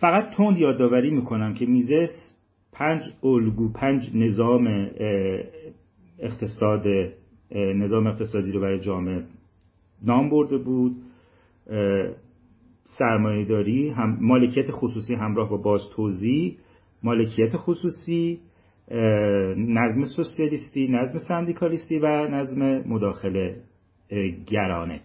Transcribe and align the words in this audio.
فقط 0.00 0.34
تند 0.36 0.58
یادآوری 0.58 1.10
می‌کنم 1.10 1.54
که 1.54 1.66
میزس 1.66 2.34
پنج 2.72 3.02
الگو 3.24 3.72
پنج 3.72 4.10
نظام 4.14 4.90
اقتصاد 6.18 6.84
نظام 7.54 8.06
اقتصادی 8.06 8.52
رو 8.52 8.60
برای 8.60 8.80
جامعه 8.80 9.24
نام 10.02 10.30
برده 10.30 10.58
بود. 10.58 10.96
سرمایهداری 12.98 13.88
هم 13.88 14.18
مالکیت 14.20 14.70
خصوصی 14.70 15.14
همراه 15.14 15.50
با 15.50 15.56
باز 15.56 15.80
توزیع 15.96 16.56
مالکیت 17.02 17.56
خصوصی 17.56 18.40
نظم 19.56 20.04
سوسیالیستی 20.16 20.88
نظم 20.88 21.18
سندیکالیستی 21.28 21.98
و 21.98 22.28
نظم 22.28 22.62
مداخله 22.88 23.56
گرانه. 24.46 25.00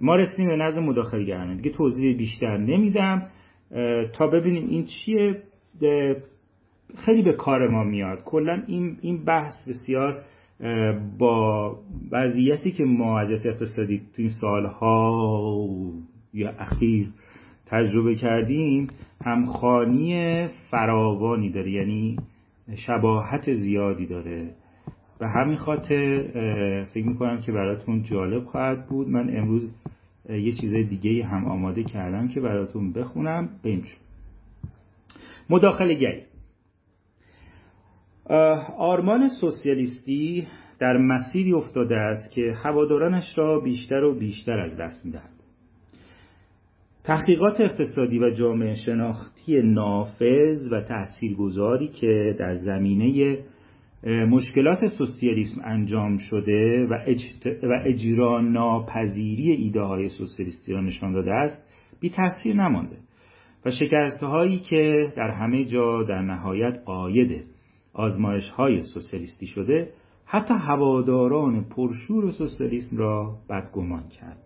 ما 0.00 0.16
رسیدیم 0.16 0.48
به 0.48 0.56
نظم 0.56 0.82
مداخله 0.84 1.24
گرانه. 1.24 1.56
دیگه 1.56 1.70
توضیح 1.70 2.16
بیشتر 2.16 2.56
نمیدم. 2.56 3.30
تا 4.12 4.26
ببینیم 4.26 4.68
این 4.68 4.84
چیه 4.84 5.42
خیلی 6.96 7.22
به 7.22 7.32
کار 7.32 7.68
ما 7.68 7.84
میاد. 7.84 8.24
کلا 8.24 8.62
این 8.66 8.96
این 9.00 9.24
بحث 9.24 9.68
بسیار 9.68 10.22
با 11.18 11.76
وضعیتی 12.12 12.70
که 12.70 12.84
ما 12.84 13.20
از 13.20 13.30
اقتصادی 13.30 13.98
تو 13.98 14.22
این 14.22 14.30
سالها 14.40 15.68
یا 16.34 16.50
اخیر 16.58 17.08
تجربه 17.66 18.14
کردیم 18.14 18.86
همخانی 19.24 20.46
فراوانی 20.70 21.50
داره 21.50 21.70
یعنی 21.70 22.16
شباهت 22.76 23.52
زیادی 23.52 24.06
داره. 24.06 24.50
و 25.20 25.28
همین 25.28 25.56
خاطر 25.56 26.24
فکر 26.94 27.06
می‌کنم 27.06 27.40
که 27.40 27.52
براتون 27.52 28.02
جالب 28.02 28.44
خواهد 28.44 28.86
بود. 28.86 29.08
من 29.08 29.36
امروز 29.36 29.70
یه 30.28 30.52
چیز 30.52 30.74
دیگه 30.74 31.24
هم 31.24 31.44
آماده 31.44 31.84
کردم 31.84 32.28
که 32.28 32.40
براتون 32.40 32.92
بخونم. 32.92 33.48
بریم 33.64 33.84
مداخله 35.50 35.94
گری. 35.94 36.22
آرمان 38.78 39.28
سوسیالیستی 39.40 40.46
در 40.78 40.96
مسیری 40.96 41.52
افتاده 41.52 41.96
است 41.96 42.32
که 42.32 42.54
هوادارانش 42.64 43.38
را 43.38 43.60
بیشتر 43.60 44.04
و 44.04 44.18
بیشتر 44.18 44.60
از 44.60 44.76
دست 44.76 45.06
می‌دهد. 45.06 45.30
تحقیقات 47.04 47.60
اقتصادی 47.60 48.18
و 48.18 48.30
جامعه 48.30 48.74
شناختی 48.74 49.62
نافذ 49.62 50.72
و 50.72 50.80
تاثیرگذاری 50.80 51.88
که 51.88 52.36
در 52.38 52.54
زمینه 52.54 53.38
مشکلات 54.06 54.86
سوسیالیسم 54.86 55.60
انجام 55.64 56.16
شده 56.18 56.86
و, 56.86 56.94
و 57.62 57.82
اجرا 57.84 58.40
ناپذیری 58.40 59.50
ایده 59.50 59.80
های 59.80 60.08
سوسیالیستی 60.08 60.72
را 60.72 60.80
نشان 60.80 61.12
داده 61.12 61.32
است 61.32 61.62
بی 62.00 62.10
تاثیر 62.10 62.56
نمانده 62.56 62.96
و 63.64 63.70
شکست 63.70 64.22
هایی 64.22 64.58
که 64.58 65.12
در 65.16 65.30
همه 65.30 65.64
جا 65.64 66.02
در 66.02 66.22
نهایت 66.22 66.78
آید 66.84 67.44
آزمایش 67.92 68.48
های 68.48 68.82
سوسیالیستی 68.82 69.46
شده 69.46 69.92
حتی 70.24 70.54
هواداران 70.54 71.64
پرشور 71.64 72.30
سوسیالیسم 72.30 72.96
را 72.96 73.36
بدگمان 73.50 74.08
کرد. 74.08 74.38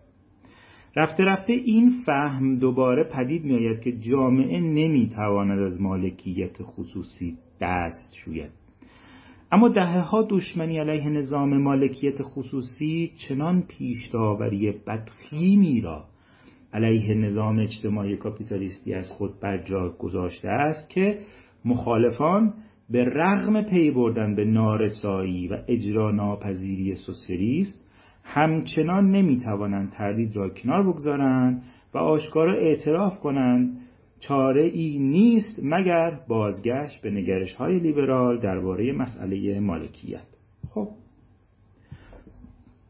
رفته 0.95 1.23
رفته 1.23 1.53
این 1.53 1.91
فهم 2.05 2.55
دوباره 2.55 3.03
پدید 3.03 3.45
می 3.45 3.55
آید 3.55 3.81
که 3.81 3.91
جامعه 3.91 4.59
نمی 4.59 5.09
تواند 5.15 5.59
از 5.59 5.81
مالکیت 5.81 6.57
خصوصی 6.63 7.37
دست 7.61 8.15
شوید. 8.25 8.62
اما 9.53 9.69
دهه 9.69 9.99
ها 9.99 10.27
دشمنی 10.29 10.79
علیه 10.79 11.09
نظام 11.09 11.57
مالکیت 11.57 12.23
خصوصی 12.23 13.11
چنان 13.27 13.61
پیش 13.61 14.09
داوری 14.13 14.71
بدخیمی 14.87 15.81
را 15.81 16.05
علیه 16.73 17.13
نظام 17.13 17.59
اجتماعی 17.59 18.17
کاپیتالیستی 18.17 18.93
از 18.93 19.09
خود 19.09 19.39
برجا 19.39 19.89
گذاشته 19.89 20.49
است 20.49 20.89
که 20.89 21.19
مخالفان 21.65 22.53
به 22.89 23.03
رغم 23.03 23.61
پی 23.61 23.91
بردن 23.91 24.35
به 24.35 24.45
نارسایی 24.45 25.47
و 25.47 25.57
اجرا 25.67 26.11
ناپذیری 26.11 26.95
سوسیالیست 26.95 27.89
همچنان 28.23 29.11
نمی‌توانند 29.11 29.91
تردید 29.91 30.35
را 30.35 30.49
کنار 30.49 30.83
بگذارند 30.83 31.63
و 31.93 31.97
آشکارا 31.97 32.53
اعتراف 32.53 33.19
کنند 33.19 33.77
چاره 34.27 34.63
ای 34.63 34.97
نیست 34.99 35.59
مگر 35.63 36.19
بازگشت 36.27 37.01
به 37.01 37.11
نگرش 37.11 37.53
های 37.53 37.79
لیبرال 37.79 38.39
درباره 38.39 38.91
مسئله 38.91 39.59
مالکیت. 39.59 40.25
خب. 40.69 40.89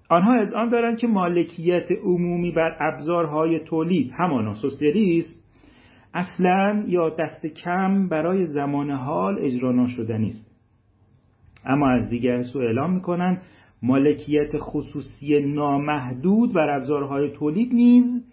آنها 0.10 0.34
از 0.34 0.54
آن 0.54 0.70
دارند 0.70 0.98
که 0.98 1.08
مالکیت 1.08 1.92
عمومی 1.92 2.52
بر 2.52 2.78
ابزارهای 2.80 3.60
تولید 3.60 4.12
همانا 4.18 4.54
سوسیالیسم 4.54 5.34
اصلا 6.14 6.84
یا 6.88 7.10
دست 7.10 7.46
کم 7.46 8.08
برای 8.08 8.46
زمان 8.46 8.92
حال 8.92 9.40
اجرا 9.40 9.72
ناشدنی 9.72 10.28
است 10.28 10.52
اما 11.66 11.90
از 11.90 12.10
دیگر 12.10 12.42
سو 12.42 12.60
اعلام 12.60 12.94
می‌کنند 12.94 13.42
مالکیت 13.82 14.52
خصوصی 14.58 15.40
نامحدود 15.40 16.54
بر 16.54 16.70
ابزارهای 16.70 17.30
تولید 17.30 17.74
نیز 17.74 18.24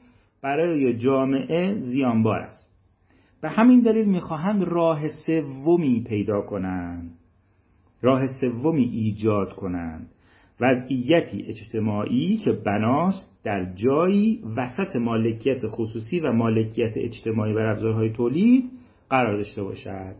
برای 0.42 0.98
جامعه 0.98 1.74
زیانبار 1.74 2.38
است. 2.40 2.69
به 3.42 3.48
همین 3.48 3.80
دلیل 3.80 4.08
می‌خواهند 4.08 4.62
راه 4.62 5.08
سومی 5.08 6.04
پیدا 6.08 6.40
کنند. 6.40 7.10
راه 8.02 8.26
سومی 8.40 8.84
ایجاد 8.84 9.52
کنند. 9.52 10.10
وضعیتی 10.60 11.44
اجتماعی 11.48 12.36
که 12.36 12.52
بناست 12.52 13.40
در 13.44 13.74
جایی 13.74 14.42
وسط 14.56 14.96
مالکیت 14.96 15.66
خصوصی 15.66 16.20
و 16.20 16.32
مالکیت 16.32 16.92
اجتماعی 16.96 17.54
بر 17.54 17.66
ابزارهای 17.66 18.10
تولید 18.10 18.70
قرار 19.10 19.36
داشته 19.36 19.62
باشد. 19.62 20.14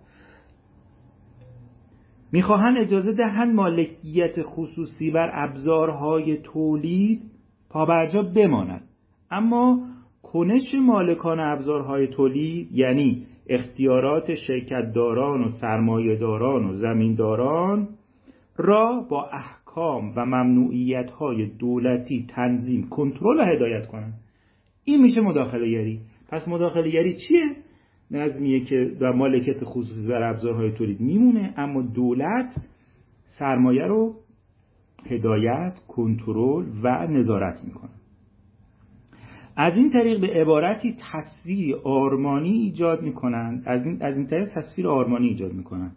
می‌خواهند 2.32 2.78
اجازه 2.78 3.12
دهند 3.12 3.54
مالکیت 3.54 4.42
خصوصی 4.42 5.10
بر 5.10 5.30
ابزارهای 5.34 6.36
تولید 6.36 7.22
پابرجا 7.70 8.22
بماند. 8.22 8.82
اما 9.30 9.89
کنش 10.22 10.74
مالکان 10.74 11.40
ابزارهای 11.40 12.06
تولید 12.06 12.68
یعنی 12.72 13.26
اختیارات 13.48 14.34
شرکتداران 14.34 15.44
و 15.44 15.48
سرمایهداران 15.60 16.64
و 16.64 16.72
زمینداران 16.72 17.88
را 18.56 19.06
با 19.10 19.30
احکام 19.32 20.12
و 20.16 20.26
ممنوعیت 20.26 21.10
های 21.10 21.46
دولتی 21.46 22.26
تنظیم 22.28 22.88
کنترل 22.88 23.40
و 23.40 23.44
هدایت 23.44 23.86
کنند. 23.86 24.14
این 24.84 25.02
میشه 25.02 25.20
مداخله 25.20 25.70
گری 25.70 26.00
پس 26.28 26.48
مداخله 26.48 26.90
گری 26.90 27.16
چیه؟ 27.16 27.56
نظمیه 28.10 28.60
که 28.60 28.96
در 29.00 29.10
مالکیت 29.10 29.64
خصوصی 29.64 30.06
در 30.06 30.22
ابزارهای 30.22 30.72
تولید 30.72 31.00
میمونه 31.00 31.54
اما 31.56 31.82
دولت 31.82 32.54
سرمایه 33.38 33.86
رو 33.86 34.14
هدایت 35.06 35.78
کنترل 35.88 36.64
و 36.82 37.06
نظارت 37.06 37.64
می‌کنه. 37.64 37.99
از 39.56 39.76
این 39.76 39.90
طریق 39.90 40.20
به 40.20 40.26
عبارتی 40.26 40.96
تصویر 41.12 41.76
آرمانی 41.84 42.52
ایجاد 42.52 43.02
می‌کنند. 43.02 43.62
از 43.66 43.86
این, 43.86 44.02
از 44.02 44.16
این 44.16 44.26
طریق 44.26 44.48
تصویر 44.48 44.88
آرمانی 44.88 45.28
ایجاد 45.28 45.52
می‌کنند. 45.52 45.96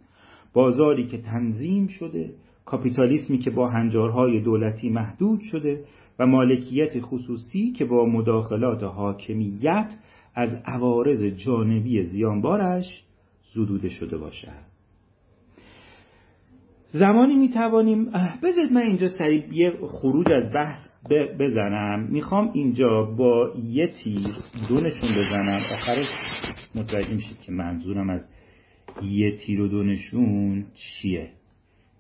بازاری 0.54 1.06
که 1.08 1.18
تنظیم 1.18 1.88
شده 1.88 2.34
کاپیتالیسمی 2.66 3.38
که 3.38 3.52
با 3.52 3.70
هنجارهای 3.70 4.40
دولتی 4.40 4.90
محدود 4.90 5.40
شده 5.40 5.84
و 6.20 6.28
مالکیت 6.28 7.02
خصوصی 7.02 7.72
که 7.72 7.86
با 7.86 8.06
مداخلات 8.06 8.84
حاکمیت 8.84 9.96
از 10.36 10.54
عوارض 10.66 11.24
جانبی 11.24 12.04
زیانبارش 12.04 13.04
زدوده 13.54 13.90
شده 13.90 14.18
باشد. 14.18 14.73
زمانی 16.96 17.36
می 17.36 17.50
توانیم 17.50 18.06
بذارید 18.44 18.72
من 18.72 18.82
اینجا 18.82 19.08
سریع 19.08 19.54
یه 19.54 19.72
خروج 19.88 20.32
از 20.32 20.52
بحث 20.52 20.78
بزنم. 21.40 22.08
می‌خوام 22.10 22.52
اینجا 22.54 23.04
با 23.18 23.54
یه 23.64 23.88
تیر 23.88 24.36
دونشون 24.70 25.10
بزنم. 25.10 25.62
آخرش 25.74 26.08
متوجه 26.76 27.14
میشید 27.14 27.40
که 27.40 27.52
منظورم 27.52 28.10
از 28.10 28.30
یه 29.02 29.38
تیر 29.38 29.62
و 29.62 29.68
دونشون 29.68 30.66
چیه. 30.74 31.30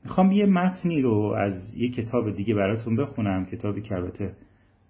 می‌خوام 0.03 0.31
یه 0.31 0.45
متنی 0.45 1.01
رو 1.01 1.35
از 1.37 1.75
یه 1.77 1.89
کتاب 1.89 2.35
دیگه 2.35 2.55
براتون 2.55 2.95
بخونم. 2.95 3.45
کتابی 3.45 3.81
که 3.81 3.95
البته 3.95 4.33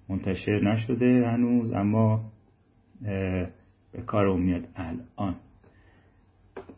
منتشر 0.10 0.60
نشده 0.64 1.28
هنوز 1.28 1.74
اما 1.74 2.22
به 3.92 4.02
کار 4.06 4.38
میاد 4.38 4.68
الان. 4.76 5.36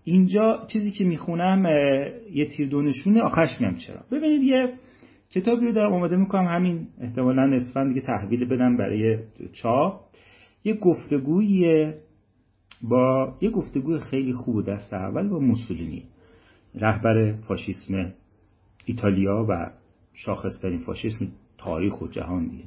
اینجا 0.06 0.68
چیزی 0.74 0.92
که 0.92 1.04
می‌خونم 1.04 1.66
یه 2.34 2.46
تیر 2.46 2.70
دونشونه 2.70 3.22
آخرش 3.22 3.62
میام 3.62 3.76
چرا. 3.76 4.00
ببینید 4.12 4.44
یه 4.44 4.74
کتابی 5.30 5.66
رو 5.66 5.74
دارم 5.74 5.94
آماده 5.94 6.16
می‌کنم 6.16 6.48
همین 6.48 6.88
احتمالا 7.02 7.46
نصفا 7.46 7.84
دیگه 7.84 8.02
تحویل 8.02 8.46
بدم 8.46 8.78
برای 8.78 9.18
چاپ 9.54 10.02
یه 10.64 10.74
گفتگوی 10.74 11.94
با 12.90 13.36
یه 13.42 13.50
گفتگوی 13.50 14.00
خیلی 14.00 14.34
خوب 14.34 14.66
دست 14.66 14.94
اول 14.94 15.30
با 15.30 15.40
موسولینی 15.40 16.04
رهبر 16.76 17.34
فاشیسم 17.48 18.14
ایتالیا 18.86 19.46
و 19.50 19.72
شاخصترین 20.14 20.80
فاشیسم 20.80 21.28
تاریخ 21.58 22.02
و 22.02 22.08
جهان 22.08 22.48
دیگه. 22.48 22.64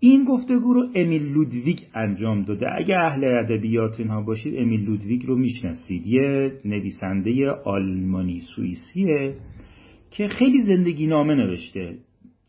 این 0.00 0.24
گفتگو 0.24 0.74
رو 0.74 0.86
امیل 0.94 1.32
لودویگ 1.32 1.78
انجام 1.94 2.42
داده. 2.42 2.66
اگه 2.78 2.94
اهل 2.98 3.24
ادبیات 3.24 4.00
اینها 4.00 4.20
باشید 4.22 4.54
امیل 4.58 4.84
لودویگ 4.84 5.26
رو 5.26 5.36
می‌شناسید. 5.36 6.06
یه 6.06 6.52
نویسنده 6.64 7.50
آلمانی 7.50 8.40
سوئیسیه 8.56 9.34
که 10.10 10.28
خیلی 10.28 10.62
زندگی 10.62 11.06
نامه 11.06 11.34
نوشته. 11.34 11.98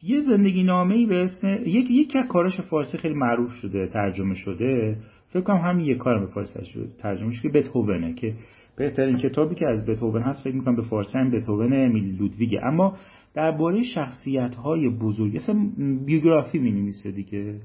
یه 0.04 0.22
زندگی 0.22 0.64
نامه 0.64 0.96
ای 0.96 1.06
به 1.06 1.24
اسم 1.24 1.48
یک 1.66 1.92
یکی 1.92 2.20
از 2.20 2.28
کاراش 2.28 2.62
فارسی 2.62 2.98
خیلی 2.98 3.16
معروف 3.16 3.52
شده 3.52 3.88
ترجمه 3.88 4.34
شده. 4.34 4.98
فکر 5.30 5.42
کنم 5.44 5.58
همین 5.58 5.86
یک 5.86 5.98
کار 5.98 6.20
به 6.20 6.34
فارسی 6.34 6.66
شده 6.74 6.88
ترجمه 7.00 7.32
شده 7.32 7.50
که 7.50 7.60
بتهوونه 7.60 8.14
که 8.14 8.34
بهترین 8.78 9.18
کتابی 9.18 9.56
که 9.56 9.68
از 9.68 9.86
بتهوون 9.86 10.22
هست 10.22 10.44
فکر 10.44 10.56
می‌کنم 10.56 10.76
به 10.76 10.82
فارسی 10.82 11.18
هم 11.18 11.32
بتهوون 11.32 11.74
امیل 11.74 12.18
لودویگه 12.18 12.66
اما 12.66 12.98
درباره 13.34 13.84
شخصیت 13.84 14.56
های 14.56 14.90
بزرگ 14.90 15.36
اصلا 15.36 15.70
بیوگرافی 16.06 16.60
می 16.60 16.72
نویسه 16.72 17.12
دیگه. 17.12 17.60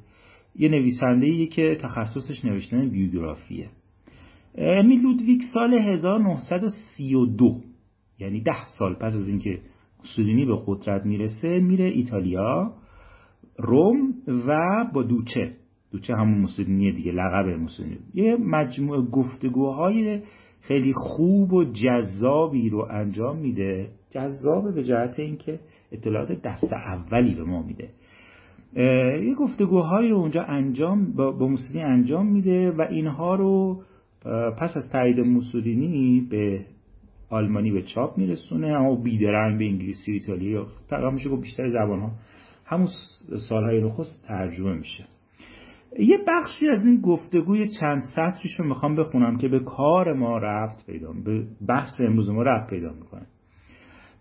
یه 0.56 0.68
نویسنده 0.68 1.46
که 1.46 1.76
تخصصش 1.80 2.44
نوشتن 2.44 2.88
بیوگرافیه. 2.88 3.68
امیل 4.54 5.02
لودویگ 5.02 5.40
سال 5.54 5.74
1932 5.74 7.60
یعنی 8.18 8.40
ده 8.40 8.66
سال 8.78 8.94
پس 8.94 9.14
از 9.14 9.26
اینکه 9.26 9.58
موسولینی 9.98 10.44
به 10.44 10.58
قدرت 10.66 11.06
می‌رسه 11.06 11.58
میره 11.60 11.84
ایتالیا 11.84 12.74
روم 13.58 14.14
و 14.48 14.84
با 14.94 15.02
دوچه. 15.02 15.52
دوچه 15.92 16.14
همون 16.14 16.38
موسولینی 16.38 16.92
دیگه 16.92 17.12
لقب 17.12 17.46
موسولینی 17.46 17.98
یه 18.14 18.36
مجموعه 18.36 19.00
گفتگوهای 19.00 20.20
خیلی 20.60 20.92
خوب 20.92 21.52
و 21.52 21.64
جذابی 21.64 22.68
رو 22.68 22.88
انجام 22.90 23.38
میده. 23.38 23.88
جذاب 24.10 24.74
به 24.74 24.84
جهت 24.84 25.18
اینکه 25.18 25.60
اطلاعات 25.92 26.32
دست 26.42 26.72
اولی 26.72 27.34
به 27.34 27.44
ما 27.44 27.62
میده. 27.62 27.88
یه 29.26 29.34
گفتگوهایی 29.34 30.08
رو 30.08 30.16
اونجا 30.16 30.42
انجام 30.42 31.12
با, 31.12 31.48
موسولینی 31.48 31.84
انجام 31.84 32.26
میده 32.26 32.70
و 32.70 32.86
اینها 32.90 33.34
رو 33.34 33.82
پس 34.58 34.76
از 34.76 34.90
تایید 34.92 35.20
موسولینی 35.20 36.26
به 36.30 36.60
آلمانی 37.30 37.70
به 37.70 37.82
چاپ 37.82 38.18
میرسونه. 38.18 38.66
اما 38.66 38.94
بیدرنگ 38.94 39.58
به 39.58 39.64
انگلیسی 39.64 40.12
و 40.12 40.14
ایتالیایی 40.14 40.66
تقریبا 40.88 41.10
میشه 41.10 41.28
بیشتر 41.36 41.68
زبان 41.68 42.00
ها 42.00 42.10
همون 42.64 42.88
سالهای 43.48 43.80
نخست 43.80 44.24
ترجمه 44.28 44.74
میشه. 44.74 45.04
یه 45.98 46.18
بخشی 46.28 46.68
از 46.68 46.86
این 46.86 47.00
گفتگوی 47.00 47.68
چند 47.80 48.02
سطریش 48.16 48.60
رو 48.60 48.64
می‌خوام 48.64 48.96
بخونم 48.96 49.36
که 49.36 49.48
به 49.48 49.60
کار 49.60 50.12
ما 50.12 50.38
رفت 50.38 50.86
پیدا 50.86 51.12
به 51.24 51.46
بحث 51.68 52.00
امروز 52.00 52.30
ما 52.30 52.42
رفت 52.42 52.70
پیدا 52.70 52.92
می‌کنه. 52.92 53.26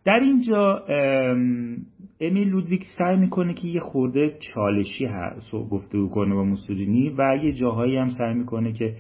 در 0.06 0.19
اینجا 0.19 0.86
امیل 2.21 2.50
لودویک 2.50 2.83
سعی 2.98 3.18
می‌کنه 3.18 3.54
که 3.54 3.68
یه 3.68 3.80
خورده 3.80 4.38
چالشی 4.54 5.06
هست 5.06 5.51
گفتگو 5.51 6.10
کنه 6.10 6.36
با 6.36 6.44
موسولینی 6.44 7.10
و 7.18 7.38
یه 7.44 7.51
جاهایی 7.51 7.98
هم 7.98 8.10
سعی 8.10 8.33
می‌کنه 8.33 8.72
که 8.72 8.95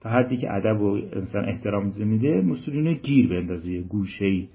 تا 0.00 0.10
حدی 0.10 0.36
که 0.36 0.52
ادب 0.52 0.82
و 0.82 0.96
مثلا 1.16 1.42
احترام 1.42 1.90
میده 2.06 2.40
موسولینی 2.40 2.94
گیر 2.94 3.28
بندازه 3.28 3.82
گوشه 3.82 4.24
ای 4.24 4.48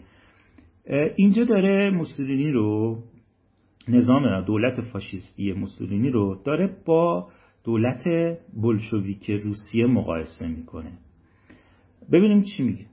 اینجا 1.16 1.44
داره 1.44 1.90
موسولینی 1.90 2.52
رو 2.52 2.98
نظام 3.88 4.42
دولت 4.42 4.82
فاشیستی 4.82 5.54
موسولینی 5.54 6.10
رو 6.10 6.42
داره 6.46 6.76
با 6.86 7.28
دولت 7.68 8.04
بلشویک 8.54 9.30
روسیه 9.32 9.86
مقایسه 9.86 10.48
می‌کنه. 10.48 10.92
ببینیم 12.12 12.42
چی 12.42 12.64
میگه. 12.64 12.86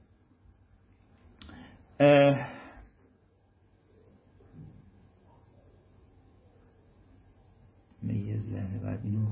یه 8.03 8.81
بعد 8.85 9.01
اینو 9.05 9.27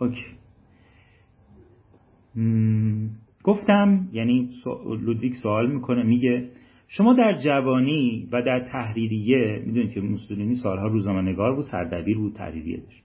اوکی. 0.00 0.24
گفتم 3.44 4.08
یعنی 4.12 4.50
لودویک 5.00 5.34
سوال 5.42 5.72
می‌کنه 5.72 6.02
میگه 6.02 6.50
شما 6.88 7.14
در 7.14 7.38
جوانی 7.44 8.28
و 8.32 8.42
در 8.42 8.60
تحریریه 8.72 9.62
می‌دونید 9.66 9.90
که 9.90 10.00
موسولینی 10.00 10.54
سالها 10.54 10.86
روزنامه 10.86 11.22
نگار 11.32 11.54
بود 11.54 11.64
سردبیر 11.70 12.18
بود 12.18 12.34
تحریریه 12.34 12.76
داشت. 12.76 13.02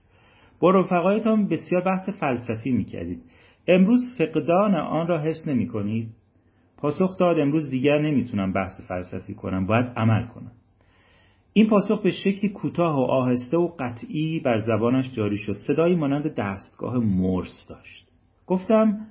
با 0.60 0.70
رفقایتان 0.70 1.48
بسیار 1.48 1.82
بحث 1.82 2.08
فلسفی 2.08 2.70
می‌کردید. 2.70 3.22
امروز 3.68 4.00
فقدان 4.18 4.74
آن 4.74 5.06
را 5.06 5.18
حس 5.18 5.48
نمی 5.48 5.68
کنید 5.68 6.08
پاسخ 6.76 7.16
داد 7.18 7.38
امروز 7.38 7.70
دیگر 7.70 7.98
نمی‌تونم 7.98 8.52
بحث 8.52 8.80
فلسفی 8.88 9.34
کنم 9.34 9.66
باید 9.66 9.86
عمل 9.96 10.26
کنم. 10.26 10.52
این 11.52 11.66
پاسخ 11.66 12.02
به 12.02 12.10
شکلی 12.10 12.48
کوتاه 12.48 12.96
و 12.96 13.00
آهسته 13.00 13.56
و 13.56 13.68
قطعی 13.78 14.40
بر 14.40 14.56
زبانش 14.56 15.12
جاری 15.12 15.36
شد. 15.36 15.52
صدایی 15.66 15.94
مانند 15.94 16.34
دستگاه 16.34 16.98
مرس 16.98 17.66
داشت. 17.68 18.08
گفتم 18.46 19.06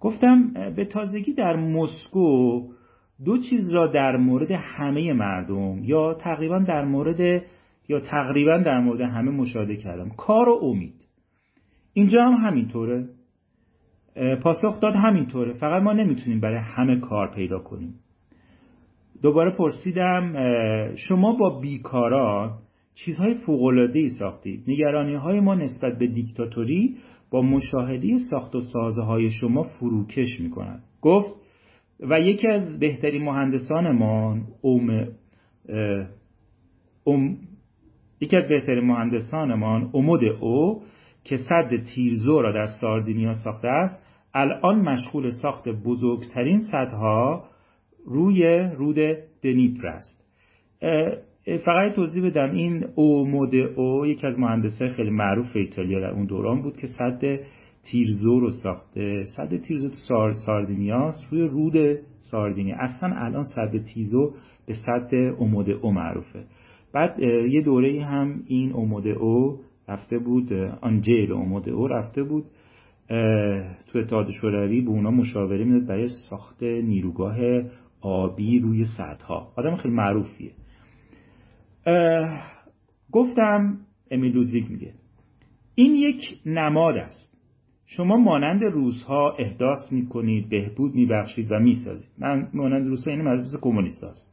گفتم 0.00 0.52
به 0.76 0.84
تازگی 0.84 1.32
در 1.32 1.56
مسکو 1.56 2.60
دو 3.24 3.36
چیز 3.50 3.74
را 3.74 3.86
در 3.86 4.16
مورد 4.16 4.50
همه 4.50 5.12
مردم 5.12 5.84
یا 5.84 6.14
تقریبا 6.14 6.58
در 6.58 6.84
مورد 6.84 7.42
یا 7.88 8.00
تقریبا 8.00 8.58
در 8.58 8.80
مورد 8.80 9.00
همه 9.00 9.30
مشاهده 9.30 9.76
کردم. 9.76 10.08
کار 10.08 10.48
و 10.48 10.58
امید. 10.62 11.06
اینجا 11.92 12.22
هم 12.22 12.32
همینطوره. 12.32 13.08
پاسخ 14.42 14.80
داد 14.80 14.94
همینطوره. 14.94 15.52
فقط 15.52 15.82
ما 15.82 15.92
نمی‌تونیم 15.92 16.40
برای 16.40 16.60
همه 16.62 17.00
کار 17.00 17.30
پیدا 17.34 17.58
کنیم. 17.58 17.94
دوباره 19.22 19.56
پرسیدم 19.56 20.34
شما 20.96 21.32
با 21.32 21.60
بیکاران 21.60 22.50
چیزهای 22.94 23.34
فوق‌العاده‌ای 23.34 24.08
ساختید. 24.08 24.64
نگرانی 24.68 25.14
های 25.14 25.40
ما 25.40 25.54
نسبت 25.54 25.98
به 25.98 26.06
دیکتاتوری 26.06 26.96
با 27.30 27.42
مشاهده 27.42 28.08
ساخت 28.30 28.54
و 28.54 28.60
سازه 28.60 29.02
های 29.02 29.30
شما 29.30 29.62
فروکش 29.62 30.40
می 30.40 30.50
کند 30.50 30.82
گفت 31.00 31.41
و 32.02 32.20
یکی 32.20 32.48
از 32.48 32.78
بهترین 32.78 33.22
مهندسانمان 33.22 34.46
اوم 34.60 35.08
اوم 37.04 37.36
یکی 38.20 38.36
از 38.36 38.48
بهترین 38.48 38.84
مهندسانمان 38.84 39.90
امود 39.94 40.24
او 40.24 40.82
که 41.24 41.36
صد 41.36 41.70
تیرزو 41.94 42.42
را 42.42 42.52
در 42.52 42.66
ساردینیا 42.80 43.32
ساخته 43.32 43.68
است 43.68 44.06
الان 44.34 44.80
مشغول 44.80 45.30
ساخت 45.42 45.68
بزرگترین 45.68 46.60
صدها 46.72 47.44
روی 48.06 48.58
رود 48.76 49.16
دنیپر 49.42 49.86
است. 49.86 50.22
فقط 51.64 51.92
توضیح 51.92 52.26
بدم 52.26 52.50
این 52.50 52.86
او 52.94 53.28
مود 53.28 53.54
او 53.54 54.06
یکی 54.06 54.26
از 54.26 54.38
مهندسه 54.38 54.88
خیلی 54.88 55.10
معروف 55.10 55.56
ایتالیا 55.56 56.00
در 56.00 56.10
اون 56.10 56.26
دوران 56.26 56.62
بود 56.62 56.76
که 56.76 56.86
صد 56.86 57.40
تیرزو 57.84 58.40
رو 58.40 58.50
ساخته. 58.50 59.24
صد 59.36 59.56
تیرزو 59.56 59.88
تو 59.88 59.96
سار 60.08 60.32
ساردینیاست 60.46 61.22
روی 61.30 61.48
رود 61.48 61.98
ساردینی 62.18 62.72
اصلا 62.72 63.14
الان 63.16 63.44
صد 63.44 63.84
تیزو 63.84 64.34
به 64.66 64.74
صد 64.74 65.14
اومود 65.38 65.70
او 65.70 65.92
معروفه. 65.92 66.44
بعد 66.94 67.20
یه 67.50 67.62
دوره 67.62 68.04
هم 68.04 68.42
این 68.46 68.72
اومود 68.72 69.06
او 69.06 69.60
رفته 69.88 70.18
بود 70.18 70.52
آنجیل 70.80 71.32
اومود 71.32 71.68
او 71.68 71.88
رفته 71.88 72.22
بود. 72.22 72.44
تو 73.86 73.98
اتحاد 73.98 74.30
شوروی 74.40 74.80
به 74.80 74.90
اونا 74.90 75.10
مشاوره 75.10 75.64
می‌داد 75.64 75.88
برای 75.88 76.08
ساخت 76.30 76.62
نیروگاه 76.62 77.36
آبی 78.00 78.58
روی 78.58 78.84
سدها. 78.98 79.52
آدم 79.56 79.76
خیلی 79.76 79.94
معروفیه. 79.94 80.52
گفتم 83.12 83.78
امیل 84.10 84.32
لودویگ 84.32 84.70
میگه 84.70 84.94
این 85.74 85.94
یک 85.94 86.40
نماد 86.46 86.96
است. 86.96 87.31
شما 87.86 88.16
مانند 88.16 88.64
روزها 88.64 89.36
احداث 89.38 89.92
می‌کنید 89.92 90.48
بهبود 90.48 90.94
میبخشید 90.94 91.52
و 91.52 91.58
می‌سازید. 91.58 92.10
من 92.18 92.48
مانند 92.54 92.88
روزها 92.88 93.10
یعنی 93.10 93.22
مجلس 93.22 93.56
کمونیست 93.60 94.04
هست 94.04 94.32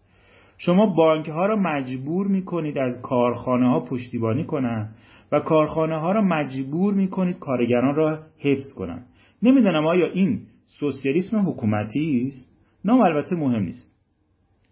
شما 0.58 0.86
بانک 0.86 1.30
ها 1.30 1.46
را 1.46 1.56
مجبور 1.56 2.28
می‌کنید 2.28 2.78
از 2.78 3.02
کارخانه 3.02 3.70
ها 3.70 3.80
پشتیبانی 3.80 4.44
کنند 4.44 4.96
و 5.32 5.40
کارخانه 5.40 6.00
ها 6.00 6.12
را 6.12 6.22
مجبور 6.22 6.94
می‌کنید 6.94 7.40
کارگران 7.40 7.96
را 7.96 8.20
حفظ 8.40 8.74
کنند 8.78 9.06
نمی‌دانم 9.44 9.86
آیا 9.86 10.06
این 10.12 10.42
سوسیالیسم 10.80 11.50
حکومتی 11.50 12.26
است؟ 12.28 12.50
نام 12.86 13.02
البته 13.02 13.36
مهم 13.36 13.64
نیست. 13.64 13.92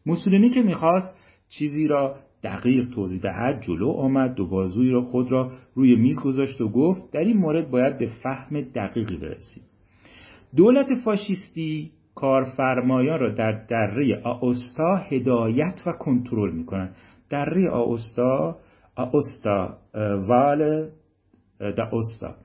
موسولینی 0.06 0.50
که 0.50 0.62
می‌خواست 0.62 1.18
چیزی 1.50 1.88
را 1.88 2.16
دقیق 2.44 2.90
توضیح 2.96 3.22
دهد 3.22 3.62
جلو 3.62 3.92
آمد 3.92 4.36
دو 4.36 4.48
بازوی 4.48 4.90
را 4.90 5.02
خود 5.02 5.32
را 5.32 5.52
روی 5.76 5.96
میز 5.96 6.20
گذاشت 6.20 6.62
و 6.62 6.70
گفت 6.70 7.12
در 7.12 7.20
این 7.20 7.38
مورد 7.38 7.72
باید 7.72 7.98
به 7.98 8.10
فهم 8.24 8.62
دقیقی 8.62 9.18
برسیم. 9.18 9.64
دولت 10.56 10.88
فاشیستی 11.06 11.92
کارفرمایان 12.16 13.20
را 13.20 13.34
در 13.34 13.52
دره 13.52 14.22
آوستا 14.24 14.96
هدایت 14.96 15.82
و 15.86 15.92
کنترل 15.92 16.52
می‌کنند 16.52 16.96
دره 17.30 17.70
آوستا 17.70 18.58
آوستا 18.96 19.78
وال 20.30 20.90
دا 21.60 21.90
اوستا 21.92 22.36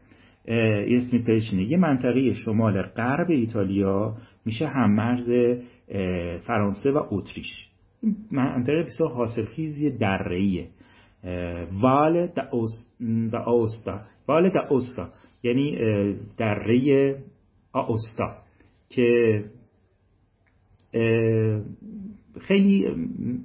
اسمی 0.48 1.22
پیشینه 1.22 1.62
یه 1.62 1.76
منطقه 1.76 2.32
شمال 2.32 2.82
غرب 2.82 3.30
ایتالیا 3.30 4.16
میشه 4.44 4.66
هم 4.66 4.94
مرز 4.94 5.28
فرانسه 6.46 6.92
و 6.92 7.02
اتریش. 7.10 7.71
منطقه 8.32 8.82
بسیار 8.82 9.12
حاصلخیزی 9.12 9.90
دره‌ایه. 9.90 10.68
وال 11.82 12.26
دا 13.32 13.44
اوستا. 13.46 14.00
وال 14.28 14.48
دا 14.48 14.60
اوستا. 14.70 15.08
یعنی 15.42 15.76
دره 16.36 17.18
آوستا 17.72 18.36
که 18.88 19.44
خیلی 22.40 22.86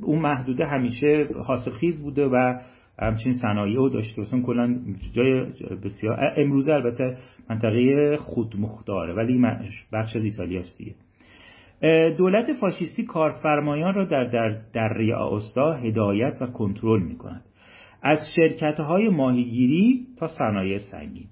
اون 0.01 0.19
محدوده 0.19 0.65
همیشه 0.65 1.29
حاصلخیز 1.45 2.03
بوده 2.03 2.27
و 2.27 2.59
همچین 2.99 3.33
صنایع 3.33 3.75
رو 3.75 3.89
داشته. 3.89 4.21
اصلا 4.21 4.41
کلا 4.41 4.79
جای 5.13 5.45
بسیار 5.83 6.19
امروز 6.37 6.69
البته 6.69 7.17
منطقه 7.49 8.17
خودمختاره 8.17 9.13
ولی 9.13 9.41
بخش 9.93 10.15
از 10.15 10.23
ایتالیا 10.23 10.61
دیگه. 10.77 10.95
دولت 12.17 12.53
فاشیستی 12.61 13.03
کارفرمایان 13.03 13.93
را 13.93 14.05
در 14.05 14.23
در 14.23 14.61
دره 14.73 15.15
آستا 15.15 15.73
هدایت 15.73 16.41
و 16.41 16.45
کنترل 16.45 17.03
می 17.03 17.17
کند 17.17 17.43
از 18.01 18.19
شرکت 18.35 18.79
های 18.79 19.09
ماهیگیری 19.09 20.07
تا 20.19 20.27
صنایع 20.27 20.77
سنگین. 20.77 21.27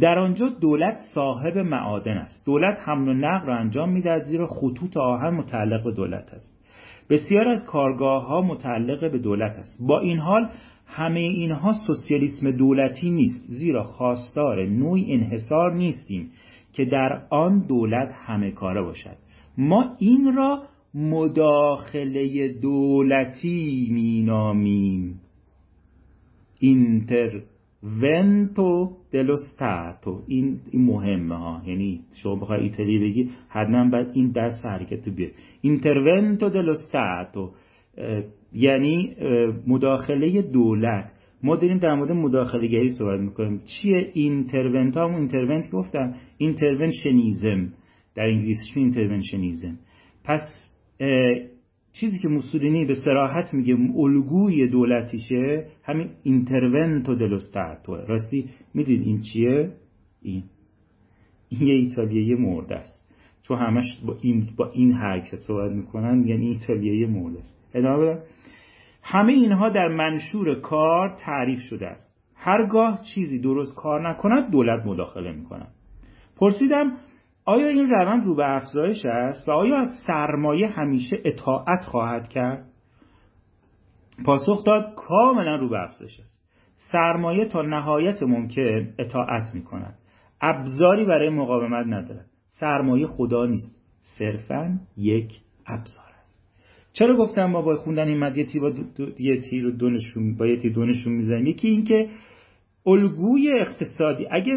در 0.00 0.18
آنجا 0.18 0.48
دولت 0.48 0.96
صاحب 1.14 1.58
معادن 1.58 2.16
است. 2.16 2.46
دولت 2.46 2.78
حمل 2.84 3.08
و 3.08 3.12
نقل 3.12 3.46
را 3.46 3.56
انجام 3.56 3.92
می‌دهد 3.92 4.24
زیرا 4.24 4.46
خطوط 4.46 4.96
آهن 4.96 5.34
متعلق 5.34 5.84
به 5.84 5.92
دولت 5.92 6.34
است. 6.34 6.56
بسیار 7.10 7.48
از 7.48 7.66
کارگاه 7.68 8.26
ها 8.26 8.40
متعلق 8.40 9.12
به 9.12 9.18
دولت 9.18 9.58
است. 9.58 9.86
با 9.88 10.00
این 10.00 10.18
حال 10.18 10.48
همه 10.86 11.20
اینها 11.20 11.72
سوسیالیسم 11.86 12.50
دولتی 12.50 13.10
نیست 13.10 13.46
زیرا 13.48 13.84
خواستار 13.84 14.66
نوعی 14.66 15.14
انحصار 15.14 15.74
نیستیم 15.74 16.30
که 16.72 16.84
در 16.84 17.22
آن 17.30 17.66
دولت 17.66 18.08
همه 18.26 18.50
کاره 18.50 18.82
باشد. 18.82 19.16
ما 19.58 19.94
این 19.98 20.34
را 20.36 20.62
مداخله 20.94 22.48
دولتی 22.48 23.88
مینامیم. 23.92 25.20
اینترونتو 26.60 27.46
دلو 29.12 29.36
ستاتو 29.36 30.20
این, 30.26 30.60
این 30.70 30.84
مهمه 30.84 31.36
ها. 31.36 31.62
یعنی 31.66 32.00
شما 32.22 32.36
بخوای 32.36 32.60
ایتالی 32.60 32.98
بگی 32.98 33.30
حتما 33.48 33.90
باید 33.90 34.06
این 34.14 34.30
دست 34.30 34.66
حرکت 34.66 35.08
بیاد 35.08 35.30
intervento 35.60 36.48
dello 36.48 36.74
stato 36.74 37.50
یعنی 38.52 39.16
مداخله 39.66 40.42
دولت. 40.42 41.12
ما 41.42 41.56
داریم 41.56 41.78
در 41.78 41.94
مورد 41.94 42.12
مداخله 42.12 42.66
گری 42.66 42.88
صحبت 42.88 43.20
می‌کنیم. 43.20 43.60
چیه 43.64 44.10
intervent 44.14 44.96
همون 44.96 45.14
intervent 45.14 45.70
گفتم. 45.70 46.14
interventionism. 46.38 47.72
در 48.16 48.28
انگلیسیش 48.28 48.76
interventionism 48.76 49.78
پس 50.24 50.40
چیزی 51.92 52.18
که 52.18 52.28
موسولینی 52.28 52.84
به 52.84 52.94
صراحت 52.94 53.54
میگه 53.54 53.76
الگوی 53.96 54.68
دولتیشه 54.68 55.66
همین 55.82 56.10
intervento 56.22 57.14
dello 57.14 57.55
stato 57.55 57.96
راستی 57.96 58.48
می‌دید 58.74 59.02
این 59.02 59.20
چیه؟ 59.32 59.72
این. 60.22 60.42
این 61.48 61.62
یه 61.62 61.74
ایتالیایی 61.74 62.34
مرده 62.34 62.74
است. 62.76 63.12
چون 63.42 63.58
همش 63.58 63.98
با 64.06 64.16
این 64.20 64.48
با 64.56 64.70
این 64.70 64.92
حرکت 64.92 65.36
صحبت 65.46 65.72
می‌کنن 65.72 66.24
یعنی 66.26 66.48
ایتالیایی 66.48 67.06
مرده 67.06 67.38
است. 67.38 67.58
ادامه 67.74 68.18
همه 69.02 69.32
اینها 69.32 69.68
در 69.68 69.88
منشور 69.88 70.54
کار 70.60 71.16
تعریف 71.18 71.60
شده 71.60 71.86
است. 71.86 72.16
هرگاه 72.34 73.00
چیزی 73.14 73.38
درست 73.38 73.74
کار 73.74 74.08
نکند 74.08 74.50
دولت 74.50 74.86
مداخله 74.86 75.32
می‌کند. 75.32 75.72
پرسیدم 76.36 76.92
آیا 77.46 77.66
این 77.66 77.90
روند 77.90 78.26
رو 78.26 78.34
به 78.34 78.56
افزایش 78.56 79.06
است 79.06 79.48
و 79.48 79.52
آیا 79.52 79.78
از 79.78 79.88
سرمایه 80.06 80.68
همیشه 80.68 81.16
اطاعت 81.24 81.84
خواهد 81.84 82.28
کرد؟ 82.28 82.66
پاسخ 84.24 84.64
داد 84.64 84.94
کاملا 84.96 85.56
رو 85.56 85.68
به 85.68 85.82
افزایش 85.82 86.20
است. 86.20 86.42
سرمایه 86.92 87.44
تا 87.44 87.62
نهایت 87.62 88.22
ممکن 88.22 88.88
اطاعت 88.98 89.54
می 89.54 89.62
کند 89.62 89.98
ابزاری 90.40 91.04
برای 91.04 91.28
مقاومت 91.28 91.86
ندارد. 91.86 92.26
سرمایه 92.60 93.06
خدا 93.06 93.46
نیست. 93.46 93.76
صرفا 94.18 94.80
یک 94.96 95.32
ابزار 95.66 96.10
است. 96.20 96.38
چرا 96.92 97.16
گفتم 97.16 97.44
ما 97.44 97.62
با 97.62 97.76
خوندن 97.76 98.08
این 98.08 98.18
مدیتی 98.18 98.58
با 98.58 98.72
یه 99.18 99.40
تیر 99.40 99.70
دونشون 99.70 100.36
با 100.36 100.46
یه 100.46 100.56
تیر 100.56 100.72
دونشون 100.72 101.12
می‌زنیم؟ 101.12 101.46
یکی 101.46 101.68
اینکه 101.68 102.08
الگوی 102.86 103.52
اقتصادی. 103.60 104.26
اگه 104.30 104.52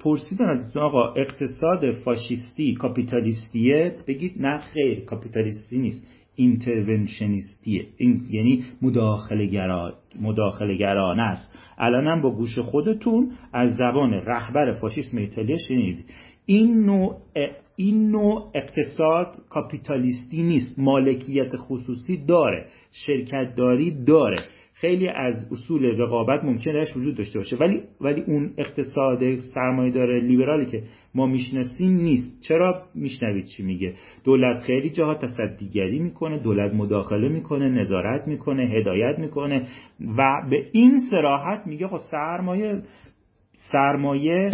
پرسیدن 0.00 0.48
از 0.48 0.76
آقا 0.76 1.12
اقتصاد 1.12 1.90
فاشیستی 1.90 2.74
کاپیتالیستیه 2.74 3.96
بگید 4.06 4.42
نه 4.42 4.58
خیر 4.58 5.04
کاپیتالیستی 5.04 5.78
نیست. 5.78 6.06
اینترونشنیستیه. 6.34 7.86
این 7.96 8.22
یعنی 8.30 8.64
مداخله 8.82 9.46
گرا 9.46 9.94
مداخله 10.20 10.76
گرانه 10.76 11.22
است 11.22 11.52
الانم 11.78 12.22
با 12.22 12.30
گوش 12.30 12.58
خودتون 12.58 13.32
از 13.52 13.76
زبان 13.76 14.12
رهبر 14.12 14.72
فاشیسم 14.72 15.18
ایتالیا 15.18 15.56
شنید 15.68 16.04
این 16.46 16.84
نوع 16.84 17.16
این 17.76 18.10
نوع 18.10 18.50
اقتصاد 18.54 19.26
کاپیتالیستی 19.50 20.42
نیست. 20.42 20.78
مالکیت 20.78 21.56
خصوصی 21.56 22.24
داره. 22.26 22.66
شرکت 22.92 23.54
داری 23.56 24.04
داره. 24.04 24.36
خیلی 24.80 25.08
از 25.08 25.52
اصول 25.52 25.84
رقابت 25.84 26.44
ممکنه 26.44 26.74
درش 26.74 26.96
وجود 26.96 27.16
داشته 27.16 27.38
باشه. 27.38 27.56
ولی 27.56 27.80
ولی 28.00 28.22
اون 28.26 28.54
اقتصاد 28.58 29.38
سرمایه 29.54 29.92
داره 29.92 30.20
لیبرالی 30.20 30.66
که 30.66 30.82
ما 31.14 31.26
می‌شناسیم 31.26 31.90
نیست. 31.90 32.40
چرا؟ 32.40 32.82
میشنوید 32.94 33.44
چی 33.44 33.62
میگه. 33.62 33.94
دولت 34.24 34.60
خیلی 34.60 34.90
جاها 34.90 35.14
تصدیگری 35.14 35.98
می‌کنه 35.98 36.38
دولت 36.38 36.74
مداخله 36.74 37.28
می‌کنه 37.28 37.68
نظارت 37.68 38.28
می‌کنه 38.28 38.66
هدایت 38.66 39.18
می‌کنه 39.18 39.66
و 40.18 40.42
به 40.50 40.64
این 40.72 40.98
سراحت 41.10 41.66
میگه 41.66 41.88
خب 41.88 41.98
سرمایه 42.10 42.82
سرمایه 43.72 44.50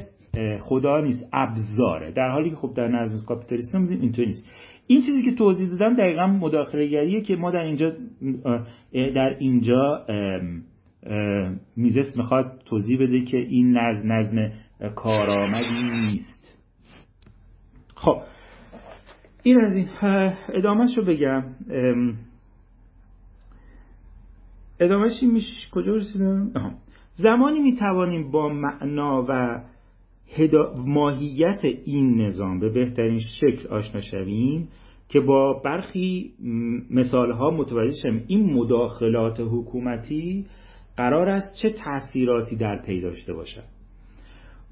خدا 0.60 1.00
نیست 1.00 1.28
ابزاره. 1.32 2.12
در 2.12 2.30
حالی 2.30 2.50
که 2.50 2.56
خب 2.56 2.72
در 2.76 2.88
نظم 2.88 3.26
کاپیتالیسم 3.26 3.86
اینطور 3.90 4.24
نیست. 4.26 4.44
این 4.86 5.02
چیزی 5.02 5.22
که 5.22 5.34
توضیح 5.34 5.68
دادم 5.68 5.94
دقیقا 5.94 6.26
مداخله 6.26 6.86
گریه 6.86 7.20
که 7.20 7.36
ما 7.36 7.50
در 7.50 7.58
اینجا 7.58 7.92
در 8.92 9.36
اینجا 9.38 10.06
میزس 11.76 12.16
می‌خواد 12.16 12.62
توضیح 12.66 12.98
بده 13.00 13.20
که 13.20 13.36
این 13.36 13.78
نظم 13.78 14.12
نظم 14.12 14.52
کارآمدی 14.94 15.90
نیست. 16.06 16.58
خب 17.94 18.22
این 19.42 19.60
از 19.60 19.74
این. 19.74 19.88
ادامهش 20.54 20.98
رو 20.98 21.04
بگم. 21.04 21.44
ادامهش 24.80 25.22
میشه. 25.22 25.70
کجا 25.72 25.94
رسیدم؟ 25.94 26.50
زمانی 27.14 27.58
می‌توانیم 27.58 28.30
با 28.30 28.48
معنا 28.48 29.26
و 29.28 29.60
ماهیت 30.76 31.64
این 31.84 32.20
نظام 32.20 32.60
به 32.60 32.68
بهترین 32.68 33.18
شکل 33.40 33.68
آشنا 33.68 34.00
شویم 34.00 34.68
که 35.08 35.20
با 35.20 35.60
برخی 35.64 36.30
مثالها 36.90 37.50
متوجه 37.50 37.96
شویم. 38.02 38.24
این 38.26 38.52
مداخلات 38.52 39.40
حکومتی 39.40 40.46
قرار 40.96 41.28
است 41.28 41.62
چه 41.62 41.70
تأثیراتی 41.70 42.56
در 42.56 42.82
پی 42.86 43.00
داشته 43.00 43.32
باشد. 43.32 43.64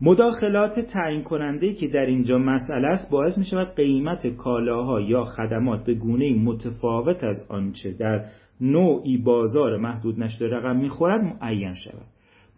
مداخلات 0.00 0.80
تعیین 0.80 1.22
کننده 1.22 1.72
که 1.72 1.88
در 1.88 2.06
اینجا 2.06 2.38
مسئله 2.38 2.88
است 2.88 3.10
باعث 3.10 3.38
می 3.38 3.44
شود 3.44 3.74
قیمت 3.76 4.26
کالاها 4.26 5.00
یا 5.00 5.24
خدمات 5.24 5.84
به 5.84 5.94
گونه 5.94 6.34
متفاوت 6.34 7.24
از 7.24 7.36
آنچه 7.48 7.92
در 7.92 8.24
نوعی 8.60 9.18
بازار 9.18 9.76
محدود 9.76 10.20
نشده 10.20 10.48
رقم 10.48 10.76
می‌خورد 10.76 11.20
معین 11.20 11.74
شود. 11.74 12.06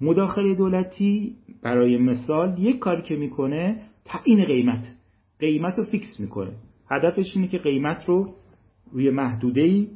مداخله 0.01 0.55
دولتی 0.55 1.37
برای 1.63 1.97
مثال 1.97 2.59
یک 2.59 2.79
کاری 2.79 3.03
که 3.03 3.17
می‌کنه 3.17 3.83
تعیین 4.05 4.45
قیمت. 4.45 4.85
قیمت 5.39 5.79
رو 5.79 5.85
فیکس 5.85 6.21
می‌کنه. 6.21 6.53
هدفش 6.91 7.33
اینه 7.35 7.49
که 7.49 7.59
قیمت 7.59 8.05
رو 8.07 8.35
روی 8.93 9.11
محدوده 9.11 9.61
ای 9.61 9.89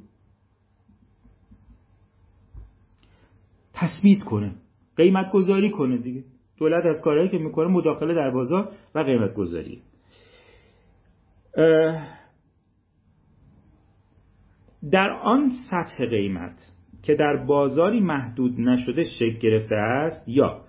تثبیت 3.73 4.25
کنه. 4.25 4.55
قیمت 4.97 5.33
گذاری 5.33 5.71
کنه 5.71 5.99
دیگه. 5.99 6.25
دولت 6.57 6.87
از 6.87 7.01
کارهایی 7.05 7.29
که 7.29 7.39
می‌کنه 7.39 7.69
مداخله 7.69 8.15
در 8.15 8.31
بازار 8.31 8.73
و 8.95 8.99
قیمت 8.99 9.35
گذاری 9.35 9.83
در 14.91 15.11
آن 15.11 15.53
سطح 15.71 16.07
قیمت 16.07 16.78
که 17.09 17.15
در 17.15 17.37
بازاری 17.37 18.01
محدود 18.01 18.61
نشده 18.61 19.05
شکل 19.05 19.39
گرفته 19.41 19.75
است 19.75 20.29
یا 20.29 20.61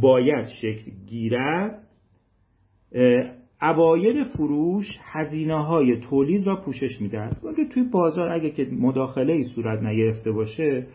باید 0.00 0.46
شکل 0.46 0.90
گیرد 1.06 1.82
اواید 3.62 4.24
فروش 4.24 4.86
هزینه 5.02 5.64
های 5.64 6.00
تولید 6.00 6.46
را 6.46 6.56
پوشش 6.56 7.00
می‌دهد. 7.00 7.40
ولی 7.44 7.68
توی 7.68 7.82
بازار 7.82 8.28
اگه 8.28 8.50
که 8.50 8.66
مداخله 8.72 9.32
ای 9.32 9.42
صورت 9.42 9.82
نگرفته 9.82 10.32
باشه 10.32 10.86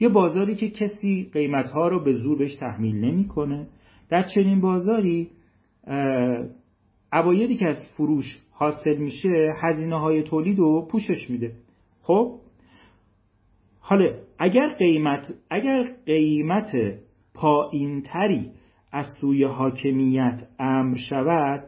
یه 0.00 0.08
بازاری 0.08 0.54
که 0.54 0.70
کسی 0.70 1.30
قیمت 1.32 1.70
ها 1.70 1.88
رو 1.88 2.04
به 2.04 2.12
زور 2.12 2.38
بهش 2.38 2.56
تحمیل 2.56 2.96
نمی‌کنه. 2.96 3.66
در 4.08 4.22
چنین 4.34 4.60
بازاری 4.60 5.30
اوایدی 7.12 7.56
که 7.56 7.68
از 7.68 7.84
فروش 7.96 8.24
حاصل 8.52 8.96
میشه 8.96 9.52
هزینه 9.62 10.00
های 10.00 10.22
تولید 10.22 10.58
رو 10.58 10.88
پوشش 10.90 11.30
میده. 11.30 11.52
خب؟ 12.02 12.39
حالا 13.90 14.10
اگر 14.38 14.74
قیمت 14.74 15.26
اگر 15.50 15.94
قیمت 16.06 16.72
پایینتری 17.34 18.50
از 18.92 19.06
سوی 19.20 19.44
حاکمیت 19.44 20.42
امر 20.58 20.96
شود 20.96 21.64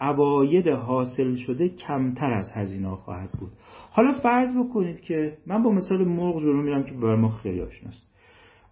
عواید 0.00 0.68
حاصل 0.68 1.34
شده 1.34 1.68
کمتر 1.68 2.32
از 2.32 2.50
هزینه 2.54 2.96
خواهد 2.96 3.30
بود. 3.32 3.52
حالا 3.90 4.12
فرض 4.12 4.56
بکنید 4.56 5.00
که 5.00 5.38
من 5.46 5.62
با 5.62 5.70
مثال 5.70 6.04
مرغ 6.04 6.40
جلو 6.40 6.62
میرم 6.62 6.84
که 6.84 6.92
بر 6.92 7.16
ما 7.16 7.28
خیلی 7.28 7.60
آشناست. 7.60 8.06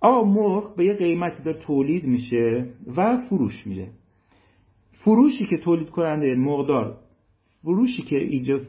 آقا 0.01 0.25
مرغ 0.25 0.77
به 0.77 0.85
یه 0.85 0.95
قیمتی 0.95 1.43
داره 1.43 1.59
تولید 1.59 2.05
میشه 2.05 2.67
و 2.97 3.17
فروش 3.17 3.67
میره 3.67 3.89
فروشی 5.05 5.47
که 5.47 5.59
تولید 5.59 5.91
کننده 5.91 6.35
مرغدار 6.35 6.99
فروشی 7.63 8.03
که 8.03 8.17
ایجا 8.17 8.61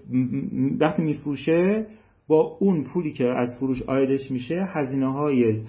وقتی 0.80 1.01
میفروشه 1.01 1.88
با 2.27 2.58
اون 2.60 2.84
پولی 2.84 3.12
که 3.12 3.25
از 3.25 3.50
فروش 3.60 3.82
آیدش 3.82 4.32
میشه 4.32 4.67
هزینه 4.74 5.13
های 5.13 5.62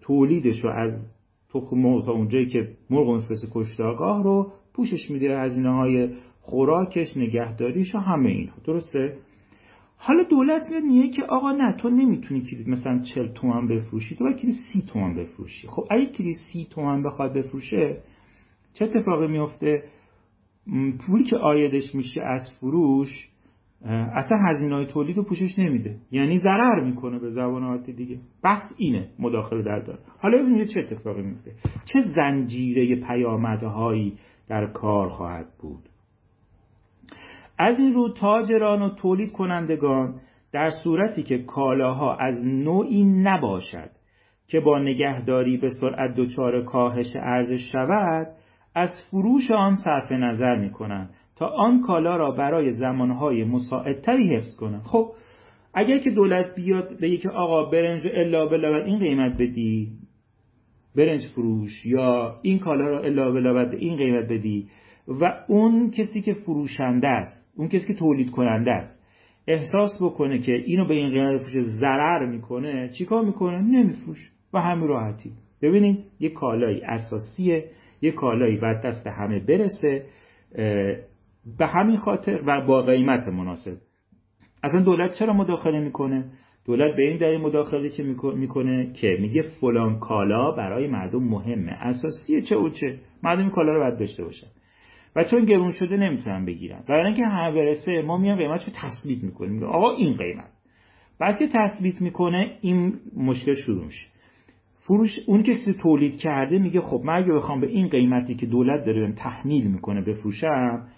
تولیدش 0.00 0.64
رو 0.64 0.70
از 0.70 1.10
تخم 1.54 1.78
مرغ 1.78 2.04
تا 2.04 2.12
اونجایی 2.12 2.46
که 2.46 2.68
مرغ 2.90 3.10
میفرسته 3.10 3.48
کشتارگاه 3.52 4.22
رو 4.22 4.52
پوشش 4.74 5.10
میده 5.10 5.40
هزینه 5.40 5.74
های 5.74 6.08
خوراکش 6.40 7.16
نگهداریش 7.16 7.94
و 7.94 7.98
همه 7.98 8.30
این 8.30 8.50
درسته؟ 8.66 9.18
حالا 9.96 10.22
دولت 10.22 10.70
میاد 10.70 10.82
میگه 10.82 11.08
که 11.08 11.22
آقا 11.22 11.52
نه 11.52 11.76
تو 11.76 11.90
نمی‌تونی 11.90 12.42
کلید 12.42 12.68
مثلا 12.68 12.98
40 13.14 13.28
تومن 13.28 13.68
بفروشی 13.68 14.16
تو 14.16 14.24
باید 14.24 14.36
کلید 14.36 14.54
30 14.72 14.82
تومن 14.82 15.14
بفروشی. 15.14 15.68
خب 15.68 15.84
اگه 15.90 16.06
کلید 16.06 16.36
30 16.52 16.66
تومن 16.70 17.02
بخواد 17.02 17.34
بفروشه 17.34 18.02
چه 18.72 18.84
اتفاقی 18.84 19.26
میفته 19.26 19.82
پولی 21.06 21.24
که 21.24 21.36
آیدش 21.36 21.94
میشه 21.94 22.20
از 22.22 22.52
فروش 22.60 23.08
اصلا 23.90 24.38
هزینه 24.48 24.74
های 24.74 24.86
تولید 24.86 25.16
رو 25.16 25.22
پوشش 25.22 25.58
نمیده. 25.58 25.96
یعنی 26.10 26.38
ضرر 26.38 26.84
می‌کنه 26.84 27.18
به 27.18 27.30
زبان 27.30 27.64
عادی 27.64 27.92
دیگه. 27.92 28.18
بحث 28.42 28.72
اینه 28.76 29.08
مداخله 29.18 29.62
در 29.62 29.78
داره 29.78 29.98
حالا 30.18 30.38
ببینید 30.42 30.68
چه 30.68 30.80
اتفاقی 30.80 31.22
میفته 31.22 31.52
چه 31.84 32.00
زنجیره 32.00 33.06
پیامدهایی 33.06 34.18
در 34.48 34.66
کار 34.66 35.08
خواهد 35.08 35.46
بود. 35.58 35.88
از 37.58 37.78
این 37.78 37.92
رو 37.92 38.08
تاجران 38.08 38.82
و 38.82 38.94
تولید 38.94 39.32
کنندگان 39.32 40.20
در 40.52 40.70
صورتی 40.70 41.22
که 41.22 41.38
کالاها 41.38 42.16
از 42.16 42.46
نوعی 42.46 43.04
نباشد 43.04 43.90
که 44.48 44.60
با 44.60 44.78
نگهداری 44.78 45.56
به 45.56 45.68
سرعت 45.80 46.14
دچار 46.16 46.64
کاهش 46.64 47.16
ارزش 47.16 47.72
شود 47.72 48.26
از 48.74 48.90
فروش 49.10 49.50
آن 49.50 49.76
صرف 49.76 50.12
نظر 50.12 50.56
می 50.56 50.70
کنند 50.70 51.10
تا 51.36 51.46
آن 51.46 51.80
کالا 51.80 52.16
را 52.16 52.30
برای 52.30 52.72
زمانهای 52.72 53.44
مساعدتری 53.44 54.36
حفظ 54.36 54.56
کنند 54.56 54.82
خب 54.82 55.12
اگر 55.74 55.98
که 55.98 56.10
دولت 56.10 56.54
بیاد 56.54 57.00
بگه 57.00 57.16
که 57.16 57.30
آقا 57.30 57.64
برنج 57.64 58.06
الا 58.14 58.46
بلا 58.46 58.84
این 58.84 58.98
قیمت 58.98 59.42
بدی 59.42 59.92
برنج 60.96 61.20
فروش 61.34 61.86
یا 61.86 62.38
این 62.42 62.58
کالا 62.58 62.88
را 62.88 63.00
الا 63.00 63.30
بلا 63.30 63.70
این 63.70 63.96
قیمت 63.96 64.28
بدی 64.28 64.68
و 65.08 65.44
اون 65.48 65.90
کسی 65.90 66.20
که 66.20 66.34
فروشنده 66.34 67.08
است 67.08 67.52
اون 67.56 67.68
کسی 67.68 67.86
که 67.86 67.94
تولید 67.94 68.30
کننده 68.30 68.70
است 68.70 69.04
احساس 69.46 69.90
بکنه 70.00 70.38
که 70.38 70.52
اینو 70.54 70.86
به 70.86 70.94
این 70.94 71.10
قیمت 71.10 71.40
فروش 71.40 71.62
ضرر 71.62 72.26
می‌کنه 72.26 72.88
چیکار 72.98 73.24
می‌کنه؟ 73.24 73.60
نمیفروش 73.60 74.30
و 74.52 74.60
همین 74.60 74.88
راحتی. 74.88 75.32
ببینید 75.62 76.04
یه 76.20 76.28
کالایی 76.28 76.80
اساسیه 76.80 77.64
یه 78.02 78.10
کالایی 78.12 78.56
بعد 78.56 78.86
دست 78.86 79.06
همه 79.06 79.40
برسه 79.40 80.06
به 81.58 81.66
همین 81.66 81.96
خاطر 81.96 82.40
و 82.46 82.66
با 82.66 82.82
قیمت 82.82 83.28
مناسب. 83.28 83.76
اصلا 84.62 84.82
دولت 84.82 85.14
چرا 85.18 85.32
مداخله 85.32 85.80
می‌کنه؟ 85.80 86.24
دولت 86.66 86.96
به 86.96 87.02
این 87.02 87.18
دلیل 87.18 87.40
مداخله 87.40 87.88
که 87.88 88.02
می‌کنه 88.36 88.92
که 88.92 89.16
میگه 89.20 89.42
فلان 89.42 89.98
کالا 89.98 90.50
برای 90.50 90.86
مردم 90.86 91.22
مهمه. 91.24 91.72
اساسیه 91.72 92.42
چه 92.42 92.56
و 92.56 92.68
چه؟ 92.68 92.98
مردم 93.22 93.50
کالا 93.50 93.72
رو 93.72 93.80
باید 93.80 93.98
داشته 93.98 94.24
باشن. 94.24 94.46
و 95.16 95.24
چون 95.24 95.44
گرون 95.44 95.70
شده 95.70 95.96
نمی‌تونن 95.96 96.44
بگیرن. 96.44 96.84
برای 96.88 97.06
اینکه 97.06 97.26
همه 97.26 97.54
برسه 97.54 98.02
ما 98.02 98.18
میام 98.18 98.38
قیمتشو 98.38 98.70
تثبیت 98.74 99.24
می‌کنیم. 99.24 99.64
آقا 99.64 99.96
این 99.96 100.16
قیمت. 100.16 100.50
بعد 101.20 101.38
که 101.38 101.48
تثبیت 101.48 102.00
می‌کنه 102.00 102.58
این 102.60 102.94
مشکل 103.16 103.54
شروع 103.54 103.84
میشه. 103.84 104.06
فروش 104.78 105.10
اون 105.26 105.42
که 105.42 105.56
تولید 105.82 106.16
کرده 106.16 106.58
میگه 106.58 106.80
خب 106.80 107.02
من 107.04 107.14
اگه 107.14 107.32
بخوام 107.32 107.60
به 107.60 107.66
این 107.66 107.88
قیمتی 107.88 108.34
که 108.34 108.46
دولت 108.46 108.84
داره 108.84 109.12
تحمیل 109.12 109.66
می‌کنه 109.66 110.00
بفروشم 110.00 110.88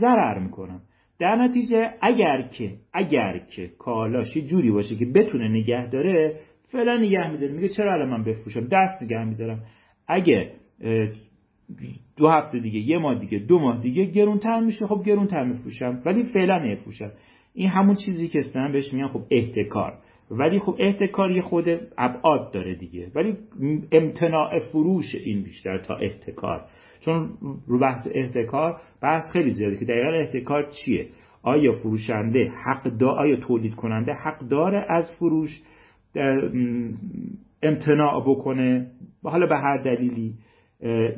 ضرر 0.00 0.38
می‌کنم. 0.38 0.80
در 1.18 1.36
نتیجه 1.36 1.90
اگر 2.00 2.42
که 2.42 2.72
اگر 2.92 3.38
که 3.38 3.70
کالاش 3.78 4.36
جوری 4.36 4.70
باشه 4.70 4.96
که 4.96 5.06
بتونه 5.06 5.48
نگه 5.48 5.86
داره 5.86 6.40
فعلا 6.72 6.96
نگه 6.96 7.30
میداره. 7.30 7.52
میگه 7.52 7.68
چرا 7.68 7.92
الان 7.92 8.08
من 8.08 8.24
بفروشم؟ 8.24 8.60
دست 8.60 9.02
نگه 9.02 9.24
میدارم. 9.24 9.62
اگه 10.08 10.52
دو 12.16 12.28
هفته 12.28 12.58
دیگه 12.58 12.78
یه 12.78 12.98
ماه 12.98 13.18
دیگه 13.18 13.38
دو 13.38 13.58
ماه 13.58 13.82
دیگه 13.82 14.04
گرونتر 14.04 14.60
میشه 14.60 14.86
خب 14.86 15.02
گرونتر 15.06 15.44
میفروشم. 15.44 16.02
ولی 16.06 16.22
فعلا 16.22 16.58
نمیفروشم. 16.58 17.12
این 17.54 17.68
همون 17.68 17.96
چیزی 18.06 18.28
که 18.28 18.38
استن 18.38 18.72
بهش 18.72 18.92
میگن 18.92 19.08
خب 19.08 19.22
احتکار. 19.30 19.98
ولی 20.30 20.58
خب 20.58 20.76
احتکار 20.78 21.30
یه 21.30 21.42
خود 21.42 21.64
ابعاد 21.98 22.52
داره 22.52 22.74
دیگه. 22.74 23.10
ولی 23.14 23.36
امتناع 23.92 24.58
فروش 24.58 25.14
این 25.14 25.42
بیشتر 25.42 25.78
تا 25.78 25.96
احتکار. 25.96 26.64
چون 27.00 27.30
رو 27.66 27.78
بحث 27.78 28.08
احتکار 28.14 28.80
بحث 29.02 29.22
خیلی 29.32 29.54
زیاده 29.54 29.76
که 29.76 29.84
دقیقا 29.84 30.10
احتکار 30.10 30.70
چیه؟ 30.70 31.06
آیا 31.42 31.72
فروشنده 31.72 32.52
حق 32.66 32.88
دا 32.88 33.08
آیا 33.10 33.36
تولید 33.36 33.74
کننده 33.74 34.12
حق 34.12 34.38
داره 34.38 34.86
از 34.88 35.12
فروش 35.18 35.62
امتناع 37.62 38.22
بکنه؟ 38.26 38.86
حالا 39.24 39.46
به 39.46 39.56
هر 39.56 39.76
دلیلی 39.76 40.34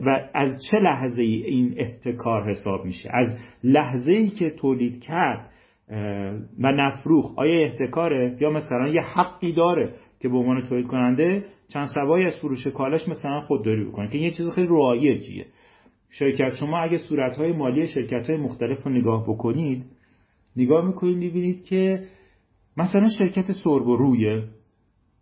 و 0.06 0.28
از 0.34 0.50
چه 0.70 0.76
لحظه 0.78 1.22
ای 1.22 1.42
این 1.42 1.74
احتکار 1.76 2.50
حساب 2.50 2.84
میشه؟ 2.84 3.10
از 3.12 3.38
لحظه 3.64 4.10
ای 4.10 4.28
که 4.28 4.50
تولید 4.50 5.04
کرد 5.04 5.50
و 6.60 6.72
نفروخ 6.72 7.32
آیا 7.36 7.64
احتکاره؟ 7.64 8.36
یا 8.40 8.50
مثلا 8.50 8.88
یه 8.88 9.02
حقی 9.02 9.52
داره 9.52 9.94
که 10.20 10.28
به 10.28 10.36
عنوان 10.36 10.62
تولید 10.62 10.86
کننده 10.86 11.44
چند 11.68 11.86
سوایی 11.94 12.24
از 12.24 12.38
فروش 12.42 12.66
کالش 12.66 13.08
مثلا 13.08 13.40
خودداری 13.40 13.84
بکنه؟ 13.84 14.08
که 14.08 14.18
یه 14.18 14.30
چیز 14.30 14.48
خیلی 14.48 14.68
رایجیه 14.70 15.46
شرکت 16.10 16.54
شما 16.54 16.78
اگه 16.78 16.98
صورتهای 16.98 17.52
مالی 17.52 17.86
شرکت 17.86 18.30
های 18.30 18.38
مختلف 18.38 18.82
رو 18.82 18.92
نگاه 18.92 19.24
بکنید 19.28 19.84
نگاه 20.56 20.86
می‌کنید 20.86 21.16
می‌بینید 21.16 21.64
که 21.64 22.04
مثلا 22.76 23.08
شرکت 23.18 23.52
سرب 23.52 23.86
و 23.86 23.96
رویه 23.96 24.44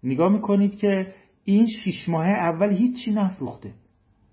نگاه 0.03 0.33
می‌کنید 0.33 0.77
که 0.77 1.07
این 1.45 1.67
شیش 1.67 2.09
ماه 2.09 2.27
اول 2.27 2.73
هیچی 2.73 3.11
نفروخته. 3.11 3.73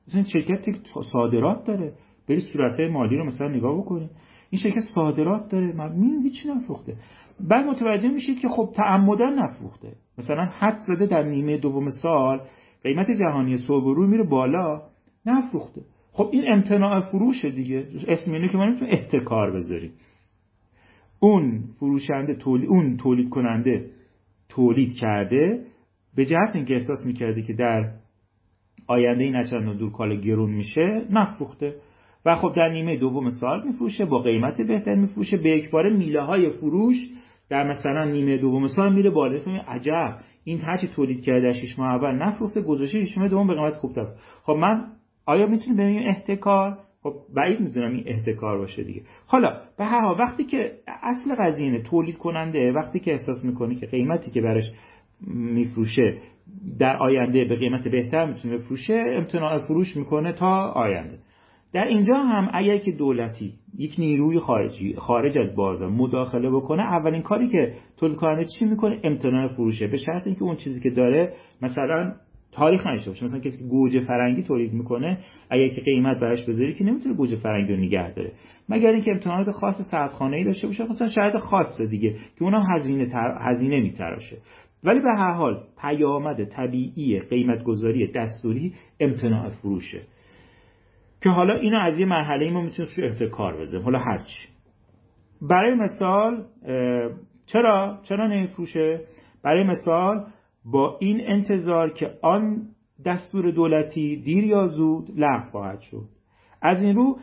مثلا 0.07 0.23
شرکت 0.23 0.65
صادرات 1.13 1.67
داره. 1.67 1.93
برید 2.29 2.43
صورتهای 2.53 2.87
مالی 2.87 3.17
رو 3.17 3.25
مثلا 3.25 3.47
نگاه 3.47 3.77
بکنید. 3.77 4.09
این 4.49 4.61
شرکت 4.61 4.83
صادرات 4.95 5.51
داره. 5.51 5.73
مبنی 5.75 6.23
هیچی 6.23 6.49
نفروخته. 6.49 6.95
بعد 7.39 7.65
متوجه 7.65 8.09
میشید 8.09 8.39
که 8.39 8.47
خب 8.47 8.73
تعمدن 8.75 9.39
نفروخته. 9.39 9.95
مثلا 10.17 10.45
حد 10.45 10.77
زده 10.87 11.05
در 11.05 11.23
نیمه 11.23 11.57
دوم 11.57 11.89
سال 11.89 12.41
قیمت 12.83 13.07
جهانی 13.19 13.57
سرب 13.57 13.83
و 13.83 13.93
روی 13.93 14.07
میره 14.07 14.23
بالا 14.23 14.81
نفروخته. 15.25 15.81
خب 16.15 16.30
این 16.32 16.43
امتناع 16.51 17.01
فروش 17.01 17.45
دیگه. 17.45 17.88
اسم 18.08 18.32
اینه 18.32 18.49
که 18.51 18.58
ما 18.58 18.65
نمی‌تونیم 18.65 18.93
احتکار 18.93 19.51
بذاریم. 19.51 19.91
اون 21.19 21.63
فروشنده 21.80 22.36
تولید 22.36 22.69
اون 22.69 22.97
تولید 22.97 23.30
کننده 23.30 23.89
تولید 24.49 24.93
کرده 24.93 25.65
به 26.15 26.25
جهت 26.25 26.56
اینکه 26.56 26.73
احساس 26.73 27.06
می‌کرده 27.06 27.41
که 27.41 27.54
در 27.54 27.91
آینده 28.88 29.23
این 29.23 29.36
اچند 29.36 29.78
دور 29.78 29.91
کالا 29.91 30.15
گرون 30.15 30.51
میشه 30.51 31.06
نفروخته. 31.10 31.75
و 32.25 32.36
خب 32.36 32.54
در 32.56 32.69
نیمه 32.69 32.97
دوم 32.97 33.30
سال 33.30 33.67
میفروشه 33.67 34.06
با 34.06 34.19
قیمت 34.19 34.62
بهتر 34.62 34.95
میفروشه. 34.95 35.38
به 35.38 35.49
یک 35.49 35.69
بار 35.69 35.89
میله 35.89 36.21
های 36.21 36.49
فروش 36.49 36.95
در 37.49 37.69
مثلا 37.69 38.04
نیمه 38.04 38.38
دوم 38.38 38.67
سال 38.67 38.93
میره 38.93 39.10
بالا. 39.10 39.39
عجب. 39.67 40.19
این 40.43 40.60
هرچی 40.62 40.88
تولید 40.88 41.21
کرده 41.21 41.54
6 41.54 41.80
ماه 41.80 41.95
اول 41.95 42.15
نفروخته 42.15 42.62
گذاشته 42.62 43.01
6 43.01 43.17
ماه 43.17 43.28
دوم 43.28 43.47
به 43.47 43.54
قیمت 43.54 43.73
خوب 43.73 43.97
خب 44.43 44.54
من 44.54 44.94
آیا 45.25 45.47
می‌تونیم 45.47 45.77
ببینیم 45.77 46.09
احتکار؟ 46.09 46.77
خب 47.03 47.13
بعید 47.35 47.59
می‌دونم 47.59 47.91
این 47.91 48.03
احتکار 48.05 48.57
باشه 48.57 48.83
دیگه. 48.83 49.01
حالا 49.27 49.53
به 49.77 49.85
هر 49.85 50.01
حال 50.01 50.19
وقتی 50.19 50.43
که 50.43 50.71
اصل 50.88 51.35
قضیه 51.39 51.81
تولید 51.81 52.17
کننده 52.17 52.71
وقتی 52.71 52.99
که 52.99 53.11
احساس 53.11 53.45
می‌کنه 53.45 53.75
که 53.75 53.85
قیمتی 53.85 54.31
که 54.31 54.41
برش 54.41 54.71
میفروشه 55.27 56.17
در 56.79 56.97
آینده 56.97 57.45
به 57.45 57.55
قیمت 57.55 57.88
بهتر 57.88 58.25
می‌تونه 58.25 58.57
بفروشه 58.57 59.03
امتناع 59.07 59.59
فروش 59.59 59.97
می‌کنه 59.97 60.33
تا 60.33 60.71
آینده. 60.71 61.17
در 61.73 61.88
اینجا 61.88 62.15
هم 62.15 62.49
اگر 62.53 62.77
که 62.77 62.91
دولتی 62.91 63.53
یک 63.77 63.95
نیروی 63.99 64.39
خارجی 64.39 64.93
خارج 64.93 65.38
از 65.38 65.55
بازار 65.55 65.89
مداخله 65.89 66.49
بکنه 66.49 66.83
اولین 66.83 67.21
کاری 67.21 67.47
که 67.47 67.73
تولید 67.97 68.17
کننده 68.17 68.45
چی 68.59 68.65
می‌کنه؟ 68.65 68.99
امتناع 69.03 69.47
فروشه. 69.47 69.88
به 69.88 69.97
شرط 69.97 70.27
اینکه 70.27 70.43
اون 70.43 70.55
چیزی 70.55 70.81
که 70.81 70.89
داره 70.89 71.33
مثلا 71.61 72.15
تاریخ 72.55 72.87
نشه 72.87 73.09
باشه. 73.09 73.25
مثلا 73.25 73.39
کسی 73.39 73.67
گوجه 73.69 73.99
فرنگی 73.99 74.43
تولید 74.43 74.73
می‌کنه 74.73 75.17
اگر 75.49 75.67
که 75.67 75.81
قیمت 75.81 76.19
براش 76.19 76.45
بذاری 76.45 76.73
که 76.73 76.83
نمی‌تونه 76.83 77.15
گوجه 77.15 77.35
فرنگی 77.35 77.73
رو 77.73 77.79
نگه 77.79 78.13
داره. 78.13 78.31
مگر 78.69 78.89
اینکه 78.89 79.11
امتحانات 79.11 79.51
خاص 79.51 79.75
سردخانه 79.91 80.37
ای 80.37 80.43
داشته 80.43 80.67
باشه 80.67 80.83
مثلا 80.89 81.07
شاید 81.07 81.37
خاصه 81.37 81.87
دیگه 81.87 82.11
که 82.11 82.43
اونم 82.43 82.63
هزینه 82.75 83.05
تر... 83.05 83.37
هزینه 83.39 83.81
میتراشه. 83.81 84.37
ولی 84.83 84.99
به 84.99 85.11
هر 85.17 85.31
حال 85.31 85.63
پیامد 85.81 86.43
طبیعی 86.43 87.19
قیمت 87.19 87.63
گذاری 87.63 88.11
دستوری 88.11 88.73
امتناع 88.99 89.49
فروشه. 89.49 90.01
که 91.23 91.29
حالا 91.29 91.55
اینو 91.55 91.79
از 91.79 91.99
یه 91.99 92.05
مرحله 92.05 92.45
ای 92.45 92.51
ما 92.51 92.61
می‌تونیم 92.61 92.91
روش 92.97 93.05
احتکار 93.11 93.61
بزنیم 93.61 93.83
حالا 93.83 93.99
هرچی. 93.99 94.47
برای 95.41 95.75
مثال 95.75 96.45
چرا؟ 97.45 97.99
چرا 98.03 98.27
نمیفروشه؟ 98.27 99.01
برای 99.43 99.63
مثال 99.63 100.25
با 100.71 100.97
این 100.99 101.21
انتظار 101.28 101.93
که 101.93 102.12
آن 102.21 102.67
دستور 103.06 103.51
دولتی 103.51 104.21
دیر 104.21 104.43
یا 104.43 104.65
زود 104.65 105.10
لغو 105.15 105.49
خواهد 105.51 105.80
شد. 105.80 106.06
از 106.62 106.84
این 106.84 106.95
رو 106.95 107.17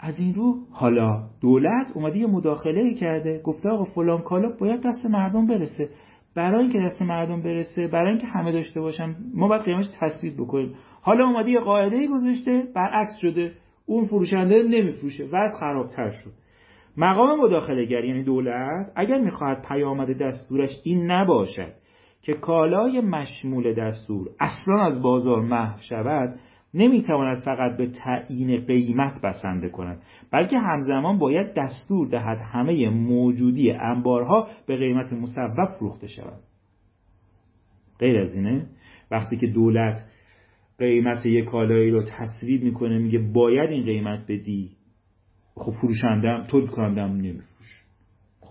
از 0.00 0.18
این 0.18 0.34
رو 0.34 0.54
حالا 0.70 1.28
دولت 1.40 1.92
اومده 1.94 2.18
یه 2.18 2.26
مداخله 2.26 2.94
کرده 2.94 3.40
گفته 3.44 3.68
آقا 3.68 3.84
فلان 3.84 4.22
کالا 4.22 4.48
باید 4.60 4.80
دست 4.80 5.06
مردم 5.06 5.46
برسه. 5.46 5.88
برای 6.34 6.60
اینکه 6.60 6.78
دست 6.78 7.02
مردم 7.02 7.42
برسه 7.42 7.88
برای 7.88 8.08
اینکه 8.08 8.26
همه 8.26 8.52
داشته 8.52 8.80
باشن 8.80 9.16
ما 9.34 9.48
باید 9.48 9.62
قیمتش 9.62 9.86
تصدیق 10.00 10.34
بکنیم. 10.34 10.74
حالا 11.02 11.26
اومده 11.26 11.50
یه 11.50 11.60
قاعده 11.60 12.06
گذاشته 12.06 12.62
برعکس 12.74 13.16
شده. 13.20 13.52
اون 13.86 14.06
فروشنده 14.06 14.62
نمیفروشه. 14.62 15.24
وضع 15.24 15.58
خرابتر 15.60 16.10
شد. 16.10 16.32
مقام 16.96 17.40
مداخله 17.40 17.84
گر 17.84 18.04
یعنی 18.04 18.22
دولت 18.22 18.92
اگر 18.96 19.18
می‌خواهد 19.18 19.66
پیامد 19.68 20.18
دستورش 20.18 20.70
این 20.84 21.10
نباشد 21.10 21.72
که 22.26 22.32
کالای 22.34 23.00
مشمول 23.00 23.74
دستور 23.74 24.28
اصلا 24.40 24.86
از 24.86 25.02
بازار 25.02 25.40
محو 25.40 25.78
شود 25.80 26.40
نمی‌تواند 26.74 27.38
فقط 27.38 27.76
به 27.76 27.86
تعیین 27.86 28.64
قیمت 28.64 29.20
بسنده 29.24 29.68
کند 29.68 30.02
بلکه 30.30 30.58
همزمان 30.58 31.18
باید 31.18 31.54
دستور 31.54 32.08
دهد 32.08 32.38
همه 32.38 32.88
موجودی 32.88 33.70
انبارها 33.70 34.48
به 34.66 34.76
قیمت 34.76 35.12
مصوب 35.12 35.70
فروخته 35.78 36.06
شود 36.06 36.42
غیر 37.98 38.18
از 38.18 38.34
اینه 38.34 38.66
وقتی 39.10 39.36
که 39.36 39.46
دولت 39.46 40.00
قیمت 40.78 41.26
یک 41.26 41.44
کالایی 41.44 41.90
رو 41.90 42.02
تصویب 42.02 42.62
می‌کنه 42.62 42.98
میگه 42.98 43.18
باید 43.18 43.70
این 43.70 43.84
قیمت 43.84 44.24
بدی 44.28 44.70
خب 45.54 45.72
فروشندم 45.72 46.46
تولید 46.48 46.70
کنندم 46.70 47.12
نمیفروش 47.12 47.46
خب 47.80 47.85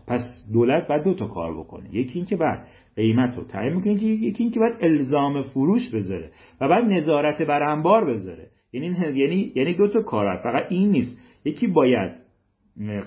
پس 0.08 0.22
دولت 0.54 0.88
باید 0.88 1.04
دو 1.04 1.14
تا 1.14 1.28
کار 1.28 1.58
بکنه. 1.58 1.96
یکی 1.96 2.20
اینکه 2.20 2.36
بعد 2.36 2.68
قیمت 2.96 3.38
رو 3.38 3.44
تعیین 3.44 3.74
می‌کنه 3.74 3.94
یکی 3.94 4.44
اینکه 4.44 4.60
باید 4.60 4.76
الزام 4.82 5.42
فروش 5.42 5.96
بذاره 5.96 6.32
و 6.62 6.68
بعد 6.68 6.84
نظارت 6.84 7.42
بر 7.42 7.64
انبار 7.64 8.14
بذاره. 8.14 8.50
یعنی 8.74 8.88
یعنی 9.16 9.52
یعنی 9.56 9.74
دو 9.74 9.88
تا 9.88 10.02
کار 10.02 10.38
فقط 10.44 10.66
این 10.70 10.90
نیست. 10.90 11.18
یکی 11.46 11.68
باید 11.68 12.12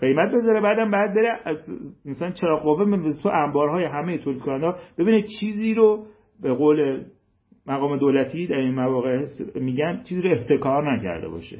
قیمت 0.00 0.34
بذاره 0.34 0.61
بعدم 0.61 0.90
بعد 0.90 1.14
بره 1.14 1.58
مثلا 2.04 2.30
چرا 2.30 2.56
قوه 2.56 3.12
تو 3.22 3.28
انبارهای 3.28 3.84
همه 3.84 4.18
تولید 4.18 4.42
کننده 4.42 4.74
ببینه 4.98 5.24
چیزی 5.40 5.74
رو 5.74 6.06
به 6.42 6.54
قول 6.54 7.04
مقام 7.66 7.98
دولتی 7.98 8.46
در 8.46 8.56
این 8.56 8.74
مواقع 8.74 9.24
میگن 9.54 10.02
چیزی 10.08 10.22
رو 10.22 10.30
احتکار 10.30 10.94
نکرده 10.94 11.28
باشه. 11.28 11.58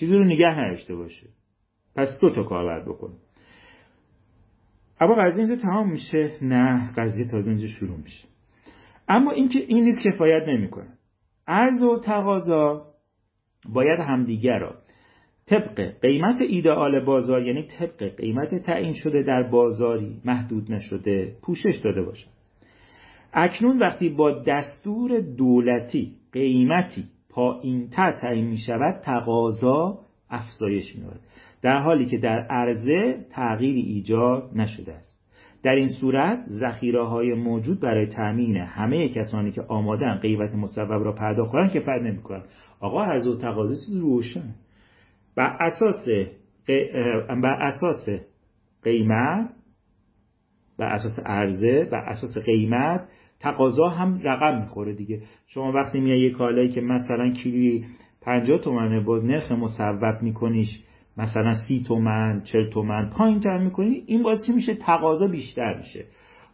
چیزی 0.00 0.16
رو 0.16 0.24
نگه 0.24 0.58
نداشته 0.58 0.94
باشه. 0.94 1.26
پس 1.96 2.18
دو 2.20 2.30
تا 2.34 2.42
کار 2.42 2.64
باید 2.64 2.84
بکنه. 2.84 3.14
اما 5.00 5.14
قضیه 5.14 5.38
اینجا 5.38 5.56
تمام 5.56 5.90
میشه؟ 5.90 6.30
نه 6.42 6.90
قضیه 6.96 7.24
تازه 7.24 7.48
اینجا 7.48 7.66
شروع 7.66 7.96
میشه. 7.96 8.28
اما 9.08 9.30
اینکه 9.30 9.58
این 9.58 9.84
نیست 9.84 9.98
کفایت 10.00 10.48
نمی‌کنه. 10.48 10.88
عرض 11.46 11.82
و 11.82 11.98
تقاضا 11.98 12.86
باید 13.68 14.00
همدیگر 14.00 14.58
را. 14.58 14.74
طبق 15.46 16.00
قیمت 16.00 16.40
ایدئال 16.40 17.04
بازار 17.04 17.46
یعنی 17.46 17.62
طبق 17.62 18.16
قیمت 18.16 18.54
تعیین 18.54 18.92
شده 18.92 19.22
در 19.22 19.42
بازاری 19.42 20.20
محدود 20.24 20.72
نشده 20.72 21.36
پوشش 21.42 21.76
داده 21.84 22.02
باشد. 22.02 22.28
اکنون 23.32 23.78
وقتی 23.78 24.08
با 24.08 24.42
دستور 24.42 25.20
دولتی 25.20 26.16
قیمتی 26.32 27.04
پایینتر 27.30 28.12
تعیین 28.12 28.46
می 28.46 28.58
شود 28.58 29.00
تقاضا 29.04 29.98
افزایش 30.30 30.96
می 30.96 31.02
در 31.62 31.82
حالی 31.82 32.06
که 32.06 32.18
در 32.18 32.38
عرضه 32.40 33.24
تغییری 33.30 33.80
ایجاد 33.80 34.50
نشده 34.54 34.92
است. 34.94 35.20
در 35.62 35.74
این 35.74 35.88
صورت 36.00 36.38
ذخیره 36.48 37.06
های 37.06 37.34
موجود 37.34 37.80
برای 37.80 38.06
تامین 38.06 38.56
همه 38.56 39.08
کسانی 39.08 39.52
که 39.52 39.62
آمادن 39.62 40.18
قیمت 40.18 40.54
مصوب 40.54 40.90
را 40.90 41.12
پرداخت 41.12 41.52
کنند 41.52 41.72
کفایت 41.72 42.02
نمی‌کنند. 42.02 42.44
آقا 42.80 43.04
عرض 43.04 43.26
و 43.26 43.36
تقاضا 43.36 44.00
روشن. 44.00 44.54
بر 45.36 45.56
اساس 45.60 46.04
بر 47.42 47.62
اساس 47.62 48.08
قیمت 48.82 49.50
بر 50.78 50.88
اساس 50.88 51.18
عرضه 51.26 51.88
بر 51.92 51.98
اساس 51.98 52.38
قیمت 52.38 53.08
تقاضا 53.40 53.88
هم 53.88 54.20
رقم 54.24 54.60
می‌خوره 54.60 54.92
دیگه. 54.92 55.20
شما 55.46 55.72
وقتی 55.72 56.00
میای 56.00 56.20
یه 56.20 56.30
کالایی 56.30 56.68
که 56.68 56.80
مثلا 56.80 57.32
کیلویی 57.32 57.84
50 58.22 58.58
تومنه 58.58 59.00
با 59.00 59.18
نرخ 59.18 59.52
مصوب 59.52 60.22
میکنیش 60.22 60.84
مثلا 61.16 61.52
سی 61.68 61.84
تومن 61.88 62.42
چل 62.44 62.70
تومن. 62.70 63.10
پایین 63.18 63.40
تر 63.40 63.58
می‌کنی 63.58 64.02
این 64.06 64.22
باعث 64.22 64.48
میشه 64.48 64.74
تقاضا 64.74 65.26
بیشتر 65.26 65.76
میشه. 65.76 66.04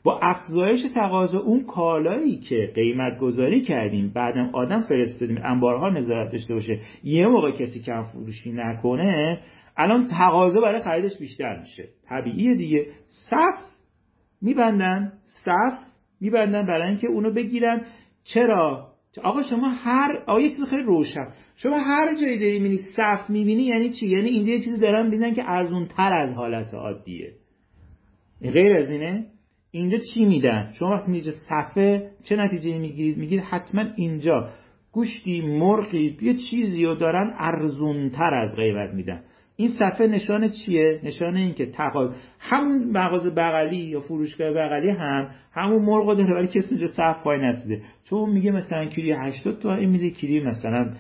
با 0.04 0.18
افزایش 0.22 0.82
تقاضا 0.94 1.38
اون 1.38 1.64
کالایی 1.64 2.38
که 2.38 2.72
قیمت 2.74 3.18
گذاری 3.18 3.60
کردیم 3.60 4.12
بعدم 4.14 4.50
آدم 4.52 4.80
فرستادیم 4.80 5.38
انبارها 5.44 5.90
نظارت 5.90 6.32
داشته 6.32 6.54
باشه 6.54 6.80
یه 7.04 7.26
موقع 7.26 7.50
کسی 7.50 7.82
کم 7.82 8.02
فروشی 8.02 8.52
نکنه 8.52 9.40
الان 9.76 10.06
تقاضا 10.06 10.60
برای 10.60 10.82
خریدش 10.82 11.18
بیشتر 11.18 11.60
میشه. 11.60 11.88
طبیعیه 12.08 12.54
دیگه. 12.54 12.86
صف 13.30 13.76
میبندن 14.42 15.12
صف 15.44 15.78
میبندن 16.20 16.66
برای 16.66 16.88
اینکه 16.88 17.08
اونو 17.08 17.32
بگیرن. 17.32 17.86
چرا؟ 18.24 18.88
آقا 19.22 19.42
شما 19.42 19.68
هر 19.68 20.22
آقا 20.26 20.40
یه 20.40 20.48
چیز 20.48 20.62
خیلی 20.70 20.82
روشن. 20.82 21.26
شما 21.56 21.78
هر 21.78 22.14
جایی 22.14 22.38
داری 22.38 22.58
می‌بینی 22.58 22.76
صف 22.96 23.30
می‌بینی 23.30 23.62
یعنی 23.62 23.90
چی؟ 23.90 24.06
یعنی 24.06 24.28
اینجا 24.28 24.52
یه 24.52 24.58
چیزی 24.58 24.80
دارن 24.80 25.06
میدن 25.06 25.34
که 25.34 25.50
ارزون 25.50 25.86
تر 25.86 26.14
از 26.14 26.34
حالت 26.34 26.74
عادیه. 26.74 27.32
غیر 28.42 28.72
از 28.72 28.90
اینه؟ 28.90 29.26
اینجا 29.70 29.98
چی 30.14 30.24
میدن؟ 30.24 30.70
شما 30.78 30.90
وقتی 30.90 31.10
میگید 31.10 31.34
صفه 31.48 32.10
چه 32.24 32.36
نتیجه 32.36 32.78
می‌گیرید؟ 32.78 33.16
میگید 33.18 33.40
حتما 33.40 33.84
اینجا. 33.96 34.50
گوشتی 34.92 35.40
مرغی 35.40 36.16
یه 36.22 36.34
چیزی 36.34 36.84
رو 36.84 36.94
دارن 36.94 37.34
ارزون 37.38 38.10
تر 38.10 38.34
از 38.34 38.56
غیبت 38.56 38.94
میدن. 38.94 39.22
این 39.56 39.68
صفحه 39.68 40.06
نشان 40.06 40.48
چیه؟ 40.48 41.00
نشان 41.04 41.36
این 41.36 41.54
که 41.54 41.66
تقاضا 41.66 42.14
همون 42.38 42.90
مغازه 42.90 43.30
بغلی 43.30 43.76
یا 43.76 44.00
فروشگاه 44.00 44.50
بغلی 44.50 44.90
هم 44.90 45.30
همون 45.52 45.82
مرغ 45.82 46.16
داره 46.16 46.34
ولی 46.34 46.46
کسی 46.46 46.68
اونجا 46.70 46.86
صف 46.86 47.22
پای 47.22 47.38
نسیده 47.38 47.82
چون 48.04 48.30
میگه 48.30 48.50
مثلا 48.50 48.84
کیلوی 48.84 49.12
80 49.12 49.58
تومن 49.58 49.78
این 49.78 49.90
میده 49.90 50.10
کیلوی 50.10 50.40
مثلا 50.40 50.92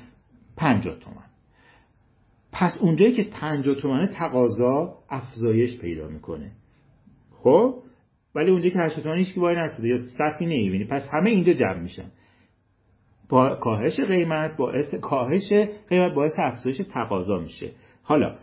50 0.56 0.98
تومن. 0.98 1.26
پس 2.52 2.78
اونجایی 2.80 3.12
که 3.12 3.24
50 3.32 3.74
تومنه 3.74 4.06
تقاضا 4.06 4.98
افزایش 5.10 5.80
پیدا 5.80 6.08
می‌کنه. 6.08 6.50
خب؟ 7.42 7.74
ولی 8.34 8.50
اونجایی 8.50 8.70
که 8.70 8.78
80 8.80 9.04
تومن 9.04 9.18
هیچ 9.18 9.38
وای 9.38 9.56
نسیده 9.56 9.88
یا 9.88 9.96
صفی 9.96 10.46
نمی‌بینی. 10.46 10.84
پس 10.84 11.08
همه 11.12 11.30
اینجا 11.30 11.52
جمع 11.52 11.80
میشن. 11.80 12.10
با 13.28 13.54
کاهش 13.54 14.00
قیمت 14.00 14.56
باعث 14.56 14.94
کاهش 14.94 15.52
قیمت 15.88 16.14
باعث 16.14 16.32
افزایش 16.38 16.76
تقاضا 16.94 17.38
میشه. 17.38 17.72
حالا 18.02 18.36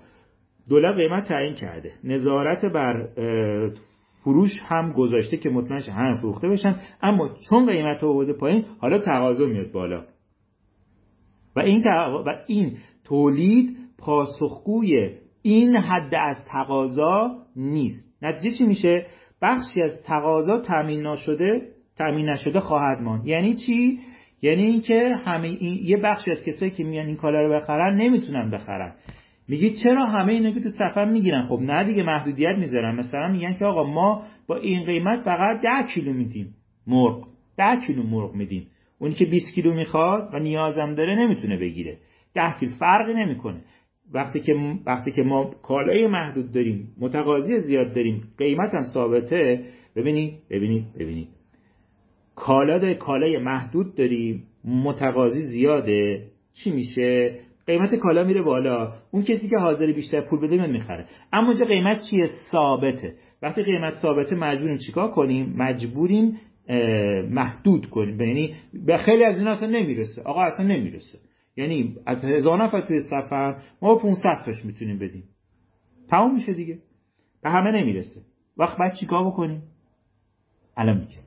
دولت 0.70 0.96
قیمت 0.96 1.28
تعیین 1.28 1.56
کرده. 1.56 1.94
نظارت 2.04 2.66
بر 2.66 3.08
فروش 4.24 4.52
هم 4.68 4.92
گذاشته 4.92 5.38
که 5.38 5.50
مطمئن 5.50 5.82
هم 5.82 6.16
فروخته 6.16 6.48
بشن 6.48 6.80
اما 7.02 7.30
چون 7.50 7.66
قیمت 7.66 8.04
آورده 8.04 8.34
پایین 8.34 8.66
حالا 8.80 8.98
تقاضا 8.98 9.46
میاد 9.46 9.72
بالا. 9.72 10.06
و 11.56 11.60
این, 11.60 11.84
و 12.26 12.30
این 12.48 12.78
تولید 13.04 13.78
پاسخگوی 13.98 15.10
این 15.42 15.76
حد 15.76 16.16
از 16.16 16.38
تقاضا 16.52 17.32
نیست. 17.56 18.14
نتیجه 18.22 18.58
چی 18.58 18.66
میشه؟ 18.66 19.06
بخشی 19.42 19.82
از 19.82 20.04
تقاضا 20.06 20.62
تامین 20.62 21.08
نشده 21.08 21.62
تامین 21.98 22.30
نشده 22.30 22.60
خواهد 22.60 23.02
ماند. 23.02 23.28
یعنی 23.28 23.56
چی؟ 23.66 24.00
یعنی 24.42 24.64
اینکه 24.64 25.16
همه 25.26 25.48
این 25.48 25.80
یه 25.84 25.98
بخشی 25.98 26.32
از 26.32 26.44
کسایی 26.44 26.72
که 26.72 26.84
میان 26.84 27.06
این 27.06 27.16
کالا 27.16 27.42
رو 27.42 27.54
بخرن 27.54 27.96
نمی‌تونن 27.96 28.52
بخرن. 28.52 28.94
میگی 29.48 29.74
چرا 29.84 30.06
همه 30.06 30.34
اینا 30.34 30.52
که 30.52 30.60
تو 30.60 30.70
سفر 30.70 31.06
می‌گیرن؟ 31.06 31.48
خب 31.48 31.60
نه 31.62 31.84
دیگه 31.84 32.04
محدودیت 32.04 32.58
می‌ذارن. 32.58 32.96
مثلا 32.96 33.28
میگن 33.28 33.54
که 33.54 33.66
آقا 33.66 33.84
ما 33.84 34.24
با 34.48 34.56
این 34.56 34.86
قیمت 34.86 35.20
فقط 35.26 35.62
10 35.84 35.94
کیلو 35.94 36.14
میدیم 36.14 36.56
مرغ. 36.88 37.28
10 37.58 37.86
کیلو 37.88 38.04
مرغ 38.04 38.36
میدیم. 38.36 38.68
اونی 39.04 39.16
که 39.16 39.26
20 39.26 39.56
کیلو 39.56 39.74
می‌خواد 39.74 40.30
و 40.34 40.40
نیازم 40.40 40.94
داره 40.96 41.16
نمی‌تونه 41.16 41.58
بگیره. 41.58 41.98
10 42.34 42.42
کیلو 42.60 42.72
فرقی 42.80 43.14
نمی‌کنه. 43.14 43.62
وقتی 44.14 44.40
که 44.40 44.56
وقتی 44.86 45.12
که 45.12 45.24
ما 45.24 45.52
کالای 45.64 46.08
محدود 46.08 46.52
داریم 46.52 46.88
متقاضی 47.00 47.60
زیاد 47.60 47.94
داریم 47.94 48.24
قیمت 48.38 48.74
هم 48.74 48.84
ثابته 48.84 49.64
ببینید 49.96 50.34
ببینید 50.50 50.86
ببینید. 51.00 51.28
کالا 52.36 52.94
کالای 52.94 53.38
محدود 53.38 53.96
داریم 53.96 54.44
متقاضی 54.66 55.44
زیاده 55.44 56.28
چی 56.54 56.72
میشه؟ 56.72 57.40
قیمت 57.68 57.96
کالا 57.96 58.24
میره 58.24 58.42
بالا. 58.42 58.94
اون 59.12 59.24
کسی 59.24 59.50
که 59.50 59.58
حاضر 59.58 59.92
بیشتر 59.92 60.22
پول 60.22 60.40
بده 60.40 60.56
میاد 60.56 60.70
می‌خره. 60.70 61.06
اما 61.34 61.48
اونجا 61.48 61.66
قیمت 61.66 62.02
چیه؟ 62.10 62.30
ثابته. 62.52 63.16
وقتی 63.42 63.64
قیمت 63.64 63.94
ثابته 63.94 64.36
مجبوریم 64.36 64.78
چیکار 64.78 65.12
کنیم؟ 65.12 65.54
مجبوریم 65.58 66.40
محدود 67.30 67.90
کنیم. 67.90 68.22
یعنی 68.22 68.56
به 68.86 68.98
خیلی 68.98 69.24
از 69.24 69.40
این 69.40 69.48
اصلا 69.48 69.70
نمی‌رسه. 69.70 70.22
آقا 70.22 70.42
اصلا 70.42 70.66
نمی‌رسه. 70.66 71.20
یعنی 71.58 71.96
از 72.06 72.26
هزار 72.26 72.64
نفر 72.64 72.82
توی 72.82 73.00
سفر 73.00 73.56
ما 73.82 73.96
500 73.96 74.24
تاش 74.46 74.66
می‌تونیم 74.66 75.00
بدیم. 75.00 75.24
تمام 76.10 76.34
میشه 76.34 76.54
دیگه. 76.54 76.80
به 77.44 77.50
همه 77.50 77.72
نمی‌رسه. 77.72 78.22
وقت 78.58 78.78
بعد 78.78 78.94
چیکار 78.94 79.28
بکنیم؟ 79.28 79.64
الان 80.78 80.98
میگه. 80.98 81.24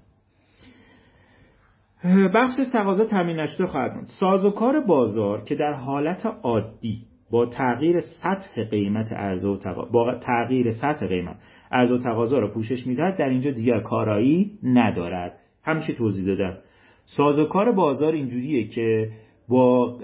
بخش 2.35 2.53
تقاضا 2.72 3.05
تامین 3.05 3.40
نشده 3.40 3.66
خواهد 3.66 3.94
بود 3.94 4.05
سازوکار 4.20 4.81
بازار 4.81 5.44
که 5.44 5.55
در 5.55 5.72
حالت 5.72 6.27
عادی 6.42 7.07
با 7.31 7.46
تغییر 7.46 8.01
سطح 8.01 8.64
قیمت 8.64 9.12
ارزو 9.12 9.59
و 9.64 9.87
با 9.92 10.14
تغییر 10.14 10.70
سطح 10.70 11.07
قیمت. 11.07 11.37
ارزو 11.70 11.94
و 11.94 11.98
تقاضا 11.98 12.38
را 12.38 12.48
پوشش 12.48 12.87
می‌دهد 12.87 13.16
در 13.16 13.29
اینجا 13.29 13.50
دیگر 13.50 13.81
کارایی 13.81 14.59
ندارد. 14.62 15.38
همیشه 15.64 15.92
توضیح 15.92 16.26
دادم. 16.26 16.59
سازوکار 17.05 17.72
بازار 17.72 18.12
اینجوریه 18.12 18.68
که 18.68 19.11
با, 19.48 19.98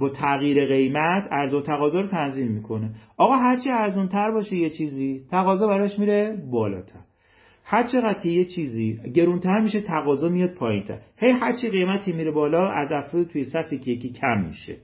با 0.00 0.08
تغییر 0.08 0.66
قیمت 0.66 1.28
ارز 1.30 1.54
و 1.54 1.60
تقاضا 1.60 2.00
رو 2.00 2.06
تنظیم 2.06 2.48
می‌کنه. 2.48 2.90
آقا 3.16 3.34
هرچی 3.34 3.70
ارزون 3.70 4.08
تر 4.08 4.30
باشه 4.30 4.56
یه 4.56 4.70
چیزی 4.70 5.20
تقاضا 5.30 5.66
براش 5.66 5.98
میره 5.98 6.42
بالاتر. 6.50 7.00
هر 7.64 7.82
چقدر 7.92 8.26
یه 8.26 8.44
چیزی 8.44 9.00
گرونتر 9.14 9.60
میشه 9.60 9.80
تقاضا 9.80 10.28
میاد 10.28 10.54
پایینتر. 10.54 10.98
هی 11.16 11.30
هرچی 11.30 11.70
قیمتی 11.70 12.12
میره 12.12 12.30
بالا 12.30 12.68
از 12.68 12.88
افراد 12.92 13.26
توی 13.26 13.44
صفی 13.44 13.78
که 13.78 13.90
یکی 13.90 14.12
کم 14.12 14.44
میشه. 14.46 14.76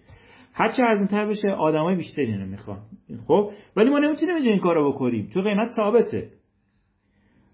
هرچی 0.52 0.82
ارزونتر 0.82 1.26
بشه 1.26 1.48
آدمای 1.48 1.96
بیشتری 1.96 2.38
رو 2.38 2.46
می‌خوان. 2.46 2.78
خب؟ 3.26 3.50
ولی 3.76 3.90
ما 3.90 3.98
نمی‌تونیم 3.98 4.34
این 4.36 4.58
کارو 4.58 4.92
بکنیم 4.92 5.28
چون 5.34 5.42
قیمت 5.42 5.68
ثابته. 5.76 6.28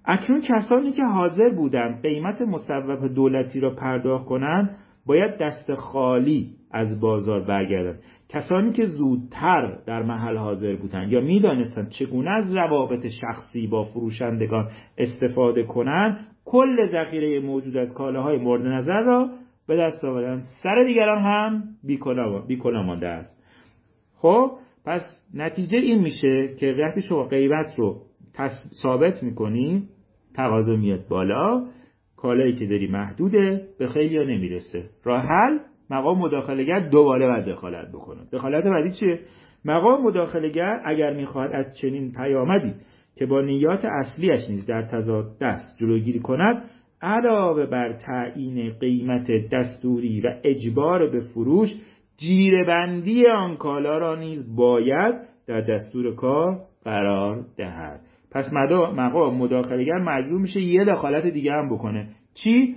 اکنون 0.04 0.40
کسانی 0.40 0.92
که 0.92 1.04
حاضر 1.04 1.48
بودن 1.48 2.00
قیمت 2.02 2.42
مصوب 2.42 3.14
دولتی 3.14 3.60
را 3.60 3.74
پرداخت 3.74 4.24
کنند 4.24 4.76
باید 5.06 5.38
دست 5.38 5.74
خالی 5.74 6.50
از 6.70 7.00
بازار 7.00 7.40
برگردند 7.40 8.02
کسانی 8.28 8.72
که 8.72 8.84
زودتر 8.84 9.78
در 9.86 10.02
محل 10.02 10.36
حاضر 10.36 10.76
بودند 10.76 11.12
یا 11.12 11.20
می‌دانستند 11.20 11.88
چگونه 11.88 12.30
از 12.30 12.56
روابط 12.56 13.06
شخصی 13.20 13.66
با 13.66 13.82
فروشندگان 13.82 14.70
استفاده 14.98 15.62
کنند 15.62 16.26
کل 16.44 16.92
ذخیره 16.92 17.40
موجود 17.40 17.76
از 17.76 17.94
کالاهای 17.94 18.36
مورد 18.38 18.66
نظر 18.66 19.00
را 19.00 19.30
به 19.68 19.76
دست 19.76 20.04
آوردن 20.04 20.42
سر 20.62 20.82
دیگران 20.86 21.18
هم 21.18 21.62
بیکلا 22.48 22.82
مانده 22.82 23.08
است. 23.08 23.42
خب 24.16 24.50
پس 24.84 25.02
نتیجه 25.34 25.78
این 25.78 26.02
میشه 26.02 26.54
که 26.60 26.74
وقتی 26.78 27.00
شما 27.02 27.24
قیمت 27.24 27.66
رو 27.78 28.02
ثابت 28.82 29.22
می‌کنی 29.22 29.88
تقاضا 30.34 30.76
میاد 30.76 31.08
بالا 31.08 31.66
کالایی 32.16 32.52
که 32.52 32.66
داری 32.66 32.86
محدوده 32.86 33.68
به 33.78 33.86
خیلی 33.86 34.16
ها 34.16 34.24
نمی‌رسه. 34.24 34.84
راه 35.04 35.22
حل 35.22 35.58
مقام 35.90 36.18
مداخلگر 36.18 36.88
دوباره 36.88 37.26
باید 37.26 37.44
دخالت 37.44 37.88
بکنه. 37.88 38.20
دخالت 38.32 38.64
بعدی 38.64 38.90
چیه؟ 38.90 39.20
مقام 39.64 40.02
مداخلگر 40.02 40.80
اگر 40.84 41.12
می‌خواهد 41.12 41.52
از 41.52 41.76
چنین 41.80 42.12
پیامدی 42.12 42.74
که 43.16 43.26
با 43.26 43.40
نیات 43.40 43.84
اصلیش 43.84 44.50
نیز 44.50 44.66
در 44.66 44.82
تضاد 44.82 45.38
دست 45.40 45.76
جلوگیری 45.78 46.20
کند 46.20 46.62
علاوه 47.06 47.66
بر 47.66 47.92
تعیین 47.92 48.70
قیمت 48.80 49.30
دستوری 49.52 50.20
و 50.20 50.34
اجبار 50.44 51.10
به 51.10 51.20
فروش 51.20 51.68
جیربندی 52.16 53.26
آن 53.26 53.56
کالا 53.56 53.98
را 53.98 54.14
نیز 54.14 54.56
باید 54.56 55.14
در 55.46 55.60
دستور 55.60 56.14
کار 56.14 56.60
قرار 56.84 57.44
دهد. 57.56 58.00
پس 58.30 58.52
مقام 58.52 59.36
مداخلگر 59.36 59.98
مجبور 59.98 60.40
میشه 60.40 60.60
یه 60.60 60.84
دخالت 60.84 61.26
دیگه 61.26 61.52
هم 61.52 61.74
بکنه. 61.74 62.08
چی؟ 62.34 62.76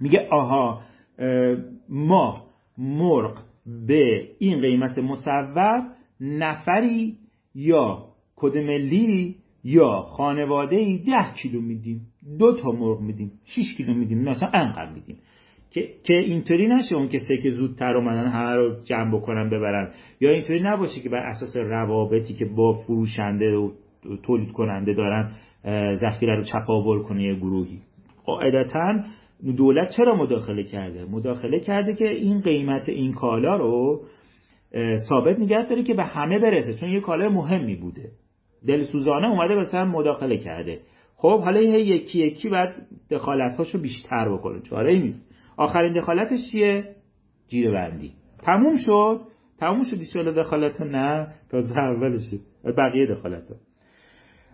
میگه 0.00 0.28
آها 0.30 0.80
ما 1.88 2.46
مرغ 2.78 3.38
به 3.86 4.28
این 4.38 4.60
قیمت 4.60 4.98
مصوب 4.98 5.84
نفری 6.20 7.16
یا 7.54 8.04
کد 8.36 8.56
ملی 8.56 9.36
یا 9.64 10.02
خانواده 10.02 10.76
ای 10.76 10.98
ده 10.98 11.34
کیلو 11.42 11.60
میدیم. 11.60 12.09
دو 12.38 12.56
تا 12.56 12.70
مرغ 12.70 13.00
میدیم 13.00 13.32
6 13.44 13.76
کیلو 13.76 13.94
میدیم 13.94 14.18
مثلا 14.18 14.50
انقدر 14.54 14.92
میدیم. 14.92 15.16
که 15.70 15.88
که 16.04 16.14
اینطوری 16.14 16.66
نشه 16.66 16.96
اون 16.96 17.08
کسی 17.08 17.38
که 17.42 17.50
زودتر 17.50 17.96
اومدن 17.96 18.28
همه 18.28 18.54
رو 18.54 18.80
جمع 18.88 19.18
بکنن 19.18 19.50
ببرن. 19.50 19.90
یا 20.20 20.30
اینطوری 20.30 20.60
نباشه 20.60 21.00
که 21.00 21.08
بر 21.08 21.18
اساس 21.18 21.56
روابطی 21.56 22.34
که 22.34 22.44
با 22.44 22.72
فروشنده 22.72 23.56
و 23.56 23.70
تولید 24.22 24.52
کننده 24.52 24.94
دارن 24.94 25.32
ذخیره 25.94 26.36
رو 26.36 26.42
چپاول 26.42 27.02
کنه 27.02 27.22
یه 27.22 27.34
گروهی. 27.34 27.78
قاعدتا 28.24 29.04
دولت 29.56 29.90
چرا 29.96 30.16
مداخله 30.16 30.64
کرده؟ 30.64 31.04
مداخله 31.04 31.60
کرده 31.60 31.94
که 31.94 32.08
این 32.08 32.40
قیمت 32.40 32.88
این 32.88 33.12
کالا 33.12 33.56
رو 33.56 34.02
ثابت 35.08 35.38
نگه 35.38 35.68
داره 35.68 35.82
که 35.82 35.94
به 35.94 36.04
همه 36.04 36.38
برسه. 36.38 36.74
چون 36.74 36.88
یه 36.88 37.00
کالای 37.00 37.28
مهمی 37.28 37.76
بوده. 37.76 38.10
دلسوزانه 38.66 39.30
اومده 39.30 39.54
مثلا 39.54 39.84
مداخله 39.84 40.36
کرده. 40.36 40.80
خب 41.20 41.40
حالا 41.40 41.60
یکی 41.60 42.18
یکی 42.18 42.48
باید 42.48 42.70
دخالتاشو 43.10 43.80
بیشتر 43.80 44.28
بکنه. 44.28 44.60
چاره 44.60 44.98
نیست. 44.98 45.30
آخرین 45.56 46.00
دخالتش 46.00 46.38
چیه؟ 46.52 46.84
جیره 47.48 47.70
بندی 47.70 48.12
تموم 48.38 48.76
شد. 48.76 49.20
تموم 49.58 49.84
شد 49.84 49.98
دیشالا 49.98 50.32
دخالت 50.32 50.80
نه 50.80 51.28
تا 51.50 51.58
اولشه 51.58 52.38
بقیه 52.78 53.06
دخالت 53.06 53.50
ها. 53.50 53.56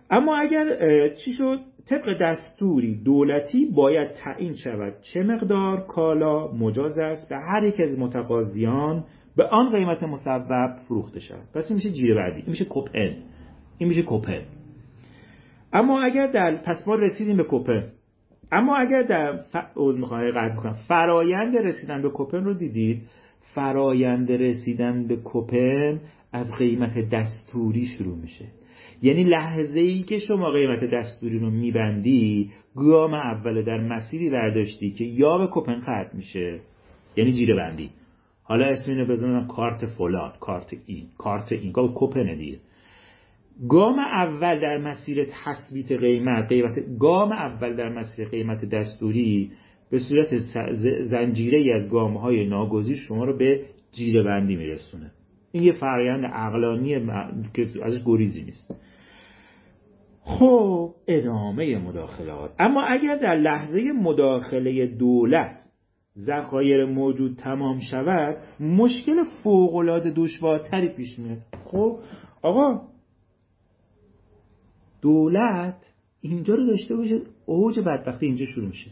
اما 0.09 0.37
اگر 0.37 0.67
چی 1.09 1.33
شد؟ 1.33 1.59
طبق 1.89 2.17
دستوری 2.21 3.03
دولتی 3.03 3.65
باید 3.75 4.13
تعیین 4.13 4.55
شود. 4.55 4.93
چه 5.13 5.23
مقدار؟ 5.23 5.87
کالا؟ 5.87 6.47
مجاز 6.47 6.99
است. 6.99 7.29
به 7.29 7.37
هر 7.37 7.63
یک 7.63 7.79
از 7.79 7.99
متقاضیان 7.99 9.03
به 9.37 9.47
آن 9.47 9.71
قیمت 9.71 10.03
مصوب 10.03 10.77
فروخته 10.87 11.19
شود. 11.19 11.47
پس 11.53 11.65
این 11.69 11.75
میشه 11.75 11.91
جیره 11.91 12.15
بندی 12.15 12.39
این 12.39 12.49
میشه 12.49 12.65
کوپن 12.65 13.15
این 13.77 13.89
میشه 13.89 14.01
کوپن 14.01 14.41
اما 15.73 16.01
اگر 16.01 16.27
در 16.27 16.55
پس 16.55 16.87
ما 16.87 16.95
رسیدیم 16.95 17.37
به 17.37 17.43
کوپن. 17.43 17.83
اما 18.51 18.77
اگر 18.77 19.01
در 19.01 19.37
ف... 19.37 19.55
کنم. 20.55 20.75
فرایند 20.87 21.57
رسیدن 21.57 22.01
به 22.01 22.09
کوپن 22.09 22.43
رو 22.43 22.53
دیدید؟ 22.53 23.01
فرایند 23.55 24.31
رسیدن 24.31 25.07
به 25.07 25.15
کوپن 25.15 25.99
از 26.33 26.51
قیمت 26.57 27.09
دستوری 27.09 27.85
شروع 27.85 28.17
میشه. 28.17 28.45
یعنی 29.01 29.23
لحظه 29.23 29.79
ای 29.79 30.03
که 30.03 30.17
شما 30.17 30.51
قیمت 30.51 30.79
دستوری 30.93 31.39
رو 31.39 31.49
میبندی 31.49 32.51
گام 32.75 33.13
اول 33.13 33.61
در 33.61 33.77
مسیری 33.77 34.29
برداشتی 34.29 34.91
که 34.91 35.03
یا 35.03 35.37
به 35.37 35.47
کوپن 35.47 35.81
ختم 35.81 36.09
میشه 36.13 36.59
یعنی 37.15 37.33
جیره 37.33 37.55
بندی. 37.55 37.89
حالا 38.43 38.65
اسم 38.65 38.91
اینو 38.91 39.05
بزنم 39.05 39.47
کارت 39.47 39.85
فلان 39.85 40.33
کارت 40.39 40.73
این 40.85 41.07
کارت 41.17 41.51
این. 41.51 41.71
کوپن 41.73 42.35
دیگه. 42.37 42.59
گام 43.69 43.99
اول 43.99 44.59
در 44.59 44.77
مسیر 44.77 45.25
تثبیت 45.25 45.91
قیمت 45.91 46.47
قیمت 46.47 46.79
گام 46.99 47.31
اول 47.31 47.75
در 47.75 47.89
مسیر 47.89 48.27
قیمت 48.27 48.65
دستوری 48.65 49.51
به 49.91 49.99
صورت 49.99 50.27
زنجیره 51.01 51.57
ای 51.57 51.71
از 51.71 51.89
گام 51.89 52.17
های 52.17 52.47
ناگزیر 52.47 52.97
شما 53.07 53.25
رو 53.25 53.37
به 53.37 53.65
جیره 53.91 54.23
بندی 54.23 54.55
میرسونه. 54.55 55.11
این 55.51 55.63
یه 55.63 55.71
فرایند 55.71 56.25
عقلانی 56.25 57.07
که 57.53 57.67
ازش 57.83 58.03
گریزی 58.05 58.41
نیست. 58.41 58.73
خب 60.21 60.93
ادامه 61.07 61.77
مداخلات. 61.77 62.51
اما 62.59 62.83
اگر 62.83 63.15
در 63.15 63.35
لحظه 63.35 63.81
مداخله 64.01 64.87
دولت 64.87 65.63
ذخایر 66.17 66.85
موجود 66.85 67.35
تمام 67.35 67.79
شود 67.91 68.37
مشکل 68.59 69.23
فوقالعاده 69.43 70.13
دشوارتری 70.15 70.89
پیش 70.89 71.19
میاد. 71.19 71.37
خب 71.65 71.99
آقا 72.41 72.81
دولت 75.01 75.93
اینجا 76.21 76.55
رو 76.55 76.65
داشته 76.65 76.95
باشه 76.95 77.21
اوج 77.45 77.79
بدبختی 77.79 78.25
اینجا 78.25 78.45
شروع 78.45 78.67
میشه. 78.67 78.91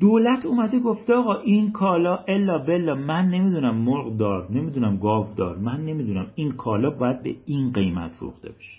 دولت 0.00 0.46
اومده 0.46 0.78
گفته 0.78 1.14
آقا 1.14 1.34
این 1.34 1.72
کالا 1.72 2.16
الا 2.28 2.58
بلا 2.58 2.94
من 2.94 3.28
نمی‌دونم 3.28 3.76
مرغ 3.76 4.16
دار 4.16 4.52
نمی‌دونم 4.52 4.96
گاو 4.96 5.26
دار 5.36 5.56
من 5.56 5.84
نمی‌دونم 5.84 6.26
این 6.34 6.52
کالا 6.52 6.90
باید 6.90 7.22
به 7.22 7.36
این 7.46 7.72
قیمت 7.72 8.10
فروخته 8.10 8.48
بشه. 8.48 8.72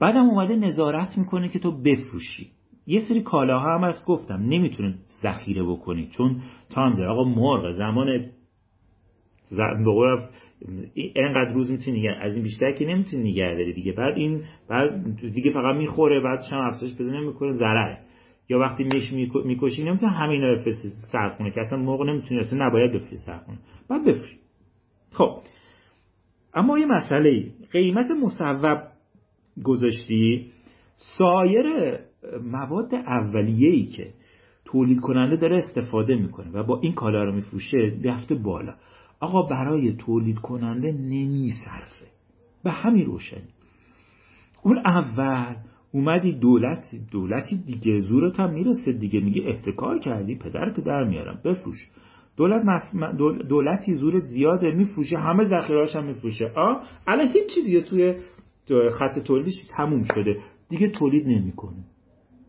بعدم 0.00 0.30
اومده 0.30 0.56
نظارت 0.56 1.18
می‌کنه 1.18 1.48
که 1.48 1.58
تو 1.58 1.72
بفروشی. 1.82 2.50
یه 2.86 3.00
سری 3.08 3.22
کالاها 3.22 3.74
هم 3.74 3.84
از 3.84 3.94
گفتم 4.06 4.34
نمی‌تونه 4.34 4.94
ذخیره 5.22 5.62
بکنی 5.62 6.08
چون 6.16 6.40
تام 6.70 6.94
داره 6.94 7.10
آقا 7.10 7.24
مرغ 7.24 7.70
زمان 7.70 8.06
به 9.84 9.90
اینقدر 10.94 11.52
روز 11.54 11.70
می‌تونی 11.70 11.98
نگه 11.98 12.10
از 12.10 12.34
این 12.34 12.42
بیشتر 12.42 12.72
که 12.72 12.86
نمی‌تونی 12.86 13.30
نگه 13.30 13.54
داری 13.54 13.72
دیگه. 13.72 13.92
بعد 13.92 14.16
این 14.16 14.42
بعد 14.68 15.16
دیگه 15.20 15.52
فقط 15.52 15.76
می‌خوره 15.76 16.20
بعدش 16.20 16.52
هم 16.52 16.58
افزایش 16.58 16.94
بزنه 16.94 17.20
می‌کنه 17.20 17.52
ضرر. 17.52 17.96
یا 18.48 18.58
وقتی 18.58 18.84
میش 18.84 19.12
می‌کشی 19.44 19.84
نمی‌تونه 19.84 20.12
همین 20.12 20.42
رو 20.42 20.56
بفرستی 20.56 20.92
سرد 21.12 21.38
کنه 21.38 21.50
که 21.50 21.60
اصلا 21.60 21.78
موقع 21.78 22.04
نمی‌تونه 22.04 22.40
اصلا 22.40 22.66
نباید 22.66 22.92
بفرستی 22.92 23.16
سرد 23.26 23.46
کنه. 23.46 23.58
بعد 23.88 24.02
بفری 24.02 24.36
خب. 25.12 25.38
اما 26.54 26.78
یه 26.78 26.86
مسئله 26.86 27.44
قیمت 27.72 28.10
مصوب 28.10 28.82
گذاشتی. 29.64 30.50
سایر 31.18 31.66
مواد 32.42 32.94
اولیه‌ای 32.94 33.86
که 33.86 34.06
تولید 34.64 35.00
کننده 35.00 35.36
داره 35.36 35.56
استفاده 35.56 36.14
می‌کنه 36.14 36.50
و 36.50 36.62
با 36.62 36.80
این 36.80 36.92
کالا 36.92 37.24
رو 37.24 37.32
میفروشه 37.32 37.98
رفته 38.04 38.34
بالا. 38.34 38.74
آقا 39.20 39.42
برای 39.42 39.92
تولید 39.92 40.38
کننده 40.38 40.92
نمیصرفه 40.92 42.06
به 42.64 42.70
همین 42.70 43.06
روشنی. 43.06 43.48
اون 44.62 44.78
اول 44.78 45.56
اومدی 45.92 46.32
دولتی 46.32 46.98
دولتی 47.10 47.56
دیگه 47.56 47.98
زورت 47.98 48.40
هم 48.40 48.54
می‌رسه 48.54 48.92
دیگه. 48.92 49.20
میگه 49.20 49.42
احتکار 49.46 49.98
کردی 49.98 50.34
پدرت 50.34 50.80
در 50.80 51.04
میارم. 51.04 51.40
بفروش. 51.44 51.88
دولت 52.36 52.62
مف... 52.64 52.94
دولتی 53.48 53.94
زورت 53.94 54.24
زیاده 54.24 54.70
میفروشه. 54.70 55.18
همه 55.18 55.44
ذخیرهاش 55.44 55.96
هم 55.96 56.04
میفروشه. 56.04 56.52
آ؟ 56.56 56.74
الان 57.06 57.28
هیچی 57.28 57.62
دیگه 57.64 57.80
توی 57.80 58.14
خط 58.90 59.18
تولیدش 59.18 59.54
تموم 59.76 60.02
شده. 60.02 60.40
دیگه 60.68 60.88
تولید 60.88 61.26
نمی‌کنه. 61.26 61.84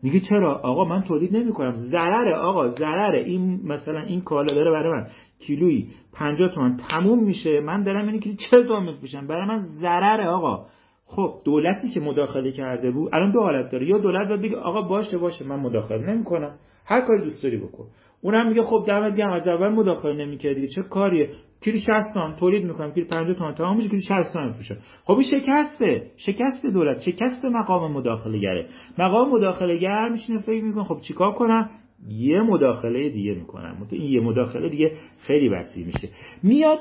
میگه 0.02 0.20
چرا؟ 0.20 0.54
آقا 0.58 0.84
من 0.84 1.02
تولید 1.02 1.36
نمی‌کنم. 1.36 1.72
ضرره 1.74 2.34
آقا 2.36 2.68
ضرره. 2.68 3.24
این 3.24 3.60
مثلا 3.64 4.00
این 4.00 4.20
کالا 4.20 4.54
داره 4.54 4.70
برای 4.70 4.92
من 4.92 5.06
کیلویی 5.46 5.88
50 6.12 6.48
تومن 6.54 6.76
تموم 6.76 7.24
میشه. 7.24 7.60
من 7.60 7.82
دارم 7.82 8.06
اینو 8.06 8.18
کیلو 8.18 8.36
40 8.50 8.66
تومن 8.66 8.86
میفروشم. 8.86 9.26
برای 9.26 9.46
من 9.46 9.66
ضرره 9.80 10.28
آقا. 10.28 10.66
خب 11.06 11.34
دولتی 11.44 11.90
که 11.90 12.00
مداخله 12.00 12.52
کرده 12.52 12.90
بود 12.90 13.10
الان 13.12 13.32
دو 13.32 13.40
حالت 13.40 13.72
داره. 13.72 13.86
یا 13.86 13.98
دولت 13.98 14.28
باید 14.28 14.42
بگه 14.42 14.56
آقا 14.56 14.82
باشه 14.82 15.18
باشه 15.18 15.44
من 15.44 15.60
مداخله 15.60 16.14
نمی‌کنم. 16.14 16.54
هر 16.86 17.00
کاری 17.00 17.22
دوست 17.22 17.42
داری 17.42 17.56
بکن. 17.56 17.84
اونم 18.22 18.48
میگه 18.48 18.62
خب 18.62 18.84
دمت 18.86 19.16
گرم 19.16 19.32
از 19.32 19.48
اول 19.48 19.68
مداخله 19.68 20.12
نمی‌کردی 20.12 20.68
چه 20.68 20.82
کاریه؟ 20.82 21.30
کیلو 21.60 21.78
60 21.78 21.90
تومن 22.14 22.36
تولید 22.36 22.64
می‌کنم. 22.64 22.92
کیلو 22.92 23.06
50 23.06 23.34
تومن 23.36 23.54
تمام 23.54 23.76
میشه 23.76 23.88
کیلو 23.88 24.02
60 24.02 24.32
تومن 24.32 24.46
میفروشم 24.46 24.76
خب 25.04 25.18
این 25.18 25.22
شکسته. 25.22 26.10
شکست 26.16 26.66
دولت. 26.66 27.00
شکست 27.00 27.44
مقام 27.44 27.92
مداخله 27.92 28.38
گره 28.38 28.66
مقام 28.98 29.30
مداخله 29.30 29.76
گر 29.76 30.08
میشینه 30.08 30.38
فکر 30.38 30.64
می‌کنه 30.64 30.84
خب 30.84 31.00
چیکار 31.00 31.32
کنم؟ 31.32 31.70
یه 32.08 32.42
مداخله 32.42 33.08
دیگه 33.08 33.34
می‌کنم. 33.34 33.86
این 33.90 34.12
یه 34.12 34.20
مداخله 34.20 34.68
دیگه 34.68 34.92
خیلی 35.20 35.48
وسیع 35.48 35.86
میشه. 35.86 36.08
میاد 36.42 36.78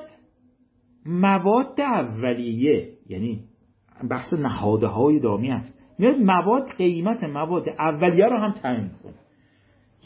مواد 1.06 1.82
اولیه 1.82 2.90
یعنی 3.10 3.40
بحث 4.10 4.34
نهاده 4.34 4.88
های 4.88 5.20
دامی 5.20 5.52
است 5.52 5.80
میاد 6.00 6.16
مواد 6.16 6.68
قیمت 6.78 7.24
مواد 7.24 7.64
اولیه 7.80 8.26
رو 8.26 8.38
هم 8.38 8.52
تعیین 8.52 8.90
کنه 9.04 9.14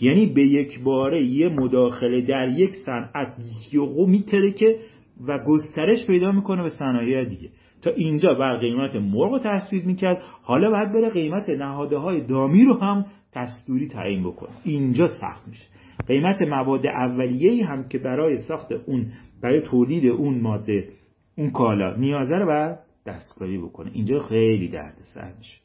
یعنی 0.02 0.26
به 0.26 0.42
یک 0.42 0.84
باره 0.84 1.26
یه 1.26 1.50
مداخله 1.50 2.22
در 2.22 2.50
یک 2.50 2.72
صنعت 2.86 3.36
یقو 3.72 4.08
میترکه 4.08 4.80
و 5.28 5.40
گسترش 5.48 6.08
پیدا 6.08 6.32
می‌کنه 6.32 6.64
به 6.64 6.70
صنایع 6.70 7.26
دیگه. 7.26 7.50
تا 7.82 7.92
اینجا 7.92 8.34
بر 8.34 8.58
قیمت 8.58 8.96
مرغ 8.96 9.42
تصویر 9.44 9.86
می‌کرد 9.86 10.22
حالا 10.44 10.72
باید 10.72 10.94
بره 10.94 11.10
قیمت 11.10 11.50
نهاده 11.50 11.98
های 11.98 12.22
دامی 12.22 12.66
رو 12.66 12.74
هم 12.74 13.06
دستوری 13.36 13.88
تعیین 13.88 14.24
بکنه. 14.24 14.50
اینجا 14.64 15.08
سخت 15.08 15.48
میشه. 15.48 15.66
قیمت 16.08 16.42
مواد 16.42 16.88
اولیه‌ای 16.88 17.62
هم 17.62 17.88
که 17.88 17.98
برای 17.98 18.38
ساخت 18.38 18.72
اون 18.72 19.06
برای 19.44 19.62
تولید 19.62 20.06
اون 20.06 20.42
ماده 20.42 20.90
اون 21.38 21.52
کالا 21.52 21.96
نیازه 21.96 22.36
رو 22.36 22.46
باید 22.46 22.78
دستکاری 23.06 23.58
بکنه. 23.58 23.92
اینجا 23.94 24.20
خیلی 24.20 24.68
دردسر 24.68 25.34
میشه. 25.38 25.58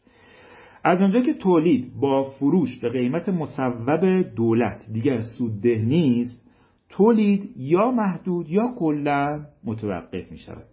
از 0.87 1.01
اونجا 1.01 1.21
که 1.21 1.35
تولید 1.35 1.93
با 2.01 2.25
فروش 2.25 2.81
به 2.81 2.89
قیمت 2.89 3.29
مصوب 3.29 3.91
دولت 4.37 4.87
دیگر 4.93 5.21
سودده 5.39 5.79
نیست 5.79 6.49
تولید 6.89 7.51
یا 7.57 7.91
محدود 7.91 8.51
یا 8.51 8.75
کلا 8.79 9.47
متوقف 9.65 10.31
می 10.31 10.39
شود 10.39 10.65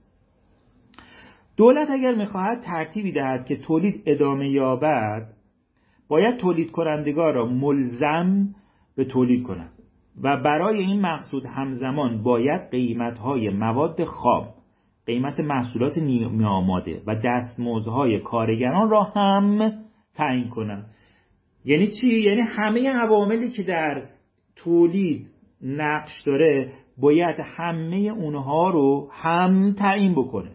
دولت 1.57 1.89
اگر 1.89 2.15
می‌خواهد 2.15 2.59
ترتیبی 2.59 3.11
دهد 3.11 3.45
که 3.45 3.55
تولید 3.55 4.03
ادامه 4.05 4.49
یابد 4.49 5.27
باید 6.07 6.37
تولید 6.37 6.71
کنندگان 6.71 7.33
را 7.33 7.45
ملزم 7.45 8.55
به 8.95 9.05
تولید 9.05 9.43
کند 9.43 9.71
و 10.23 10.37
برای 10.37 10.79
این 10.79 11.01
مقصود 11.01 11.45
همزمان 11.45 12.23
باید 12.23 12.69
قیمتهای 12.71 13.49
مواد 13.49 14.03
خام 14.03 14.47
قیمت 15.05 15.39
محصولات 15.39 15.97
نیمه 15.97 16.45
آماده 16.45 17.01
و 17.07 17.15
دستمزدهای 17.15 18.19
کارگران 18.19 18.89
را 18.89 19.03
هم 19.03 19.73
تعیین 20.15 20.49
کنند 20.49 20.85
یعنی 21.65 21.87
چی؟ 21.87 22.19
یعنی 22.19 22.41
همه 22.41 22.89
عواملی 22.89 23.49
که 23.49 23.63
در 23.63 24.03
تولید 24.55 25.27
نقش 25.61 26.21
داره 26.25 26.71
باید 26.97 27.35
همه 27.39 27.95
اونها 27.95 28.69
رو 28.69 29.09
هم 29.11 29.73
تعیین 29.73 30.11
بکنه. 30.11 30.51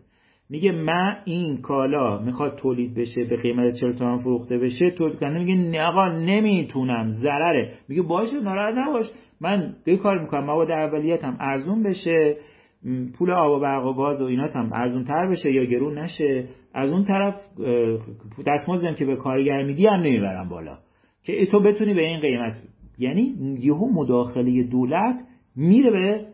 میگه 0.51 0.73
من 0.73 1.16
این 1.25 1.61
کالا 1.61 2.23
می‌خواد 2.23 2.57
تولید 2.57 2.94
بشه 2.94 3.25
به 3.25 3.37
قیمت 3.37 3.75
40 3.75 3.92
تومن 3.92 4.16
فروخته 4.16 4.59
بشه 4.59 4.90
تولید 4.90 5.18
کننده 5.18 5.38
میگه 5.38 5.55
نه 5.55 5.83
آقا 5.83 6.09
نمی‌تونم. 6.09 7.11
ضرره. 7.11 7.73
میگه 7.88 8.03
باشه 8.03 8.40
ناراحت 8.40 8.75
نباش. 8.79 9.07
من 9.40 9.75
یه 9.87 9.97
کار 9.97 10.18
می‌کنم 10.23 10.44
مواد 10.44 10.71
اولیتم 10.71 11.37
ارزون 11.40 11.83
بشه. 11.83 12.37
پول 13.19 13.31
آب 13.31 13.51
و 13.51 13.61
برق 13.61 13.87
و 13.87 13.93
گاز 13.93 14.23
و 14.23 14.25
اینات 14.25 14.57
هم 14.57 14.73
ارزون 14.73 15.05
تر 15.05 15.27
بشه 15.27 15.53
یا 15.53 15.64
گرون 15.64 15.99
نشه 15.99 16.49
از 16.75 16.93
اون 16.93 17.05
طرف 17.05 17.35
دستمزدم 18.47 18.95
که 18.95 19.05
به 19.05 19.17
کارگر 19.17 19.62
میدی 19.62 19.87
هم 19.87 20.01
نمی‌برم 20.01 20.49
بالا. 20.49 20.79
که 21.23 21.47
تو 21.47 21.61
بتونی 21.61 21.95
به 21.95 22.07
این 22.07 22.21
قیمت 22.21 22.62
یعنی 22.99 23.35
یهو 23.61 23.93
مداخله 23.93 24.62
دولت 24.62 25.23
میره 25.57 25.91
به 25.91 26.27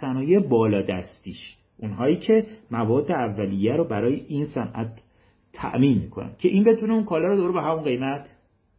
صنایع 0.00 0.40
بالا 0.40 0.82
دستیش. 0.82 1.56
اونهایی 1.78 2.16
که 2.16 2.46
مواد 2.70 3.12
اولیه 3.12 3.72
رو 3.72 3.88
برای 3.88 4.14
این 4.28 4.46
صنعت 4.46 5.00
تأمین 5.52 5.98
می‌کنن. 5.98 6.30
که 6.38 6.48
این 6.48 6.64
بتونه 6.64 6.94
اون 6.94 7.04
کالا 7.04 7.28
رو 7.28 7.36
دور 7.36 7.52
به 7.52 7.62
همون 7.62 7.82
قیمت 7.82 8.30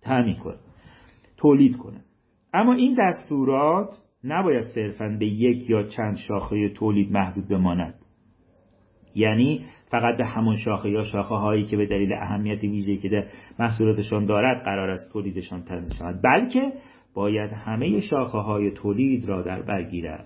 تأمین 0.02 0.36
کنه 0.36 0.58
تولید 1.38 1.78
کنه. 1.78 2.02
اما 2.54 2.74
این 2.74 2.98
دستورات 3.00 3.90
نباید 4.23 4.63
صرفا 4.75 5.17
به 5.19 5.25
یک 5.25 5.69
یا 5.69 5.84
چند 5.84 6.17
شاخه 6.27 6.69
تولید 6.69 7.12
محدود 7.12 7.47
بماند. 7.47 7.93
یعنی 9.15 9.65
فقط 9.91 10.17
به 10.17 10.25
همون 10.25 10.56
شاخه 10.56 10.89
یا 10.89 11.03
شاخه 11.03 11.36
هایی 11.36 11.63
که 11.63 11.77
به 11.77 11.86
دلیل 11.86 12.13
اهمیت 12.13 12.63
ویژه‌ای 12.63 12.97
که 12.97 13.10
در 13.10 13.23
محصولاتشان 13.60 14.25
دارد 14.25 14.63
قرار 14.63 14.89
است 14.89 15.13
تولیدشان 15.13 15.63
تنظیم 15.63 15.97
شود. 15.99 16.21
بلکه 16.23 16.73
باید 17.13 17.51
همه 17.51 17.99
شاخه 17.99 18.38
های 18.38 18.71
تولید 18.71 19.25
را 19.25 19.41
در 19.41 19.62
بر 19.62 19.84
گیرد. 19.84 20.25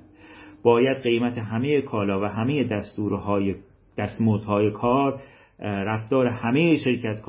باید 0.64 0.98
قیمت 0.98 1.38
همه 1.38 1.82
کالا 1.82 2.22
و 2.22 2.26
همه 2.26 2.64
دستورهای 2.64 3.56
دستمزدهای 3.98 4.72
کار 4.72 5.22
رفتار 5.60 6.28
همه 6.28 6.76
شرکت 6.76 7.22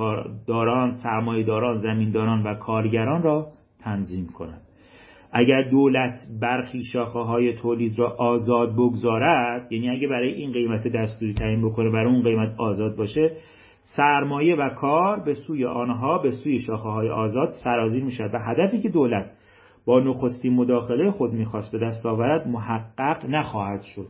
داران، 0.46 0.96
سرمایه 1.02 1.44
داران، 1.44 1.82
زمینداران 1.82 2.42
و 2.42 2.54
کارگران 2.54 3.22
را 3.22 3.52
تنظیم 3.80 4.26
کند. 4.26 4.62
اگر 5.32 5.62
دولت 5.62 6.20
برخی 6.40 6.82
شاخه 6.92 7.18
های 7.18 7.54
تولید 7.54 7.98
را 7.98 8.16
آزاد 8.18 8.72
بگذارد 8.72 9.72
یعنی 9.72 9.90
اگه 9.90 10.08
برای 10.08 10.32
این 10.32 10.52
قیمت 10.52 10.88
دستوری 10.88 11.34
تعیین 11.34 11.68
بکنه 11.68 11.90
برای 11.90 12.12
اون 12.14 12.22
قیمت 12.22 12.54
آزاد 12.58 12.96
باشه 12.96 13.36
سرمایه 13.96 14.56
و 14.56 14.68
کار 14.68 15.20
به 15.20 15.34
سوی 15.34 15.64
آنها 15.64 16.18
به 16.18 16.30
سوی 16.30 16.58
شاخه 16.58 16.88
های 16.88 17.08
آزاد 17.08 17.50
سرازیر 17.64 18.04
می 18.04 18.12
و 18.32 18.38
هدفی 18.38 18.80
که 18.80 18.88
دولت 18.88 19.30
با 19.86 20.00
نخستین 20.00 20.54
مداخله 20.54 21.10
خود 21.10 21.32
می‌خواست 21.32 21.72
به 21.72 21.78
دست 21.78 22.06
آورد 22.06 22.48
محقق 22.48 23.26
نخواهد 23.26 23.82
شد. 23.82 24.06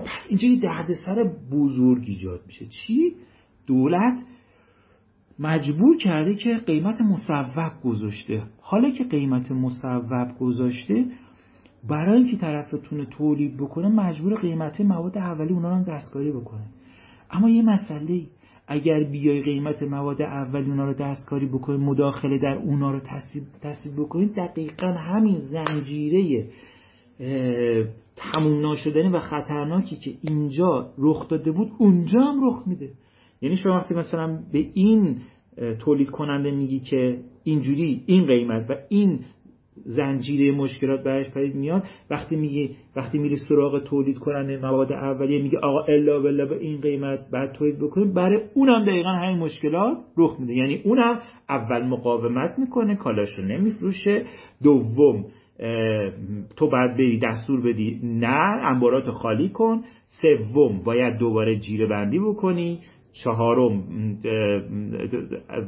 پس 0.00 0.26
اینجا 0.28 0.48
یه 0.48 0.60
دردسر 0.60 1.24
بزرگ 1.52 2.04
ایجاد 2.06 2.40
میشه. 2.46 2.66
چی؟ 2.66 3.14
دولت 3.66 4.16
مجبور 5.38 5.96
کرده 5.96 6.34
که 6.34 6.56
قیمت 6.56 7.00
مصوب 7.00 7.72
گذاشته. 7.84 8.42
حالا 8.60 8.90
که 8.90 9.04
قیمت 9.04 9.52
مصوب 9.52 10.38
گذاشته 10.40 11.04
برای 11.88 12.22
اینکه 12.22 12.36
طرفتون 12.36 13.04
تولید 13.04 13.56
بکنه 13.56 13.88
مجبور 13.88 14.34
قیمت 14.34 14.80
مواد 14.80 15.18
اولی 15.18 15.52
اونا 15.52 15.78
رو 15.78 15.84
دستکاری 15.84 16.32
بکنه. 16.32 16.66
اما 17.30 17.50
یه 17.50 17.62
مسئله 17.62 18.22
اگر 18.66 19.04
بیای 19.04 19.40
قیمت 19.40 19.82
مواد 19.82 20.22
اولی 20.22 20.70
اونا 20.70 20.84
رو 20.84 20.94
دستکاری 20.94 21.46
بکنی 21.46 21.76
مداخله 21.76 22.38
در 22.38 22.54
اونا 22.54 22.90
رو 22.90 23.00
تصیب 23.60 23.96
بکنید 23.98 24.34
دقیقا 24.34 24.86
همین 24.86 25.38
زنجیره 25.38 26.48
تموم 28.16 28.60
ناشدنی 28.60 29.08
و 29.08 29.20
خطرناکی 29.20 29.96
که 29.96 30.14
اینجا 30.20 30.90
رخ 30.98 31.28
داده 31.28 31.52
بود 31.52 31.72
اونجا 31.78 32.20
هم 32.20 32.46
رخ 32.46 32.62
میده. 32.66 32.90
یعنی 33.44 33.56
شما 33.56 33.76
وقتی 33.76 33.94
مثلا 33.94 34.38
به 34.52 34.66
این 34.74 35.16
تولید 35.80 36.10
کننده 36.10 36.50
میگی 36.50 36.80
که 36.80 37.18
اینجوری 37.44 38.02
این 38.06 38.26
قیمت 38.26 38.70
و 38.70 38.74
این 38.88 39.20
زنجیره 39.76 40.56
مشکلات 40.56 41.04
برش 41.04 41.30
پدید 41.30 41.54
میاد 41.54 41.82
وقتی 42.10 42.36
میگی 42.36 42.70
وقتی 42.96 43.18
میری 43.18 43.36
سراغ 43.36 43.84
تولید 43.84 44.18
کننده 44.18 44.56
مواد 44.56 44.92
اولیه 44.92 45.42
میگه 45.42 45.58
آقا 45.58 45.80
الا 45.80 46.20
بلا 46.20 46.46
به 46.46 46.58
این 46.58 46.80
قیمت 46.80 47.30
بعد 47.32 47.52
تولید 47.52 47.78
بکنیم 47.78 48.12
برای 48.12 48.40
اونم 48.54 48.82
دقیقا 48.82 49.08
همین 49.08 49.38
مشکلات 49.38 49.98
رخ 50.18 50.40
میده. 50.40 50.54
یعنی 50.54 50.80
اونم 50.84 51.18
اول 51.48 51.86
مقاومت 51.86 52.58
می‌کنه 52.58 52.96
کالاشو 52.96 53.42
نمیفروشه. 53.42 54.24
دوم 54.62 55.24
تو 56.56 56.70
باید 56.70 56.94
بری 56.94 57.18
دستور 57.18 57.60
بدی 57.60 58.00
نه 58.02 58.66
انبارات 58.74 59.10
خالی 59.10 59.48
کن. 59.48 59.80
سوم 60.06 60.82
باید 60.84 61.18
دوباره 61.18 61.58
جیره 61.58 61.86
بندی 61.86 62.18
بکنی. 62.18 62.78
چهارم 63.22 63.84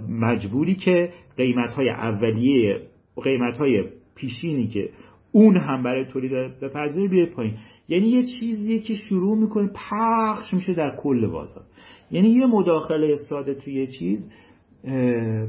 مجبوری 0.08 0.74
که 0.74 1.10
قیمت 1.36 1.72
های 1.72 1.90
اولیه 1.90 2.80
قیمت 3.22 3.56
های 3.56 3.84
پیشینی 4.14 4.66
که 4.66 4.90
اون 5.32 5.56
هم 5.56 5.82
برای 5.82 6.04
تولید 6.04 6.32
بپذیره 6.32 7.08
بیاره 7.08 7.30
پایین. 7.30 7.54
یعنی 7.88 8.06
یه 8.06 8.22
چیزیه 8.40 8.78
که 8.78 8.94
شروع 8.94 9.38
می‌کنه 9.38 9.70
پخش 9.90 10.54
میشه 10.54 10.74
در 10.74 10.96
کل 10.96 11.26
بازار. 11.26 11.64
یعنی 12.10 12.28
یه 12.28 12.46
مداخله 12.46 13.14
ساده 13.28 13.54
توی 13.54 13.74
یه 13.74 13.86
چیز 13.86 14.30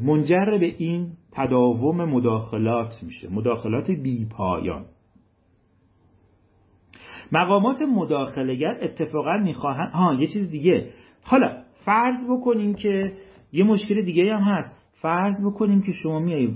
منجر 0.04 0.58
به 0.60 0.76
این 0.78 1.08
تداوم 1.32 2.06
مداخلات 2.06 2.94
میشه. 3.04 3.30
مداخلات 3.30 3.92
بی 3.92 4.26
پایان. 4.26 4.86
مقامات 7.32 7.82
مداخلگر 7.82 8.78
اتفاقا 8.82 9.38
می‌خواهند 9.38 9.92
ها 9.92 10.14
یه 10.14 10.28
چیز 10.28 10.50
دیگه. 10.50 10.90
حالا 11.24 11.67
فرض 11.88 12.32
بکنیم 12.32 12.74
که 12.74 13.12
یه 13.52 13.64
مشکل 13.64 14.02
دیگه 14.02 14.36
هم 14.36 14.42
هست. 14.42 14.76
فرض 15.02 15.34
بکنیم 15.46 15.82
که 15.82 15.92
شما 15.92 16.20
میای 16.20 16.50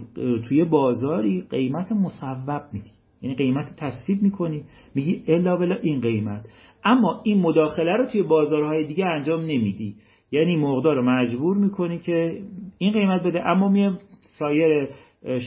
توی 0.50 0.64
بازاری 0.64 1.44
قیمت 1.50 1.92
مصوب 1.92 2.62
میدی. 2.74 2.90
یعنی 3.22 3.36
قیمت 3.36 3.66
تصویب 3.78 4.22
می‌کنی 4.22 4.64
میگی 4.96 5.24
الا 5.28 5.58
بلا 5.58 5.76
این 5.76 6.02
قیمت. 6.02 6.46
اما 6.84 7.22
این 7.24 7.42
مداخله 7.42 7.94
رو 7.94 8.06
توی 8.06 8.24
بازارهای 8.24 8.88
دیگه 8.88 9.06
انجام 9.06 9.42
نمیدی. 9.42 9.96
یعنی 10.32 10.58
مقدار 10.58 10.96
رو 10.96 11.04
مجبور 11.04 11.58
می‌کنی 11.58 12.00
که 12.00 12.42
این 12.78 12.94
قیمت 12.94 13.24
بده. 13.24 13.48
اما 13.48 13.70
میام 13.70 14.00
سایر 14.40 14.90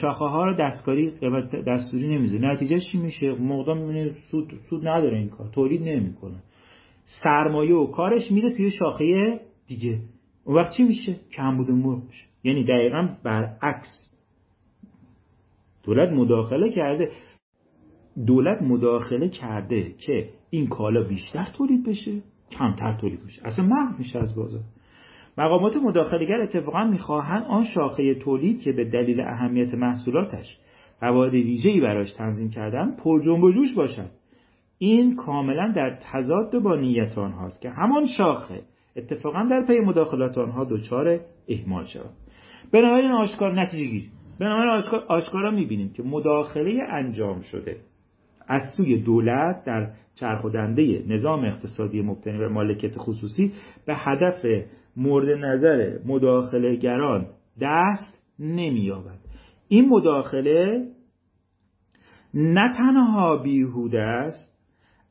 شاخه 0.01 0.25
ها 0.25 0.45
رو 0.45 0.55
دستکاری 0.55 1.11
قیمت 1.11 1.51
دستوری 1.51 2.09
نمیزه 2.09 2.39
نتیجه 2.39 2.79
چی 2.93 2.99
میشه؟ 2.99 3.33
مقدار 3.33 3.79
می‌بینی 3.79 4.11
سود, 4.31 4.53
سود 4.71 4.89
نداره 4.89 5.19
این 5.19 5.29
کار. 5.29 5.49
تولید 5.49 5.83
نمی‌کنه. 5.83 6.43
سرمایه 7.23 7.75
و 7.75 7.87
کارش 7.87 8.31
میره 8.31 8.51
توی 8.51 8.71
شاخه 8.71 9.41
دیگه. 9.67 10.01
اون 10.45 10.57
وقت 10.57 10.73
چی 10.77 10.83
میشه؟ 10.85 11.17
کمبود 11.33 11.71
مرغ 11.71 12.05
میشه. 12.05 12.25
یعنی 12.45 12.65
دقیقا 12.65 13.09
برعکس. 13.23 14.11
دولت 15.85 16.13
مداخله 16.13 16.71
کرده. 16.71 17.11
دولت 18.27 18.63
مداخله 18.63 19.29
کرده 19.29 19.95
که 20.07 20.31
این 20.51 20.67
کالا 20.67 21.03
بیشتر 21.03 21.49
تولید 21.57 21.87
بشه 21.89 22.23
کمتر 22.51 22.97
تولید 23.01 23.25
بشه. 23.25 23.43
اصلا 23.45 23.65
محو 23.65 23.99
میشه 23.99 24.19
از 24.19 24.35
بازار. 24.35 24.63
مقامات 25.39 25.77
مداخلگر 25.77 26.41
اتفاقا 26.41 26.85
می‌خواهند 26.85 27.45
آن 27.45 27.65
شاخه 27.65 28.15
تولید 28.15 28.61
که 28.61 28.73
به 28.73 28.85
دلیل 28.85 29.21
اهمیت 29.21 29.75
محصولاتش 29.75 30.59
قواعد 31.01 31.33
ویژه‌ای 31.33 31.81
براش 31.81 32.13
تنظیم 32.13 32.51
کردن 32.51 32.97
پر 32.97 33.21
جنب 33.21 33.45
و 33.45 33.53
جوش 33.53 33.75
باشد. 33.75 34.11
این 34.79 35.17
کاملا 35.17 35.73
در 35.77 35.99
تضاد 36.03 36.63
با 36.63 36.77
نیت 36.77 37.19
آنهاست 37.19 37.61
که 37.61 37.71
همان 37.71 38.07
شاخه 38.07 38.63
اتفاقا 38.97 39.49
در 39.51 39.65
پی 39.67 39.81
مداخلات 39.81 40.39
آنها 40.39 40.65
دچار 40.65 41.21
اهمال 41.49 41.85
شود. 41.87 42.11
بنابراین 42.73 43.11
آشکار 43.11 43.61
نتیجه 43.61 43.85
گیری 43.85 44.09
بنابراین 44.41 44.71
آشکار 44.71 45.05
آشکارا 45.09 45.51
می‌بینیم 45.51 45.93
که 45.93 46.03
مداخله 46.03 46.83
انجام 46.91 47.41
شده 47.41 47.77
از 48.49 48.63
سوی 48.77 49.03
دولت 49.03 49.65
در 49.65 49.91
چرخدنده 50.15 51.05
نظام 51.09 51.45
اقتصادی 51.45 52.03
مبتنی 52.03 52.39
بر 52.39 52.49
مالکیت 52.49 52.99
خصوصی 52.99 53.53
به 53.87 53.95
هدف 53.97 54.67
مورد 54.97 55.45
نظر 55.45 55.99
مداخله 56.07 56.77
گران 56.77 57.27
دست 57.61 58.23
نمییابد. 58.39 59.19
این 59.69 59.89
مداخله 59.89 60.89
نه 62.35 62.73
تنها 62.77 63.37
بیهوده 63.37 64.01
است 64.01 64.55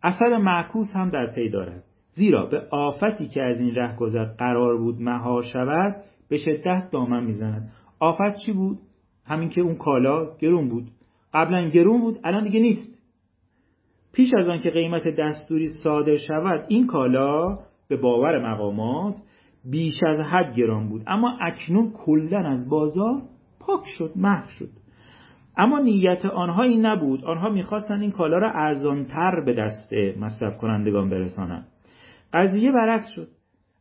اثر 0.03 0.38
معکوس 0.38 0.88
هم 0.95 1.09
در 1.09 1.34
پی 1.36 1.49
دارد. 1.49 1.84
زیرا 2.16 2.45
به 2.45 2.61
آفتی 2.72 3.28
که 3.28 3.43
از 3.43 3.59
این 3.59 3.76
رهگذر 3.76 4.26
قرار 4.26 4.78
بود 4.78 5.01
مهار 5.01 5.41
شود 5.41 5.95
به 6.30 6.38
شدت 6.38 6.89
دامن 6.91 7.24
می‌زند. 7.24 7.72
آفت 7.99 8.36
چی 8.45 8.51
بود؟ 8.51 8.80
همین 9.26 9.49
که 9.49 9.61
اون 9.61 9.76
کالا 9.76 10.38
گرون 10.39 10.70
بود. 10.70 10.91
قبلا 11.34 11.70
گرون 11.70 12.01
بود 12.01 12.20
الان 12.24 12.43
دیگه 12.43 12.59
نیست. 12.59 12.93
پیش 14.14 14.34
از 14.38 14.49
آن 14.49 14.59
که 14.59 14.70
قیمت 14.70 15.07
دستوری 15.07 15.68
صادر 15.84 16.16
شود 16.16 16.66
این 16.68 16.88
کالا 16.88 17.59
به 17.88 17.97
باور 17.97 18.51
مقامات 18.51 19.16
بیش 19.72 20.03
از 20.07 20.20
حد 20.20 20.55
گران 20.55 20.89
بود. 20.89 21.03
اما 21.07 21.38
اکنون 21.41 21.91
کلا 21.91 22.39
از 22.39 22.70
بازار 22.70 23.22
پاک 23.59 23.84
شد 23.97 24.11
محو 24.16 24.49
شد. 24.49 24.70
اما 25.57 25.80
نیت 25.80 26.26
آنها 26.26 26.64
این 26.64 26.86
نبود. 26.86 27.26
آنها 27.26 27.49
می‌خواستند 27.49 28.01
این 28.01 28.11
کالا 28.11 28.38
را 28.38 28.51
ارزانتر 28.51 29.43
به 29.45 29.53
دست 29.53 29.93
مصرف 30.20 30.57
کنندگان 30.57 31.09
برسانند. 31.09 31.68
قضیه 32.34 32.71
برعکس 32.71 33.07
شد. 33.15 33.27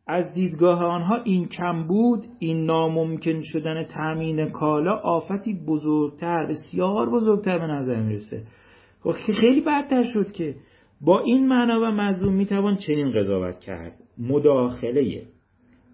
از 0.07 0.33
دیدگاه 0.33 0.83
آنها 0.83 1.15
این 1.23 1.47
کم 1.47 1.87
بود 1.87 2.23
این 2.39 2.63
ناممکن 2.63 3.41
شدن 3.43 3.83
تأمین 3.83 4.49
کالا 4.49 4.95
آفتی 4.95 5.59
بزرگتر 5.67 6.45
بسیار 6.45 7.09
بزرگتر 7.09 7.59
به 7.59 7.67
نظر 7.67 7.95
می‌رسه. 7.95 8.43
خب 9.03 9.11
خیلی 9.11 9.61
بدتر 9.61 10.03
شد 10.13 10.31
که 10.31 10.55
با 11.01 11.19
این 11.19 11.47
معنا 11.47 11.81
و 11.81 11.85
مضمون 11.85 12.33
می‌توان 12.33 12.75
چنین 12.75 13.11
قضاوت 13.11 13.59
کرد. 13.59 13.95
مداخله 14.17 15.23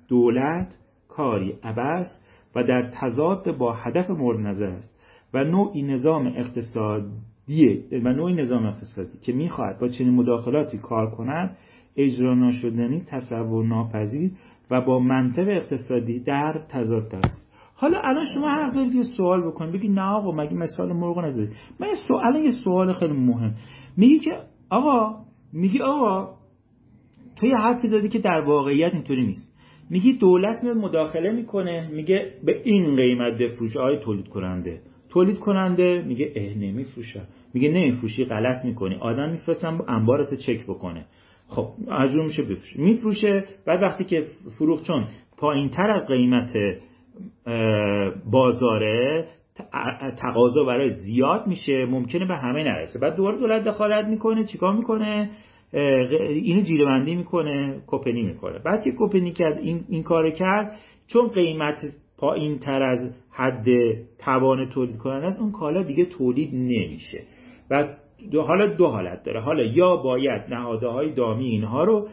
دولت 0.07 0.78
کاری 1.07 1.53
عبس 1.64 2.26
و 2.55 2.64
در 2.64 2.89
تضاد 3.01 3.57
با 3.57 3.74
هدف 3.74 4.10
مورد 4.10 4.39
نظر 4.39 4.68
است 4.68 4.99
و 5.34 5.43
نوعی 5.43 5.82
نظام 5.82 6.28
اقتصادی 6.28 7.84
و 7.91 8.14
نوعی 8.14 8.34
نظام 8.34 8.66
اقتصادی 8.66 9.18
که 9.22 9.34
می‌خواهد 9.34 9.80
با 9.80 9.88
چنین 9.88 10.14
مداخلاتی 10.14 10.78
کار 10.78 11.12
کند 11.12 11.57
اجرا 12.00 12.36
ناشدنی 12.36 13.04
تصور 13.08 13.66
ناپذیر 13.66 14.32
و 14.72 14.82
با 14.82 15.00
منطق 15.00 15.47
اقتصادی 15.47 16.20
در 16.20 16.66
تضاد 16.70 17.16
است. 17.16 17.50
حالا 17.76 18.00
الان 18.00 18.26
شما 18.34 18.50
حق 18.50 18.74
دارید 18.74 18.95
یه 18.95 19.04
سوال 19.18 19.47
بکنید 19.47 19.74
بگید 19.74 19.91
نه 19.91 20.10
آقا 20.10 20.32
مگه 20.32 20.54
مثال 20.54 20.93
مرغ 20.93 21.20
نزدید؟ 21.20 21.50
من 21.80 21.88
سوال 22.08 22.36
یه 22.36 22.52
سوال 22.64 22.93
خیلی 22.93 23.14
مهم. 23.14 23.56
میگی 23.97 24.20
که 24.20 24.32
آقا 24.70 25.16
میگی 25.54 25.82
آقا 25.82 26.36
تو 27.36 27.47
یه 27.47 27.56
حرفی 27.56 27.88
زدی 27.88 28.10
که 28.10 28.20
در 28.20 28.41
واقعیت 28.41 28.93
اینطوری 28.93 29.26
نیست. 29.26 29.56
میگی 29.89 30.14
دولت 30.14 30.64
میاد 30.64 30.78
مداخله 30.78 31.32
می‌کنه 31.32 31.89
میگه 31.93 32.34
به 32.45 32.62
این 32.64 32.95
قیمت 32.95 33.38
بفروش 33.38 33.78
آی 33.78 33.97
تولید 33.97 34.28
کننده 34.28 34.82
تولید 35.10 35.39
کننده 35.39 36.04
میگه 36.08 36.34
اه 36.36 36.58
نمیفروشه 36.58 37.22
میگه 37.54 37.70
نمیفروشی 37.70 38.26
غلط 38.26 38.66
می‌کنی. 38.66 38.95
آدم 38.95 39.30
میفرستن 39.32 39.80
انبارتو 39.88 40.36
چک 40.36 40.64
بکنه. 40.64 41.06
خب 41.50 41.68
اجور 41.91 42.24
میشه 42.24 42.43
بفروشه 42.43 42.80
میفروشه 42.80 43.43
بعد 43.66 43.84
وقتی 43.84 44.04
که 44.04 44.24
فروخت 44.58 44.84
چون 44.84 45.08
پایین 45.38 45.70
تر 45.70 45.89
از 45.89 46.08
قیمت 46.08 46.52
بازاره 48.32 49.26
تقاضا 50.22 50.64
برای 50.64 50.89
زیاد 50.89 51.47
میشه 51.47 51.86
ممکنه 51.86 52.26
به 52.26 52.36
همه 52.36 52.64
نرسه. 52.64 53.00
بعد 53.00 53.16
دوباره 53.16 53.38
دولت 53.38 53.64
دخالت 53.64 54.06
می‌کنه 54.06 54.43
چیکار 54.43 54.76
می‌کنه؟ 54.76 55.30
اینو 56.30 56.62
جیرهبندی 56.62 57.16
می‌کنه 57.16 57.82
کپنی 57.88 58.24
می‌کنه. 58.24 58.60
بعد 58.60 58.84
که 58.84 58.91
کپنی 59.00 59.32
کرد 59.32 59.58
این, 59.58 59.86
این 59.89 60.04
کار 60.04 60.32
کرد 60.32 60.80
چون 61.08 61.28
قیمت 61.28 61.80
پایین 62.18 62.60
تر 62.60 62.84
از 62.84 63.14
حد 63.32 63.66
توان 64.20 64.70
تولید 64.70 64.97
کننده 64.97 65.26
است 65.26 65.39
اون 65.39 65.52
کالا 65.52 65.84
دیگه 65.84 66.06
تولید 66.06 66.50
نمیشه. 66.54 67.24
و 67.70 67.88
دو 68.32 68.41
حالا 68.41 68.76
دو 68.76 68.88
حالت 68.88 69.24
داره. 69.24 69.41
حالا 69.41 69.63
یا 69.63 69.95
باید 69.95 70.41
نهاده 70.49 70.88
های 70.88 71.13
دامی 71.13 71.45
اینها 71.45 71.84
رو 71.84 72.07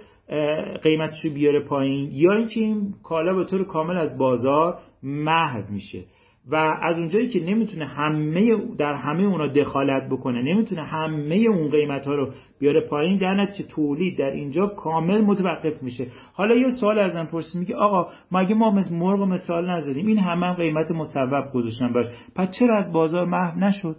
قیمتشو 0.82 1.34
بیاره 1.34 1.64
پایین 1.64 2.10
یا 2.12 2.32
اینکه 2.32 2.60
این 2.60 2.94
کالا 3.04 3.34
به 3.34 3.44
طور 3.44 3.64
کامل 3.64 3.96
از 3.96 4.18
بازار 4.18 4.78
محو 5.02 5.62
میشه. 5.70 6.04
و 6.50 6.56
از 6.82 6.98
اونجایی 6.98 7.28
که 7.28 7.40
نمی‌تونه 7.40 7.86
همه 7.86 8.56
در 8.78 8.94
همه 8.94 9.22
اونا 9.22 9.46
دخالت 9.46 10.08
بکنه 10.10 10.42
نمی‌تونه 10.42 10.82
همه 10.82 11.34
اون 11.34 11.70
قیمت 11.70 12.06
ها 12.06 12.14
رو 12.14 12.30
بیاره 12.60 12.88
پایین 12.88 13.18
در 13.18 13.34
نتیجه 13.34 13.68
تولید 13.68 14.18
در 14.18 14.30
اینجا 14.30 14.66
کامل 14.66 15.20
متوقف 15.20 15.82
میشه. 15.82 16.06
حالا 16.34 16.54
یه 16.54 16.68
سوال 16.80 16.98
ازم 16.98 17.24
پرسید 17.24 17.60
میگه 17.60 17.76
آقا 17.76 18.06
مگه 18.32 18.54
ما 18.54 18.70
مثل 18.70 18.94
مرغ 18.94 19.20
مثال 19.20 19.70
نزدیم؟ 19.70 20.06
این 20.06 20.18
همه 20.18 20.46
هم 20.46 20.54
قیمت 20.54 20.90
مصوب 20.90 21.52
گذاشتن 21.54 21.92
باش. 21.92 22.06
پس 22.36 22.50
چرا 22.58 22.78
از 22.78 22.92
بازار 22.92 23.26
محو 23.26 23.60
نشد؟ 23.60 23.96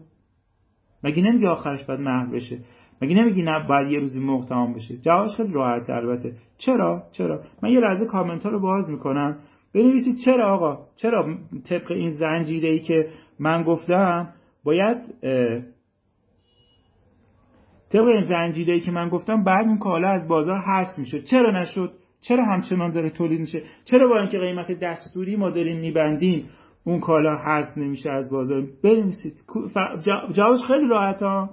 مگه 1.04 1.24
نمیگه 1.24 1.48
آخرش 1.48 1.86
باید 1.86 2.00
محو 2.00 2.32
بشه؟ 2.32 2.60
مگه 3.02 3.16
نمیگی 3.16 3.42
نه 3.42 3.68
بعد 3.68 3.92
یه 3.92 4.00
روزی 4.00 4.20
مرغ 4.20 4.46
تمام 4.46 4.74
بشه؟ 4.74 4.98
جوابش 4.98 5.36
خیلی 5.36 5.54
راحت 5.54 5.90
البته. 5.90 6.34
چرا؟ 6.58 7.04
چرا؟ 7.12 7.42
من 7.64 7.70
یه 7.70 7.80
لحظه 7.80 8.06
کامنت 8.06 8.46
ها 8.46 8.50
رو 8.50 8.60
باز 8.60 8.90
می‌کنم. 8.90 9.40
بنویسید 9.76 10.16
چرا 10.26 10.54
آقا؟ 10.54 10.86
چرا 10.96 11.38
طبق 11.70 11.92
این 11.92 12.12
زنجیره 12.12 12.70
ای 12.70 12.80
که 12.80 13.08
من 13.40 13.64
گفتم 13.64 14.34
باید 14.64 14.98
طبق 17.92 18.08
این 18.08 18.26
زنجیره 18.26 18.74
ای 18.74 18.80
که 18.80 18.92
من 18.92 19.10
گفتم 19.10 19.44
بعد 19.44 19.68
این 19.68 19.78
کالا 19.78 20.10
از 20.10 20.28
بازار 20.28 20.60
حذف 20.60 21.00
می‌شد. 21.00 21.24
چرا 21.24 21.62
نشد؟ 21.62 21.92
چرا 22.22 22.46
همچنان 22.46 22.92
داره 22.92 23.10
تولید 23.10 23.40
میشه؟ 23.40 23.64
چرا 23.86 24.08
با 24.08 24.20
اینکه 24.20 24.38
قیمت 24.38 24.72
دستوری 24.72 25.36
ما 25.36 25.50
داریم 25.50 25.80
میبندیم 25.80 26.50
اون 26.88 27.00
کالا 27.00 27.38
حذف 27.38 27.78
نمیشه 27.78 28.10
از 28.10 28.32
بازار. 28.32 28.68
بنویسید 28.84 29.34
جوابش 30.36 30.60
خیلی 30.68 30.88
راحت 30.90 31.24
ها. 31.24 31.50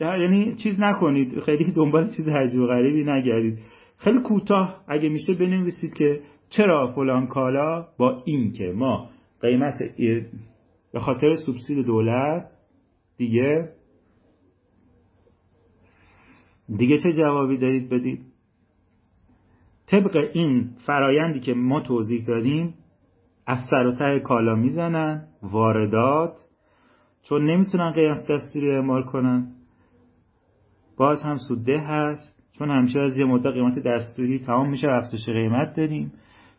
یعنی 0.00 0.54
چیز 0.54 0.74
نکنید. 0.78 1.40
خیلی 1.40 1.72
دنبال 1.72 2.10
چیز 2.16 2.28
عجیب 2.28 2.66
غریبی 2.66 3.04
نگردید. 3.04 3.58
خیلی 3.96 4.20
کوتاه 4.22 4.84
اگه 4.88 5.08
میشه 5.08 5.34
بنویسید 5.34 5.94
که 5.94 6.20
چرا 6.48 6.92
فلان 6.94 7.26
کالا 7.26 7.86
با 7.98 8.22
این 8.24 8.52
که 8.52 8.72
ما 8.76 9.10
قیمت 9.40 9.78
به 10.92 11.00
خاطر 11.00 11.34
سوبسید 11.46 11.86
دولت 11.86 12.50
دیگه 13.16 13.68
دیگه 16.76 16.98
چه 16.98 17.12
جوابی 17.12 17.58
دارید 17.58 17.88
بدید؟ 17.88 18.20
طبق 19.86 20.28
این 20.32 20.70
فرایندی 20.86 21.40
که 21.40 21.54
ما 21.54 21.80
توضیح 21.80 22.24
دادیم 22.26 22.74
از 23.48 23.58
سر 23.70 23.86
و 23.86 23.92
ته 23.92 24.20
کالا 24.20 24.54
می‌زنن 24.54 25.24
واردات 25.42 26.36
چون 27.28 27.50
نمی‌تونن 27.50 27.92
قیمت 27.92 28.32
دستوری 28.32 28.70
اعمال 28.70 29.02
کنن. 29.02 29.46
باز 30.96 31.22
هم 31.22 31.36
سوده 31.36 31.78
هست 31.78 32.42
چون 32.58 32.70
همیشه 32.70 33.00
از 33.00 33.18
یه 33.18 33.24
مدت 33.24 33.52
قیمت 33.52 33.78
دستوری 33.78 34.38
تمام 34.38 34.70
میشه 34.70 34.88
افزایش 34.88 35.28
قیمت 35.28 35.76
داریم. 35.76 36.12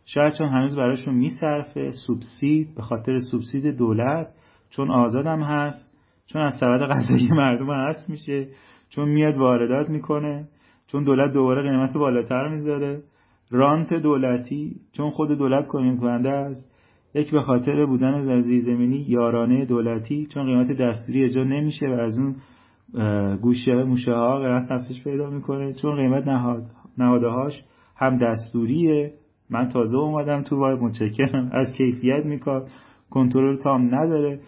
شاید 0.06 0.34
چون 0.34 0.50
هنوز 0.50 0.76
براشون 0.76 1.16
میصرفه 1.16 1.92
سوبسید 1.92 2.76
به 2.76 2.82
خاطر 2.82 3.18
سوبسید 3.32 3.78
دولت 3.78 4.28
چون 4.70 4.92
آزادم 4.92 5.44
هست 5.44 5.98
چون 6.26 6.42
از 6.42 6.54
سبد 6.60 6.82
غذایی 6.82 7.30
مردم 7.42 7.72
هست 7.72 8.10
میشه 8.10 8.48
چون 8.90 9.10
میاد 9.10 9.38
واردات 9.38 9.90
می‌کنه 9.90 10.48
چون 10.88 11.04
دولت 11.04 11.34
دوباره 11.34 11.62
قیمت 11.62 11.98
بالاتر 11.98 12.48
می‌ذاره. 12.48 13.02
رانت 13.52 13.94
دولتی 13.94 14.76
چون 14.92 15.10
خود 15.10 15.32
دولت 15.38 15.68
کنیم 15.68 16.00
کننده 16.00 16.30
است. 16.30 16.70
یک 17.14 17.32
به 17.32 17.42
خاطر 17.42 17.86
بودن 17.86 18.26
در 18.26 18.42
زمینی 18.42 19.06
یارانه 19.08 19.66
دولتی 19.66 20.26
چون 20.26 20.46
قیمت 20.46 20.78
دستوری 20.82 21.24
اجرا 21.24 21.44
نمیشه 21.44 21.88
و 21.88 21.92
از 21.92 22.20
اون 22.20 22.36
گوشه 23.42 23.84
موشه 23.84 24.14
ها 24.14 24.40
قیمت 24.40 24.72
افزایش 24.72 25.04
پیدا 25.04 25.30
می‌کنه. 25.30 25.74
چون 25.74 25.96
قیمت 25.96 26.28
نهاد 26.28 26.64
نهادهاش 26.98 27.64
هم 27.96 28.18
دستوریه. 28.18 29.14
من 29.50 29.68
تازه 29.68 29.98
اومدم 29.98 30.42
تو 30.42 30.58
وای 30.58 30.76
متشکرم. 30.76 31.50
از 31.54 31.74
کیفیت 31.78 32.26
میکار. 32.26 32.68
کنترل 33.10 33.58
تام 33.58 33.96
نداره. 33.96 34.40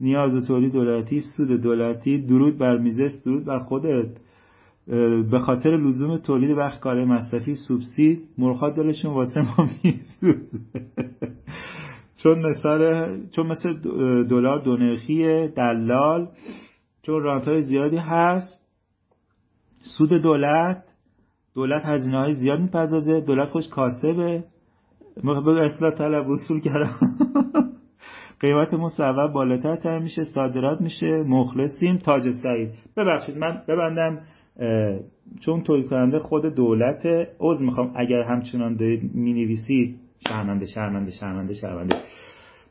نیاز 0.00 0.34
و 0.34 0.40
تولید 0.40 0.72
دولتی 0.72 1.20
سود 1.36 1.60
دولتی 1.60 2.18
درود 2.18 2.58
بر 2.58 2.78
میزس 2.78 3.22
درود 3.24 3.44
بر 3.44 3.58
خودت. 3.58 4.20
به 5.30 5.38
خاطر 5.38 5.70
لزوم 5.70 6.16
تولید 6.16 6.50
وقت 6.58 6.80
کار 6.80 7.04
مصرفی 7.04 7.54
سوبسید. 7.54 8.20
مرخات 8.38 8.76
دلشون 8.76 9.14
واسه 9.14 9.40
ما 9.40 9.68
میسوزه 9.84 10.58
چون 12.22 12.38
مثال 12.38 12.82
چون 13.30 13.46
مثل 13.46 13.72
دلار 14.24 14.62
دونرخی 14.64 15.48
دلال 15.48 16.28
چون 17.02 17.22
رانت 17.22 17.48
های 17.48 17.60
زیادی 17.60 17.96
هست 17.96 18.58
سود 19.98 20.22
دولت 20.22 20.82
دولت 21.54 21.82
هزینه 21.84 22.18
های 22.18 22.32
زیاد 22.32 22.60
می‌پردازه 22.60 23.20
دولت 23.20 23.48
خوش 23.48 23.68
کاسبه. 23.68 24.44
به 25.24 25.64
اصلاح 25.64 25.94
طلب 25.94 26.28
وصول 26.28 26.60
کردم. 26.60 26.94
قیمت 28.40 28.74
مصوب 28.74 29.32
بالاتر 29.32 29.76
تر 29.76 29.98
میشه 29.98 30.22
صادرات 30.34 30.80
میشه 30.80 31.22
مخلصیم. 31.26 31.96
تاج 31.96 32.22
سعید. 32.42 32.70
ببخشید 32.96 33.36
من 33.36 33.62
ببندم 33.68 34.20
چون 35.44 35.62
تولید 35.62 35.88
کننده 35.88 36.18
خود 36.18 36.54
دولت 36.54 37.06
عضو 37.40 37.64
می‌خوام 37.64 37.92
اگر 37.96 38.22
همچنان 38.22 38.76
دارید 38.76 39.14
می‌نویسید. 39.14 40.07
شرمنده 40.28 40.66
شرمنده 40.66 41.10
شرمنده 41.10 41.54
شرمنده. 41.54 41.96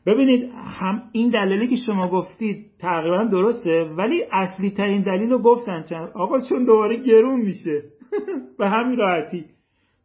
ببینید 0.06 0.50
هم 0.54 1.02
این 1.12 1.30
دلیلی 1.30 1.68
که 1.68 1.76
شما 1.86 2.08
گفتید 2.08 2.66
تقریبا 2.80 3.24
درسته 3.24 3.84
ولی 3.84 4.22
اصلی 4.32 4.70
ترین 4.70 5.02
دلیل 5.02 5.30
رو 5.30 5.38
گفتن 5.38 5.82
چند؟ 5.82 6.10
آقا 6.14 6.40
چون 6.40 6.64
دوباره 6.64 6.96
گرون 6.96 7.40
میشه. 7.40 7.82
به 8.58 8.68
همین 8.68 8.98
راحتی. 8.98 9.44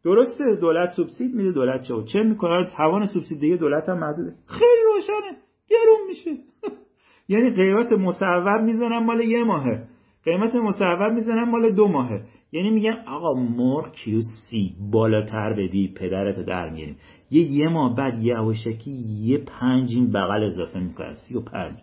درسته 0.04 0.44
دولت 0.60 0.90
سوبسید 0.90 1.34
میده 1.34 1.52
دولت 1.52 1.82
چه 1.82 1.94
چه 2.12 2.22
می‌کنه 2.22 2.66
توان 2.76 3.06
سوبسید 3.06 3.40
دیگه 3.40 3.56
دولت 3.56 3.88
هم 3.88 3.98
محدوده 3.98 4.32
خیلی 4.46 4.82
روشنه. 4.94 5.36
گرون 5.68 6.06
میشه. 6.08 6.42
یعنی 7.32 7.50
قیمت 7.50 7.92
مصور 7.92 8.60
می‌زنن 8.62 8.98
مال 8.98 9.20
یه 9.20 9.44
ماهه. 9.44 9.88
قیمت 10.24 10.54
مصور 10.54 11.10
می‌زنن 11.10 11.50
مال 11.50 11.70
دو 11.70 11.88
ماهه. 11.88 12.24
یعنی 12.52 12.70
میگن 12.70 12.96
آقا 13.06 13.34
مرغ 13.34 13.92
کیلو 13.92 14.20
سی. 14.20 14.74
بالاتر 14.90 15.52
بدی 15.52 15.94
پدرت 15.96 16.40
در 16.40 16.70
میاریم. 16.70 16.96
یه 17.34 17.52
یه 17.52 17.68
ماه 17.68 17.94
بعد 17.96 18.24
یواشکی 18.24 18.90
یه 19.22 19.38
پنج 19.38 19.88
این 19.94 20.12
بغل 20.12 20.42
اضافه 20.42 20.80
می‌کنن 20.80 21.14
سی 21.14 21.34
و 21.34 21.40
پنج. 21.40 21.74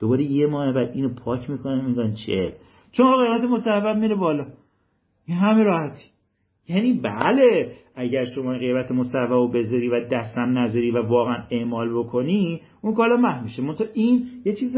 دوباره 0.00 0.22
یه 0.22 0.46
ماه 0.46 0.72
بعد 0.72 0.90
اینو 0.94 1.14
پاک 1.14 1.50
می‌کنن 1.50 1.84
میگن 1.84 2.12
چه 2.26 2.52
چون 2.92 3.24
قیمت 3.24 3.50
مصور 3.50 3.96
میره 3.96 4.14
بالا. 4.14 4.46
این 5.26 5.36
همه 5.36 5.62
راحتی. 5.62 6.04
یعنی 6.68 6.92
بله 6.92 7.72
اگر 7.94 8.24
شما 8.34 8.58
قیمت 8.58 8.92
مصوب 8.92 9.30
رو 9.30 9.48
بذاری 9.48 9.88
و 9.88 10.08
دستم 10.08 10.58
نذاری 10.58 10.90
و 10.90 11.02
واقعا 11.02 11.44
اعمال 11.50 11.98
بکنی 11.98 12.60
اون 12.82 12.94
کالا 12.94 13.16
محو 13.16 13.44
میشه. 13.44 13.62
منتها 13.62 13.86
این 13.94 14.28
یه 14.44 14.54
چیز 14.54 14.76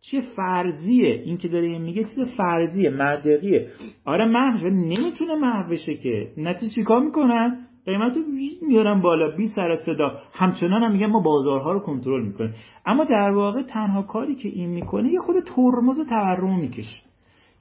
چیه 0.00 0.20
فرضیه؟ 0.36 1.22
این 1.24 1.36
که 1.36 1.48
داره 1.48 1.78
میگه 1.78 2.02
چیز 2.02 2.36
فرضیه 2.36 2.90
منطقیه 2.90 3.68
آره 4.04 4.24
محو 4.24 4.68
نمی‌تونه 4.68 5.34
محو 5.34 5.70
بشه 5.70 5.94
که. 5.94 6.32
نتیجه 6.36 6.74
چیکار 6.74 7.04
می‌کنن؟ 7.04 7.66
قیمت 7.86 8.16
رو 8.16 8.22
میارن 8.68 9.00
بالا 9.00 9.36
بی 9.36 9.48
سر 9.48 9.76
صدا. 9.86 10.18
همچنان 10.32 10.82
هم 10.82 10.92
میگن 10.92 11.06
ما 11.06 11.20
بازارها 11.20 11.72
رو 11.72 11.80
کنترل 11.80 12.22
می‌کنیم. 12.22 12.54
اما 12.86 13.04
در 13.04 13.30
واقع 13.30 13.62
تنها 13.62 14.02
کاری 14.02 14.34
که 14.34 14.48
این 14.48 14.70
می‌کنه 14.70 15.12
یه 15.12 15.20
خود 15.20 15.36
ترمز 15.44 16.00
تورم 16.08 16.60
می‌کشه. 16.60 17.02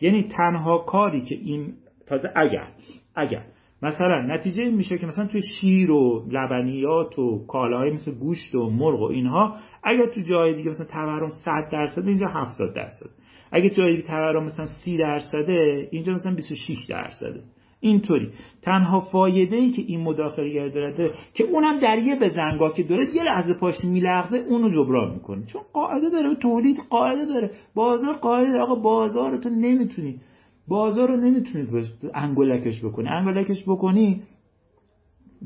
یعنی 0.01 0.23
تنها 0.23 0.77
کاری 0.77 1.21
که 1.21 1.35
این 1.35 1.73
تازه 2.07 2.29
اگر 2.35 2.67
اگر. 3.15 3.43
مثلا 3.81 4.21
نتیجه 4.21 4.63
این 4.63 4.75
میشه 4.75 4.97
که 4.97 5.07
مثلا 5.07 5.27
توی 5.27 5.41
شیر 5.41 5.91
و 5.91 6.25
لبنیات 6.31 7.19
و 7.19 7.45
کالاهای 7.47 7.91
مثل 7.91 8.11
گوشت 8.11 8.55
و 8.55 8.69
مرغ 8.69 9.01
و 9.01 9.03
اینها 9.03 9.55
اگر 9.83 10.05
تو 10.05 10.21
جای 10.21 10.53
دیگه 10.53 10.69
مثلا 10.69 10.85
تورم 10.85 11.29
100 11.29 11.69
درصد 11.71 12.07
اینجا 12.07 12.27
70 12.27 12.75
درصد. 12.75 13.09
اگه 13.51 13.69
جای 13.69 13.95
دیگه 13.95 14.07
تورم 14.07 14.43
مثلا 14.43 14.65
30 14.65 14.97
درصده 14.97 15.87
اینجا 15.91 16.13
مثلا 16.13 16.33
26 16.33 16.85
درصده. 16.89 17.41
اینطوری. 17.79 18.29
تنها 18.61 18.99
فایده 18.99 19.55
ای 19.55 19.71
که 19.71 19.81
این 19.81 20.01
مداخله 20.01 20.69
داره 20.69 21.13
که 21.33 21.43
اونم 21.43 21.79
در 21.79 21.97
یه 21.97 22.15
بزنگاه 22.15 22.73
که 22.73 22.83
داره 22.83 23.15
یه 23.15 23.23
لحظه 23.23 23.53
پاش 23.53 23.73
میلغزه 23.83 24.37
اونو 24.37 24.69
جبران 24.69 25.13
می‌کنه. 25.13 25.45
چون 25.45 25.61
قاعده 25.73 26.09
داره 26.09 26.35
تولید 26.35 26.77
قاعده 26.89 27.25
داره. 27.25 27.51
بازار 27.75 28.13
قاعده 28.13 28.51
داره. 28.51 28.63
آقا 28.63 28.75
بازار 28.75 29.37
تو 29.37 29.49
نمی‌تونی 29.49 30.21
بازار 30.67 31.07
رو 31.07 31.17
نمی‌تونید 31.17 31.69
انگولکش 32.13 32.85
بکنی. 32.85 33.09
انگولکش 33.09 33.63
بکنی 33.63 34.21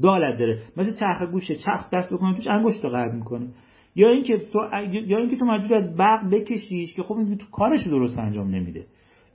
دالت 0.02 0.40
داره. 0.40 0.60
مثل 0.78 0.92
چرخ 1.00 1.32
گوشه 1.32 1.56
چرخ 1.56 1.90
دست 1.90 2.14
بکنی 2.14 2.36
توش 2.36 2.48
انگشت 2.48 2.84
رو 2.84 2.90
قرد 2.90 3.14
می‌کنه 3.14 3.48
یا 3.96 4.10
اینکه 4.10 4.38
تو 4.54 4.60
یا 4.92 5.18
اینکه 5.18 5.36
تو 5.36 5.46
مجبور 5.46 5.78
از 5.78 5.96
برق 5.96 6.30
بکشیش 6.30 6.96
که 6.96 7.04
خب 7.04 7.16
تو 7.40 7.46
کارش 7.52 7.88
درست 7.88 8.20
انجام 8.20 8.48
نمیده. 8.48 8.86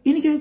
اینی 0.03 0.21
که 0.21 0.41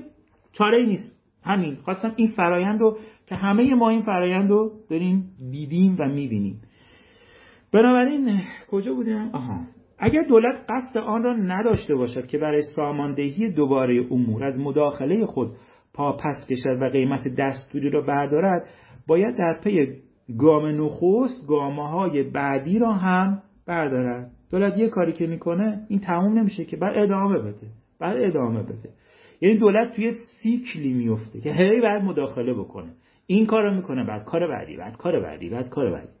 چاره 0.52 0.78
ای 0.78 0.86
نیست. 0.86 1.17
همین. 1.42 1.76
خواستم 1.76 2.12
این 2.16 2.28
فرایند 2.28 2.80
رو 2.80 2.98
که 3.26 3.34
همه 3.34 3.74
ما 3.74 3.90
این 3.90 4.00
فرایند 4.00 4.50
رو 4.50 4.72
داریم 4.90 5.30
دیدیم 5.50 5.96
و 5.98 6.08
می‌بینیم. 6.08 6.60
بنابراین 7.72 8.40
کجا 8.70 8.94
بودیم؟ 8.94 9.30
آها. 9.32 9.60
اگر 9.98 10.22
دولت 10.22 10.64
قصد 10.68 10.98
آن 10.98 11.22
را 11.22 11.32
نداشته 11.36 11.94
باشد 11.94 12.26
که 12.26 12.38
برای 12.38 12.62
ساماندهی 12.76 13.52
دوباره 13.52 14.06
امور 14.10 14.44
از 14.44 14.60
مداخله 14.60 15.26
خود 15.26 15.50
پا 15.94 16.12
پس 16.12 16.46
کشد 16.50 16.82
و 16.82 16.88
قیمت 16.88 17.28
دستوری 17.28 17.90
را 17.90 18.00
بردارد 18.00 18.68
باید 19.06 19.36
در 19.36 19.60
پی 19.64 19.86
گام 20.38 20.66
نخست 20.66 21.46
گامه 21.48 21.88
های 21.88 22.22
بعدی 22.22 22.78
را 22.78 22.92
هم 22.92 23.42
بردارد. 23.66 24.30
دولت 24.50 24.78
یه 24.78 24.88
کاری 24.88 25.12
که 25.12 25.26
می‌کنه 25.26 25.86
این 25.88 26.00
تموم 26.00 26.38
نمیشه 26.38 26.64
که 26.64 26.76
بعد 26.76 26.98
ادامه 26.98 27.38
بده. 27.38 27.66
بعد 28.00 28.16
ادامه 28.16 28.62
بده. 28.62 28.90
یعنی 29.40 29.58
دولت 29.58 29.92
توی 29.92 30.12
سیکلی 30.42 30.92
میفته 30.92 31.40
که 31.40 31.52
هی 31.52 31.80
بعد 31.80 32.02
مداخله 32.02 32.54
بکنه. 32.54 32.92
این 33.26 33.46
کار 33.46 33.62
رو 33.62 33.74
می‌کنه 33.74 34.04
بعد 34.04 34.24
کار 34.24 34.48
بعدی 34.48 34.76
بعد 34.76 34.96
کار 34.96 35.20
بعدی 35.20 35.48
بعد 35.48 35.68
کار 35.68 35.90
بعدی. 35.90 36.12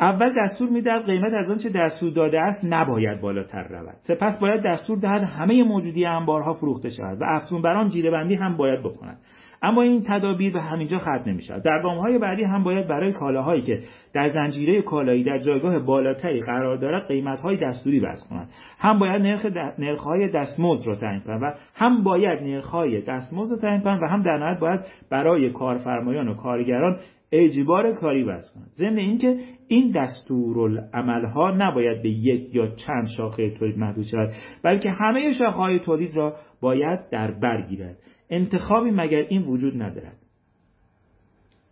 اول 0.00 0.34
دستور 0.44 0.68
می‌دهد 0.68 1.04
قیمت 1.06 1.32
از 1.32 1.50
آنچه 1.50 1.68
دستور 1.68 2.12
داده 2.12 2.40
است 2.40 2.64
نباید 2.64 3.20
بالاتر 3.20 3.68
رود. 3.68 3.96
سپس 4.00 4.38
باید 4.40 4.62
دستور 4.62 4.98
دهد 4.98 5.22
همه 5.22 5.64
موجودی 5.64 6.04
انبارها 6.04 6.54
فروخته 6.54 6.90
شود 6.90 7.20
و 7.20 7.24
افزون 7.24 7.62
بر 7.62 7.76
آن 7.76 7.90
بندی 8.12 8.34
هم 8.34 8.56
باید 8.56 8.80
بکند 8.80 9.18
اما 9.62 9.82
این 9.82 10.02
تدابیر 10.06 10.52
به 10.52 10.60
همینجا 10.60 10.98
ختم 10.98 11.22
نمی 11.26 11.42
شود 11.42 11.62
در 11.62 11.82
های 11.82 12.18
بعدی 12.18 12.44
هم 12.44 12.64
باید 12.64 12.88
برای 12.88 13.12
کالاهایی 13.12 13.62
که 13.62 13.80
در 14.14 14.28
زنجیره 14.28 14.82
کالایی 14.82 15.24
در 15.24 15.38
جایگاه 15.38 15.78
بالاتری 15.78 16.40
قرار 16.40 16.76
دارد 16.76 17.08
قیمتهای 17.08 17.56
دستوری 17.56 18.00
وضع 18.00 18.28
کند 18.28 18.48
هم 18.78 18.98
باید 18.98 19.22
نرخ 19.22 19.46
نرخهای 19.78 20.28
دستمزد 20.28 20.88
را 20.88 20.96
تعیین 20.96 21.20
کند 21.20 21.42
و 21.42 21.54
هم 21.74 22.02
باید 22.02 22.42
نرخهای 22.42 23.00
دستمزد 23.00 23.52
را 23.52 23.58
تعیین 23.58 23.80
کند 23.80 24.02
و 24.02 24.06
هم 24.06 24.22
در 24.22 24.38
نهایت 24.38 24.58
باید 24.60 24.80
برای 25.10 25.50
کارفرمایان 25.50 26.28
و 26.28 26.34
کارگران 26.34 26.98
اجبار 27.32 27.92
کاری 27.92 28.22
وضع 28.22 28.54
کند 28.54 28.70
ضمن 28.74 28.96
اینکه 28.96 29.36
این 29.68 29.90
دستورالعملها 29.90 31.50
نباید 31.50 32.02
به 32.02 32.08
یک 32.08 32.54
یا 32.54 32.66
چند 32.66 33.06
شاخه 33.16 33.50
تولید 33.50 33.78
محدود 33.78 34.04
شود 34.04 34.32
بلکه 34.62 34.90
همه 34.90 35.32
شاخه‌های 35.32 35.78
تولید 35.78 36.16
را 36.16 36.36
باید 36.60 37.10
در 37.10 37.30
بر 37.30 37.62
گیرد. 37.62 37.96
انتخابی 38.30 38.90
مگر 38.90 39.18
این 39.18 39.42
وجود 39.42 39.82
ندارد؟ 39.82 40.18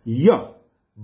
یا 0.05 0.55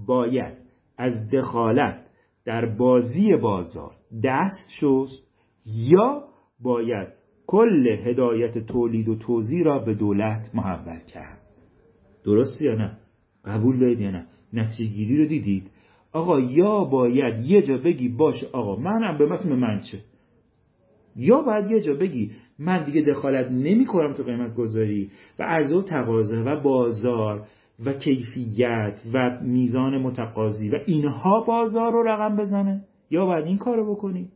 باید 0.07 0.57
از 0.97 1.29
دخالت 1.29 2.05
در 2.45 2.65
بازی 2.65 3.35
بازار 3.35 3.95
دست 4.23 4.69
شست 4.79 5.23
یا 5.65 6.23
باید 6.59 7.07
کل 7.47 7.87
هدایت 7.87 8.57
تولید 8.57 9.09
و 9.09 9.15
توزیع 9.15 9.63
را 9.63 9.79
به 9.79 9.93
دولت 9.93 10.49
محول 10.53 10.99
کرد؟ 10.99 11.41
درست 12.25 12.61
یا 12.61 12.75
نه؟ 12.75 12.97
قبول 13.45 13.79
دارید 13.79 13.99
یا 13.99 14.11
نه؟ 14.11 14.27
نتیجه 14.53 15.17
رو 15.17 15.25
دیدید؟ 15.25 15.71
آقا 16.11 16.39
یا 16.39 16.83
باید 16.83 17.45
یه 17.45 17.61
جا 17.61 17.77
بگی 17.77 18.09
باشه 18.09 18.47
آقا 18.53 18.75
منم 18.75 19.17
به 19.17 19.25
مثل 19.25 19.49
من 19.49 19.81
چه؟ 19.91 19.99
یا 21.15 21.41
باید 21.41 21.71
یه 21.71 21.81
جا 21.81 21.93
بگی 21.93 22.31
من 22.59 22.83
دیگه 22.83 23.01
دخالت 23.01 23.51
نمی 23.51 23.85
کنم 23.85 24.13
تو 24.13 24.23
قیمت 24.23 24.55
گذاری 24.55 25.11
و 25.39 25.43
عرضه 25.43 25.75
و 25.75 25.81
تقاضا 25.81 26.43
و 26.45 26.61
بازار 26.61 27.47
و 27.85 27.93
کیفیت 27.93 29.01
و 29.13 29.39
میزان 29.41 29.97
متقاضی 29.97 30.69
و 30.69 30.79
اینها 30.85 31.41
بازار 31.41 31.91
رو 31.91 32.03
رقم 32.03 32.35
بزنه. 32.35 32.81
یا 33.09 33.25
باید 33.25 33.45
این 33.45 33.57
کارو 33.57 33.95
بکنی. 33.95 34.29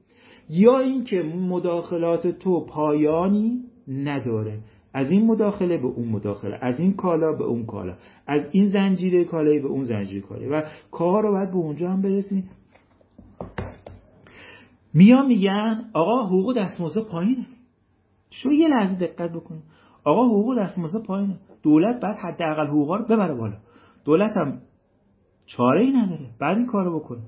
یا 0.50 0.80
اینکه 0.80 1.22
مداخلات 1.50 2.28
تو 2.28 2.66
پایانی 2.66 3.64
نداره. 3.88 4.60
از 4.94 5.12
این 5.12 5.26
مداخله 5.26 5.78
به 5.78 5.88
اون 5.88 6.08
مداخله. 6.08 6.58
از 6.62 6.80
این 6.80 6.94
کالا 6.94 7.34
به 7.34 7.44
اون 7.44 7.66
کالا. 7.66 7.96
از 8.28 8.42
این 8.52 8.68
زنجیره 8.68 9.24
کالایی 9.24 9.60
به 9.60 9.68
اون 9.68 9.84
زنجیره 9.84 10.22
کالایی. 10.22 10.50
و 10.50 10.64
کار 10.92 11.24
رو 11.24 11.32
باید 11.32 11.50
به 11.50 11.58
اونجا 11.58 11.90
هم 11.90 12.02
برسیم 12.02 12.50
میان 14.94 15.28
میگن 15.28 15.90
آقا 15.94 16.26
حقوق 16.26 16.58
دستمزد 16.58 17.02
پایینه. 17.02 17.46
شو 18.42 18.52
یه 18.52 18.68
لحظه 18.68 19.00
دقت 19.08 19.32
بکنید 19.32 19.64
آقا 20.04 20.26
حقوق 20.26 20.60
دستمزد 20.60 21.06
پایینه. 21.08 21.40
دولت 21.64 22.00
بعد 22.00 22.16
حداقل 22.18 22.68
حقوقا 22.68 22.96
رو 22.96 23.06
ببره 23.06 23.34
بالا. 23.34 23.58
دولت 24.06 24.38
هم 24.38 24.62
چاره 25.46 25.82
ای 25.82 25.92
نداره. 25.92 26.26
بعد 26.40 26.58
این 26.58 26.66
کارو 26.66 27.00
بکنه. 27.00 27.20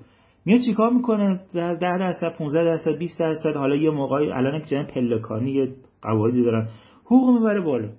میاد 0.45 0.62
چیکار 0.68 0.93
می‌کنه؟ 0.93 1.41
در 1.53 1.76
10 1.76 1.80
درصد 1.80 2.38
15 2.38 2.64
درصد 2.64 2.97
20 2.99 3.20
درصد. 3.20 3.55
حالا 3.55 3.76
یه 3.76 3.89
موقعی 3.89 4.32
الان 4.32 4.60
که 4.60 4.66
جن 4.66 4.84
پلکانی 4.84 5.51
یه 5.51 5.76
قواعدی 6.01 6.43
دارن. 6.43 6.68
حقوق 7.05 7.38
می‌بره 7.39 7.62
بالا. 7.62 7.89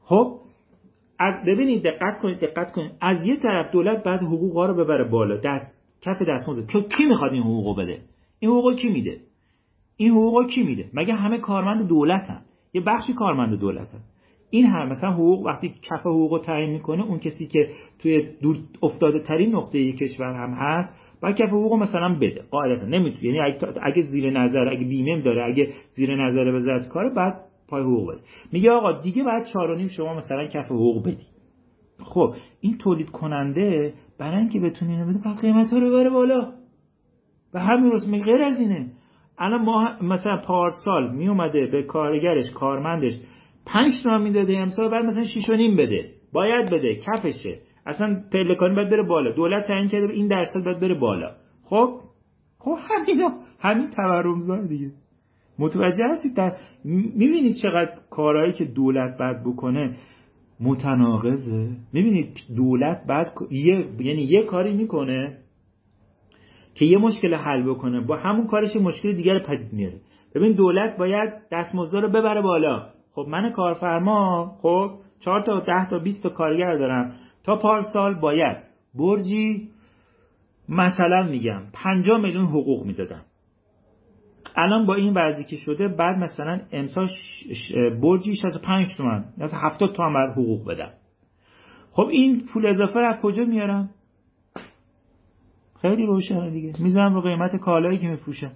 خب 0.00 0.40
از 1.18 1.34
ببینید 1.46 1.84
دقت 1.84 2.18
کنید 2.22 2.40
دقت 2.40 2.72
کنید. 2.72 2.92
از 3.00 3.26
یه 3.26 3.36
طرف 3.36 3.70
دولت 3.70 4.02
بعد 4.02 4.20
حقوقا 4.20 4.66
رو 4.66 4.74
ببره 4.74 5.04
بالا. 5.04 5.36
در 5.36 5.66
کف 6.00 6.16
دستمزد. 6.28 6.66
کی 6.96 7.04
می‌خواد 7.04 7.32
این 7.32 7.42
حقوقو 7.42 7.74
بده؟ 7.74 8.00
این 8.38 8.50
حقوق 8.50 8.74
کی 8.74 8.88
میده؟ 8.88 9.20
این 10.00 10.10
حقوق 10.10 10.46
کی 10.46 10.62
میده؟ 10.62 10.90
مگه 10.94 11.14
همه 11.14 11.38
کارمند 11.38 11.88
دولتن؟ 11.88 12.42
یه 12.72 12.80
بخشی 12.80 13.12
کارمند 13.12 13.58
دولتن. 13.58 13.98
این 14.50 14.66
هم 14.66 14.88
مثلا 14.88 15.12
حقوق 15.12 15.46
وقتی 15.46 15.68
کف 15.68 16.00
حقوق 16.00 16.32
رو 16.32 16.38
تعیین 16.38 16.70
می‌کنه 16.70 17.04
اون 17.04 17.18
کسی 17.18 17.46
که 17.46 17.68
توی 17.98 18.28
دور 18.42 18.56
افتاده 18.82 19.18
ترین 19.18 19.54
نقطه 19.54 19.92
کشور 19.92 20.34
هم 20.34 20.52
هست 20.54 20.96
باید 21.22 21.36
کف 21.36 21.48
حقوق 21.48 21.74
مثلا 21.74 22.14
بده. 22.14 22.42
قاعدتا 22.50 22.86
نمی‌تونه. 22.86 23.24
یعنی 23.24 23.40
اگه, 23.40 23.58
اگه 23.82 24.02
زیر 24.02 24.30
نظر 24.30 24.68
اگه 24.68 24.86
بیمه 24.86 25.20
داره 25.20 25.44
اگه 25.52 25.72
زیر 25.92 26.16
نظر 26.16 26.54
وزارت 26.54 26.88
کار 26.88 27.14
بعد 27.14 27.40
پای 27.68 27.82
حقوق 27.82 28.12
بده. 28.12 28.20
میگه 28.52 28.70
آقا 28.70 29.00
دیگه 29.00 29.24
بعد 29.24 29.46
4 29.52 29.88
شما 29.88 30.14
مثلا 30.14 30.46
کف 30.46 30.66
حقوق 30.66 31.06
بدی. 31.06 31.26
خب 32.00 32.34
این 32.60 32.78
تولید 32.78 33.10
کننده 33.10 33.94
برای 34.18 34.38
اینکه 34.38 34.60
بتونه 34.60 35.04
بده 35.04 35.18
بعد 35.24 35.40
قیمت 35.40 35.72
رو 35.72 35.80
ببره 35.80 36.10
بالا. 36.10 36.52
و 37.54 37.58
همین 37.58 37.90
روز 37.90 38.10
غیر 38.10 38.42
از 38.42 38.60
اینه. 38.60 38.90
الان 39.38 39.62
ما 39.62 39.96
مثلا 40.02 40.36
پارسال 40.36 41.14
می 41.14 41.28
اومده 41.28 41.66
به 41.66 41.82
کارگرش 41.82 42.50
کارمندش 42.50 43.12
5 43.66 43.90
تومن 44.02 44.22
می‌داده 44.22 44.58
امسال 44.58 44.90
بعد 44.90 45.04
مثلا 45.04 45.24
6 45.24 45.48
و 45.48 45.52
نیم 45.52 45.76
بده. 45.76 46.10
باید 46.32 46.70
بده 46.70 46.94
کفشه. 46.94 47.58
اصلا 47.86 48.22
پلکانی 48.32 48.74
باید 48.74 48.90
بره 48.90 49.02
بالا. 49.02 49.32
دولت 49.32 49.66
تعیین 49.66 49.88
کرده 49.88 50.12
این 50.12 50.28
درصد 50.28 50.64
باید 50.64 50.80
بره 50.80 50.94
بالا. 50.94 51.30
خب؟ 51.62 52.00
خب 52.58 52.74
همینا 52.88 53.30
همین 53.60 53.90
تورمزا 53.90 54.66
دیگه. 54.66 54.90
متوجه 55.58 56.04
هستید؟ 56.10 56.36
در 56.36 56.52
می‌بینید 56.84 57.56
چقدر 57.62 57.90
کارهایی 58.10 58.52
که 58.52 58.64
دولت 58.64 59.18
بعد 59.18 59.44
بکنه 59.44 59.96
متناقضه؟ 60.60 61.70
می‌بینید 61.92 62.28
دولت 62.56 63.06
بعد 63.08 63.26
یه 63.50 63.86
یعنی 64.00 64.22
یه 64.22 64.42
کاری 64.42 64.76
می‌کنه 64.76 65.38
که 66.78 66.84
یه 66.84 66.98
مشکل 66.98 67.34
حل 67.34 67.70
بکنه. 67.70 68.00
با 68.00 68.16
همون 68.16 68.46
کارش 68.46 68.76
مشکل 68.76 69.12
دیگر 69.12 69.38
پدید 69.38 69.72
میاره. 69.72 70.00
ببین 70.34 70.52
دولت 70.52 70.96
باید 70.98 71.32
دستمزد 71.52 71.96
رو 71.96 72.08
ببره 72.08 72.42
بالا. 72.42 72.86
خب 73.12 73.26
من 73.28 73.50
کارفرما 73.50 74.46
خب 74.62 74.90
4 75.20 75.42
تا 75.42 75.60
10 75.60 75.90
تا 75.90 75.98
20 75.98 76.22
تا 76.22 76.28
کارگر 76.28 76.76
دارم. 76.76 77.14
تا 77.44 77.56
پارسال 77.56 78.20
باید 78.20 78.56
برجی 78.94 79.68
مثلا 80.68 81.22
میگم 81.30 81.62
50 81.72 82.20
میلیون 82.20 82.46
حقوق 82.46 82.86
می‌دادم. 82.86 83.22
الان 84.56 84.86
با 84.86 84.94
این 84.94 85.14
وضعی 85.14 85.44
که 85.44 85.56
شده 85.56 85.88
بعد 85.88 86.18
مثلا 86.18 86.60
امسال 86.72 87.08
برجی 88.02 88.34
65 88.34 88.86
تومن 88.96 89.24
یا 89.38 89.48
70 89.52 89.92
تومن 89.92 90.30
حقوق 90.32 90.68
بدم. 90.68 90.90
خب 91.90 92.06
این 92.06 92.42
پول 92.52 92.66
اضافه 92.66 93.00
رو 93.00 93.06
از 93.06 93.20
کجا 93.22 93.44
میارم؟ 93.44 93.90
خیلی 95.82 96.06
روشنه 96.06 96.50
دیگه. 96.50 96.72
می‌ذارم 96.82 97.14
رو 97.14 97.20
قیمت 97.20 97.56
کالایی 97.56 97.98
که 97.98 98.08
میفروشم. 98.08 98.52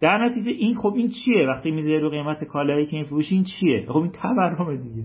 در 0.00 0.24
نتیجه 0.24 0.50
این 0.50 0.74
خب 0.74 0.94
این 0.96 1.08
چیه؟ 1.08 1.46
وقتی 1.46 1.70
می‌ذاری 1.70 2.00
رو 2.00 2.10
قیمت 2.10 2.44
کالایی 2.44 2.86
که 2.86 2.96
میفروشی 2.96 3.34
این 3.34 3.44
چیه؟ 3.44 3.86
خب 3.88 3.96
این 3.96 4.10
تورمه 4.10 4.76
دیگه. 4.76 5.04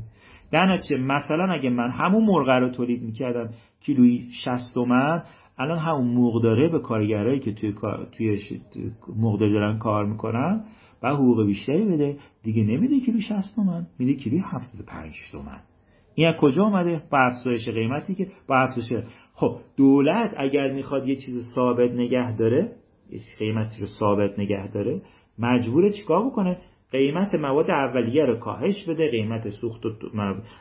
در 0.51 0.73
نتیجه 0.73 0.97
مثلا 0.97 1.53
اگه 1.53 1.69
من 1.69 1.89
همون 1.89 2.25
مرغ 2.25 2.49
رو 2.49 2.69
تولید 2.69 3.01
می‌کردم 3.01 3.49
کیلویی 3.81 4.27
60 4.43 4.73
تومن 4.73 5.23
الان 5.57 5.77
همون 5.77 6.07
مرغ 6.07 6.43
داره 6.43 6.69
به 6.69 6.79
کارگرایی 6.79 7.39
که 7.39 7.53
توی 7.53 7.73
توی 8.11 8.37
مرغ 9.15 9.39
دارن 9.39 9.77
کار 9.77 10.05
می‌کنن 10.05 10.63
و 11.03 11.09
حقوق 11.09 11.45
بیشتری 11.45 11.85
بده 11.85 12.17
دیگه 12.43 12.63
نمیده 12.63 12.99
کیلو 12.99 13.19
60 13.19 13.55
تومن 13.55 13.87
میده 13.99 14.13
کیلو 14.13 14.37
75 14.37 15.15
تومن. 15.31 15.59
این 16.17 16.31
کجا 16.31 16.63
آمده 16.63 17.01
افزایش 17.11 17.69
قیمتی 17.69 18.15
که 18.15 18.27
با 18.49 18.55
افزایش 18.55 19.03
خب 19.33 19.57
دولت 19.77 20.33
اگر 20.37 20.71
می‌خواد 20.71 21.07
یه 21.07 21.15
چیز 21.15 21.35
ثابت 21.55 21.91
نگه 21.91 22.35
داره 22.35 22.71
قیمتی 23.39 23.79
رو 23.79 23.85
ثابت 23.99 24.39
نگه 24.39 24.67
داره 24.67 25.01
مجبور 25.39 25.89
چیکار 25.89 26.25
بکنه؟ 26.25 26.57
قیمت 26.91 27.35
مواد 27.35 27.71
اولیه 27.71 28.25
رو 28.25 28.35
کاهش 28.39 28.85
بده 28.89 29.11
قیمت 29.11 29.49
سوخت 29.49 29.85
و 29.85 29.89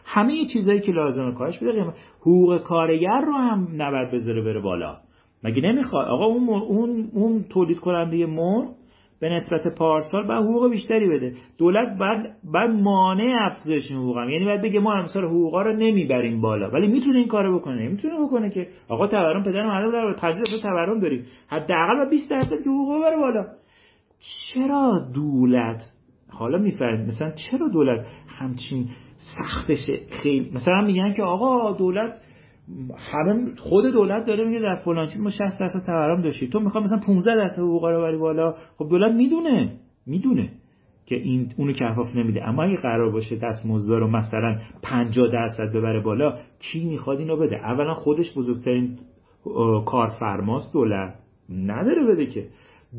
همه 0.05 0.45
چیزایی 0.53 0.81
که 0.81 0.93
لازمه 0.93 1.35
کاهش 1.35 1.59
بده 1.59 1.73
قیمت 1.73 1.95
حقوق 2.21 2.59
کارگر 2.59 3.21
رو 3.27 3.33
هم 3.33 3.69
نباید 3.73 4.11
بذاره 4.11 4.43
بره 4.43 4.61
بالا. 4.61 4.97
مگه 5.45 5.63
نمی‌خواد؟ 5.63 6.09
آقا 6.09 6.25
اون 6.25 6.49
اون 6.49 7.11
اون 7.15 7.45
تولید 7.53 7.79
کننده 7.79 8.27
مرغ 8.27 8.75
به 9.21 9.29
نسبت 9.29 9.75
پارسال 9.79 10.27
بعد 10.27 10.45
حقوق 10.45 10.71
بیشتری 10.71 11.09
بده. 11.09 11.35
دولت 11.59 11.99
بعد 11.99 12.37
بعد 12.53 12.71
مانع 12.71 13.35
افزایش 13.51 13.93
حقوق 13.93 14.19
هم. 14.19 14.29
یعنی 14.29 14.45
بعد 14.45 14.63
بگه 14.63 14.81
ما 14.81 14.95
امسال 14.95 15.25
حقوقا 15.25 15.63
رو 15.63 15.77
نمی‌بریم 15.77 16.41
بالا. 16.41 16.71
ولی 16.71 16.89
می‌تونه 16.89 17.19
این 17.19 17.29
کارو 17.29 17.59
بکنه. 17.59 17.89
نمی‌تونه 17.89 18.15
بکنه 18.27 18.51
که 18.51 18.69
آقا 18.89 19.07
تورم 19.07 19.43
پدر 19.43 19.67
مردم 19.67 19.93
داره 19.93 20.15
50 20.15 20.43
درصد 20.45 20.63
تورم 20.63 21.01
داریم. 21.01 21.25
حداقل 21.49 22.11
20 22.11 22.31
درصد 22.31 22.63
که 22.65 22.71
حقوق 22.71 23.03
بره 23.03 23.17
بالا. 23.17 23.45
چرا 24.55 24.93
دولت 25.15 25.83
حالا 26.31 26.59
می‌فهمید. 26.59 27.07
مثلا 27.09 27.31
چرا 27.31 27.69
دولت 27.69 28.07
همچین 28.39 28.87
سختشه 29.17 30.01
خیلی 30.23 30.51
مثلا 30.55 30.81
میگن 30.87 31.13
که 31.13 31.23
آقا 31.23 31.73
دولت 31.73 32.21
همه 32.97 33.55
خود 33.59 33.93
دولت 33.93 34.27
داره 34.27 34.45
میگه 34.45 34.61
در 34.61 34.75
فلان 34.85 35.07
چیز 35.07 35.21
ما 35.21 35.31
60 35.31 35.41
درصد 35.61 35.87
تورم 35.87 36.23
داشتیم. 36.23 36.51
تو 36.51 36.61
می‌خوای 36.61 36.85
مثلا 36.85 36.99
15 37.07 37.35
درصد 37.35 37.59
حقوق 37.59 37.85
رو 37.85 38.03
بری 38.03 38.17
بالا؟ 38.17 38.55
خب 38.79 38.89
دولت 38.91 39.15
می‌دونه. 39.15 39.73
می‌دونه 40.07 40.51
که 41.07 41.15
این 41.15 41.49
اونو 41.57 41.73
کفاف 41.73 42.17
نمیده. 42.17 42.49
اما 42.49 42.63
اگه 42.63 42.77
قرار 42.77 43.13
باشه 43.13 43.37
دست 43.37 43.67
مزدا 43.67 43.99
رو 43.99 44.09
مثلا 44.09 44.57
50 44.83 45.29
درصد 45.33 45.77
ببره 45.77 46.01
بالا 46.01 46.37
کی 46.59 46.85
می‌خواد 46.85 47.19
اینو 47.19 47.37
بده؟ 47.37 47.57
اولا 47.57 47.95
خودش 47.95 48.35
بزرگترین 48.37 48.99
کارفرماست 49.87 50.73
دولت. 50.73 51.15
نداره 51.51 52.07
بده 52.07 52.27
که. 52.27 52.47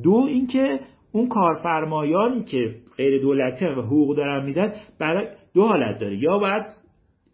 دو 0.03 0.25
اینکه 0.29 0.79
اون 1.11 1.27
کارفرمایانی 1.27 2.43
که 2.43 2.75
غیر 2.97 3.21
دولتی 3.21 3.65
و 3.65 3.81
حقوق 3.81 4.17
دارن 4.17 4.45
میدن 4.45 4.73
برای 4.99 5.27
دو 5.53 5.67
حالت 5.67 5.99
داره. 5.99 6.17
یا 6.17 6.37
باید 6.39 6.63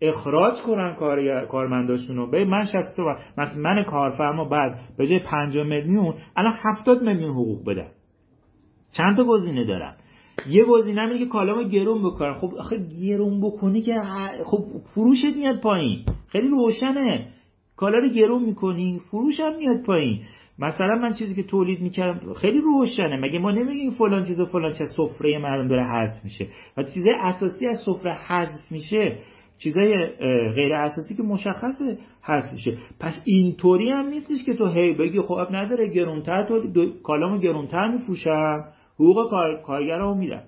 اخراج 0.04 0.62
کنن 0.62 0.96
کار 1.00 1.46
کارمنداشون 1.46 2.16
رو 2.16 2.32
به 2.32 2.46
من 2.46 2.66
60 2.66 2.76
مثلا 3.38 3.62
من 3.62 3.84
کارفرما 3.84 4.46
بعد 4.46 4.80
به 4.98 5.08
جای 5.08 5.20
5 5.20 5.58
میلیون 5.58 6.14
الان 6.36 6.54
70 6.64 7.04
میلیون 7.04 7.32
حقوق 7.32 7.70
بدم. 7.70 7.92
چند 8.98 9.18
تا 9.18 9.24
گزینه 9.24 9.66
دارم؟ 9.66 9.96
یه 10.50 10.66
گزینه 10.66 11.02
اینه 11.02 11.20
که 11.20 11.26
کالامو 11.26 11.64
گرون 11.64 12.04
بکنم. 12.04 12.34
خب 12.34 12.54
آخه 12.60 12.88
گرون 13.02 13.42
بکنی 13.42 13.82
که 13.82 13.96
خب 14.46 14.66
فروشت 14.96 15.36
میاد 15.36 15.60
پایین. 15.60 16.06
خیلی 16.28 16.48
روشنه. 16.48 17.28
کالا 17.76 17.98
رو 17.98 18.10
گرون 18.10 18.44
می‌کنی 18.44 19.02
فروش 19.12 19.40
هم 19.40 19.56
میاد 19.56 19.84
پایین. 19.86 20.22
مثلا 20.60 20.96
من 20.96 21.14
چیزی 21.14 21.36
که 21.36 21.44
تولید 21.44 21.82
می‌کردم 21.82 22.34
خیلی 22.34 22.62
روشنه. 22.62 23.18
مگه 23.18 23.40
ما 23.40 23.52
نمیگیم 23.52 23.92
فلان 23.92 24.26
چیز 24.26 24.40
و 24.40 24.46
فلان 24.46 24.72
چیز 24.72 24.88
سفره 24.98 25.38
مردم 25.38 25.68
داره 25.68 25.84
حذف 25.84 26.24
میشه؟ 26.24 26.48
و 26.78 26.84
چیزای 26.84 27.14
اساسی 27.20 27.68
از 27.68 27.82
سفره 27.86 28.14
حذف 28.14 28.72
میشه 28.72 29.18
چیزای 29.58 30.08
غیر 30.56 30.74
اساسی 30.74 31.16
که 31.16 31.24
مشخصه 31.24 31.98
حذف 32.22 32.54
میشه 32.54 32.78
پس 33.00 33.22
اینطوری 33.26 33.90
هم 33.90 34.08
نیستش 34.08 34.44
که 34.46 34.54
تو 34.54 34.68
هی 34.68 34.94
بگی 34.94 35.22
خب 35.22 35.48
نداره 35.52 35.90
گرونتر 35.90 36.48
تو 36.48 36.86
کالامو 37.04 37.40
گرونتر 37.40 37.92
میفروشم 37.92 38.64
حقوق 38.96 39.30
کار... 39.30 39.62
کارگرامو 39.62 40.20
میدم. 40.20 40.44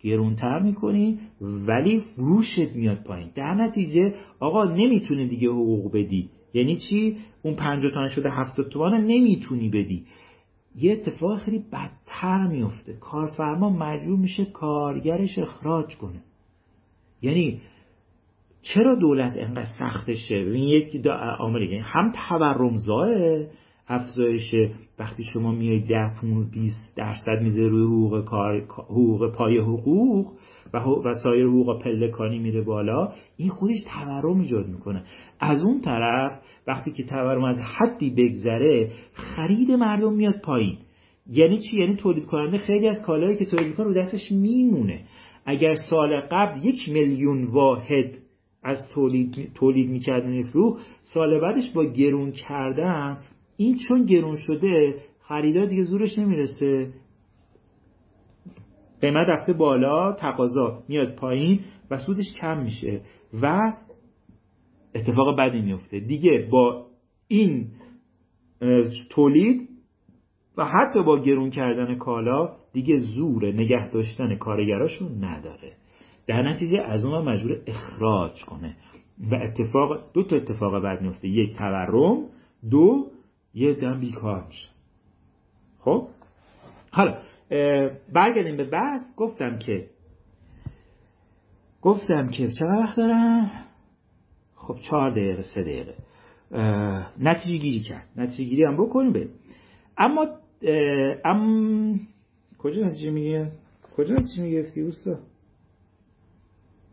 گرونتر 0.00 0.58
می‌کنی 0.58 1.18
ولی 1.40 1.98
فروشت 1.98 2.72
میاد 2.74 3.02
پایین. 3.04 3.30
در 3.34 3.54
نتیجه 3.54 4.14
آقا 4.40 4.64
نمی‌تونه 4.64 5.26
دیگه 5.26 5.48
حقوق 5.48 5.92
بدی. 5.92 6.30
یعنی 6.54 6.76
چی؟ 6.76 7.16
اون 7.42 7.54
50 7.54 7.92
تومن 7.92 8.08
شده 8.08 8.30
70 8.30 8.68
تومن 8.68 9.04
نمی‌تونی 9.04 9.68
بدی. 9.68 10.04
یه 10.76 10.92
اتفاق 10.92 11.38
خیلی 11.38 11.58
بدتر 11.72 12.46
میفته 12.46 12.92
کارفرما 12.92 13.70
مجبور 13.70 14.18
میشه 14.18 14.44
کارگرش 14.44 15.38
اخراج 15.38 15.96
کنه. 15.96 16.22
یعنی 17.22 17.60
چرا 18.74 18.94
دولت 18.94 19.36
انقدر 19.36 19.66
سختشه؟ 19.78 20.34
این 20.34 20.68
یک 20.68 21.06
عامل 21.38 21.74
هم 21.82 22.12
تورمزاه 22.28 23.08
افزایش 23.88 24.54
وقتی 24.98 25.22
شما 25.32 25.52
میای 25.52 25.80
10 25.80 26.10
20 26.52 26.96
درصد 26.96 27.42
می‌ذاره 27.42 27.68
روی 27.68 27.82
حقوق 27.82 28.24
کار 28.24 28.60
حقوق 28.60 29.32
پای 29.34 29.58
حقوق 29.58 30.32
و, 30.74 30.78
و 30.78 31.14
سایر 31.22 31.46
حقوق 31.46 31.82
پلکانی 31.82 32.38
میره 32.38 32.62
بالا 32.62 33.12
این 33.36 33.48
خودش 33.48 33.76
تورم 33.94 34.40
ایجاد 34.40 34.66
می‌کنه. 34.66 35.04
از 35.40 35.62
اون 35.62 35.80
طرف 35.80 36.32
وقتی 36.66 36.92
که 36.92 37.04
تورم 37.04 37.44
از 37.44 37.60
حدی 37.60 38.10
بگذره 38.10 38.90
خرید 39.12 39.70
مردم 39.70 40.12
میاد 40.12 40.40
پایین. 40.44 40.78
یعنی 41.26 41.58
چی؟ 41.58 41.80
یعنی 41.80 41.96
تولید 41.96 42.26
کننده 42.26 42.58
خیلی 42.58 42.88
از 42.88 43.02
کالایی 43.06 43.36
که 43.36 43.44
تولید 43.44 43.66
می‌کنه 43.66 43.86
رو 43.86 43.94
دستش 43.94 44.32
میمونه. 44.32 45.00
اگر 45.44 45.74
سال 45.90 46.20
قبل 46.20 46.64
یک 46.64 46.88
میلیون 46.88 47.44
واحد 47.44 48.27
از 48.62 48.88
تولید 48.94 49.52
تولید 49.54 49.90
می‌کردن 49.90 50.42
فروغ 50.42 50.78
سال 51.02 51.40
بعدش 51.40 51.70
با 51.74 51.84
گرون 51.84 52.32
کردن 52.32 53.18
این 53.56 53.78
چون 53.88 54.04
گرون 54.04 54.36
شده 54.36 54.94
خریدار 55.20 55.66
دیگه 55.66 55.82
زورش 55.82 56.18
نمی‌رسه. 56.18 56.92
قیمت 59.00 59.26
رفته 59.28 59.52
بالا 59.52 60.12
تقاضا 60.12 60.82
میاد 60.88 61.14
پایین 61.14 61.60
و 61.90 61.98
سودش 61.98 62.34
کم 62.40 62.62
میشه 62.62 63.00
و 63.42 63.72
اتفاق 64.94 65.38
بدی 65.38 65.60
میفته 65.60 66.00
دیگه 66.00 66.48
با 66.50 66.86
این 67.28 67.66
تولید 69.10 69.68
و 70.56 70.64
حتی 70.64 71.02
با 71.02 71.18
گرون 71.18 71.50
کردن 71.50 71.98
کالا 71.98 72.56
دیگه 72.72 72.96
زور 72.96 73.52
نگه 73.52 73.90
داشتن 73.90 74.36
کارگراشون 74.36 75.24
نداره. 75.24 75.76
در 76.28 76.42
نتیجه 76.42 76.78
از 76.80 77.04
اون 77.04 77.24
مجبور 77.24 77.60
اخراج 77.66 78.44
کنه. 78.44 78.76
و 79.30 79.34
اتفاق 79.34 80.12
دو 80.12 80.22
تا 80.22 80.36
اتفاق 80.36 80.84
بد 80.84 81.02
میفته. 81.02 81.28
یک 81.28 81.56
تورم 81.56 82.24
دو 82.70 83.10
یه 83.54 83.72
دم 83.74 84.00
بیکار 84.00 84.44
میشه. 84.46 84.68
خب؟ 85.78 86.08
حالا 86.92 87.18
برگردیم 88.12 88.56
به 88.56 88.64
بحث. 88.64 89.00
گفتم 89.16 89.58
که 89.58 89.86
گفتم 91.82 92.28
که 92.28 92.48
چقدر 92.48 92.78
وقت 92.78 92.96
دارم؟ 92.96 93.50
خب 94.54 94.76
چهار 94.90 95.10
دقیقه 95.10 95.42
سه 95.42 95.62
دقیقه. 95.62 95.94
نتیجه 97.20 97.58
گیری 97.58 97.80
کرد. 97.80 98.08
نتیجه 98.16 98.44
گیری 98.44 98.64
هم 98.64 98.76
بکنیم 98.76 99.12
بریم. 99.12 99.30
اما 99.98 100.26
ام 101.24 102.00
کجا 102.58 102.86
نتیجه 102.86 103.10
میگه؟ 103.10 103.52
کجا 103.96 104.14
نتیجه 104.14 104.42
می‌گرفتی 104.42 104.80
اوستا 104.80 105.18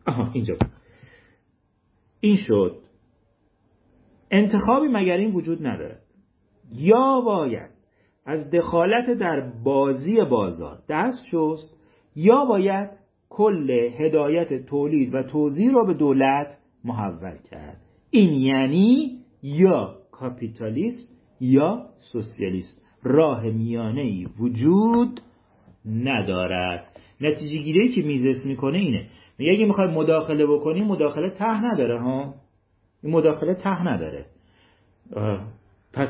آها 0.07 0.31
اینجا 0.33 0.55
این 2.19 2.37
شد. 2.47 2.77
انتخابی 4.31 4.87
مگر 4.87 5.17
این 5.17 5.33
وجود 5.33 5.67
ندارد؟ 5.67 6.01
یا 6.71 7.21
باید 7.21 7.69
از 8.25 8.49
دخالت 8.49 9.09
در 9.19 9.51
بازی 9.63 10.15
بازار 10.29 10.81
دست 10.89 11.25
شست 11.31 11.77
یا 12.15 12.45
باید 12.45 12.89
کل 13.29 13.69
هدایت 13.99 14.65
تولید 14.65 15.15
و 15.15 15.23
توزیع 15.23 15.71
را 15.71 15.83
به 15.83 15.93
دولت 15.93 16.57
محول 16.83 17.37
کرد. 17.51 17.81
این 18.09 18.41
یعنی 18.41 19.19
یا 19.43 19.97
کاپیتالیسم 20.11 21.13
یا 21.39 21.89
سوسیالیسم 22.11 22.77
راه 23.03 23.43
میانه 23.43 24.01
ای 24.01 24.27
وجود 24.39 25.21
ندارد. 25.85 26.99
نتیجه 27.21 27.57
گیری 27.57 27.89
که 27.89 28.01
میزس 28.01 28.45
می‌کنه 28.45 28.77
اینه. 28.77 29.05
میگه 29.37 29.51
اگه 29.51 29.65
می‌خوای 29.65 29.87
مداخله 29.87 30.45
بکنی 30.45 30.83
مداخله 30.83 31.29
ته 31.29 31.65
نداره 31.65 32.01
ها؟ 32.01 32.35
این 33.03 33.13
مداخله 33.13 33.53
ته 33.53 33.87
نداره. 33.87 34.25
پس 35.93 36.07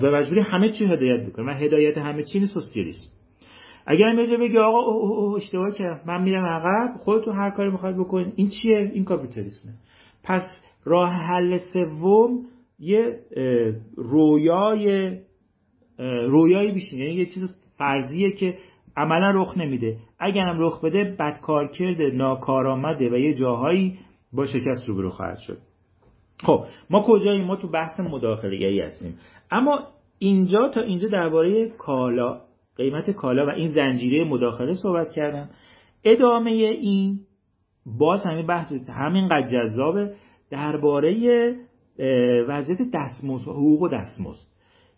به 0.00 0.10
مجبوری 0.10 0.40
همه 0.40 0.72
چی 0.72 0.84
هدایت 0.84 1.26
بکنه 1.26 1.46
و 1.46 1.54
هدایت 1.54 1.98
همه 1.98 2.22
چی 2.22 2.38
این 2.38 2.46
سوسیالیسم. 2.46 3.06
اگر 3.86 4.12
میجه 4.12 4.36
بگی 4.36 4.58
آقا 4.58 5.36
اشتباه 5.36 5.70
کرد 5.72 6.06
من 6.06 6.22
میرم 6.22 6.44
عقب 6.44 6.96
خودتون 6.98 7.34
هر 7.34 7.50
کاری 7.50 7.70
می‌خواید 7.70 7.96
بکنید 7.96 8.32
این 8.36 8.48
چیه؟ 8.48 8.90
این 8.94 9.04
کاپیتالیسمه. 9.04 9.72
پس 10.24 10.42
راه 10.84 11.10
حل 11.12 11.58
سوم 11.72 12.46
یه 12.78 13.18
رویای 13.96 15.16
رویایی 16.28 16.72
بیشین 16.72 16.98
یعنی 16.98 17.14
یه 17.14 17.26
چیز 17.26 17.50
فرضیه 17.78 18.32
که 18.32 18.54
عملا 18.96 19.30
رخ 19.30 19.58
نمیده. 19.58 19.96
اگرم 20.18 20.56
رخ 20.60 20.84
بده 20.84 21.16
بدکار 21.18 21.68
کرده 21.68 22.10
ناکارآمده 22.10 23.10
و 23.10 23.16
یه 23.16 23.34
جاهایی 23.34 23.98
با 24.32 24.46
شکست 24.46 24.88
روبرو 24.88 25.10
خواهد 25.10 25.38
شد. 25.38 25.58
خب 26.44 26.64
ما 26.90 27.00
کجاییم؟ 27.00 27.46
ما 27.46 27.56
تو 27.56 27.68
بحث 27.68 28.00
مداخلگری 28.00 28.80
هستیم. 28.80 29.18
اما 29.50 29.78
اینجا 30.18 30.68
تا 30.68 30.80
اینجا 30.80 31.08
درباره 31.08 31.68
کالا 31.68 32.40
قیمت 32.76 33.10
کالا 33.10 33.46
و 33.46 33.50
این 33.50 33.68
زنجیره 33.68 34.24
مداخله 34.24 34.74
صحبت 34.82 35.10
کردم. 35.10 35.50
ادامه 36.04 36.50
این 36.50 37.20
باز 37.98 38.20
همین 38.26 38.46
بحث 38.46 38.72
همینقدر 38.88 39.46
جذابه 39.52 40.14
درباره 40.50 41.14
وضعیت 42.48 42.78
دستمزد 42.94 43.48
حقوق 43.48 43.82
و 43.82 43.88
دستمزد 43.88 44.46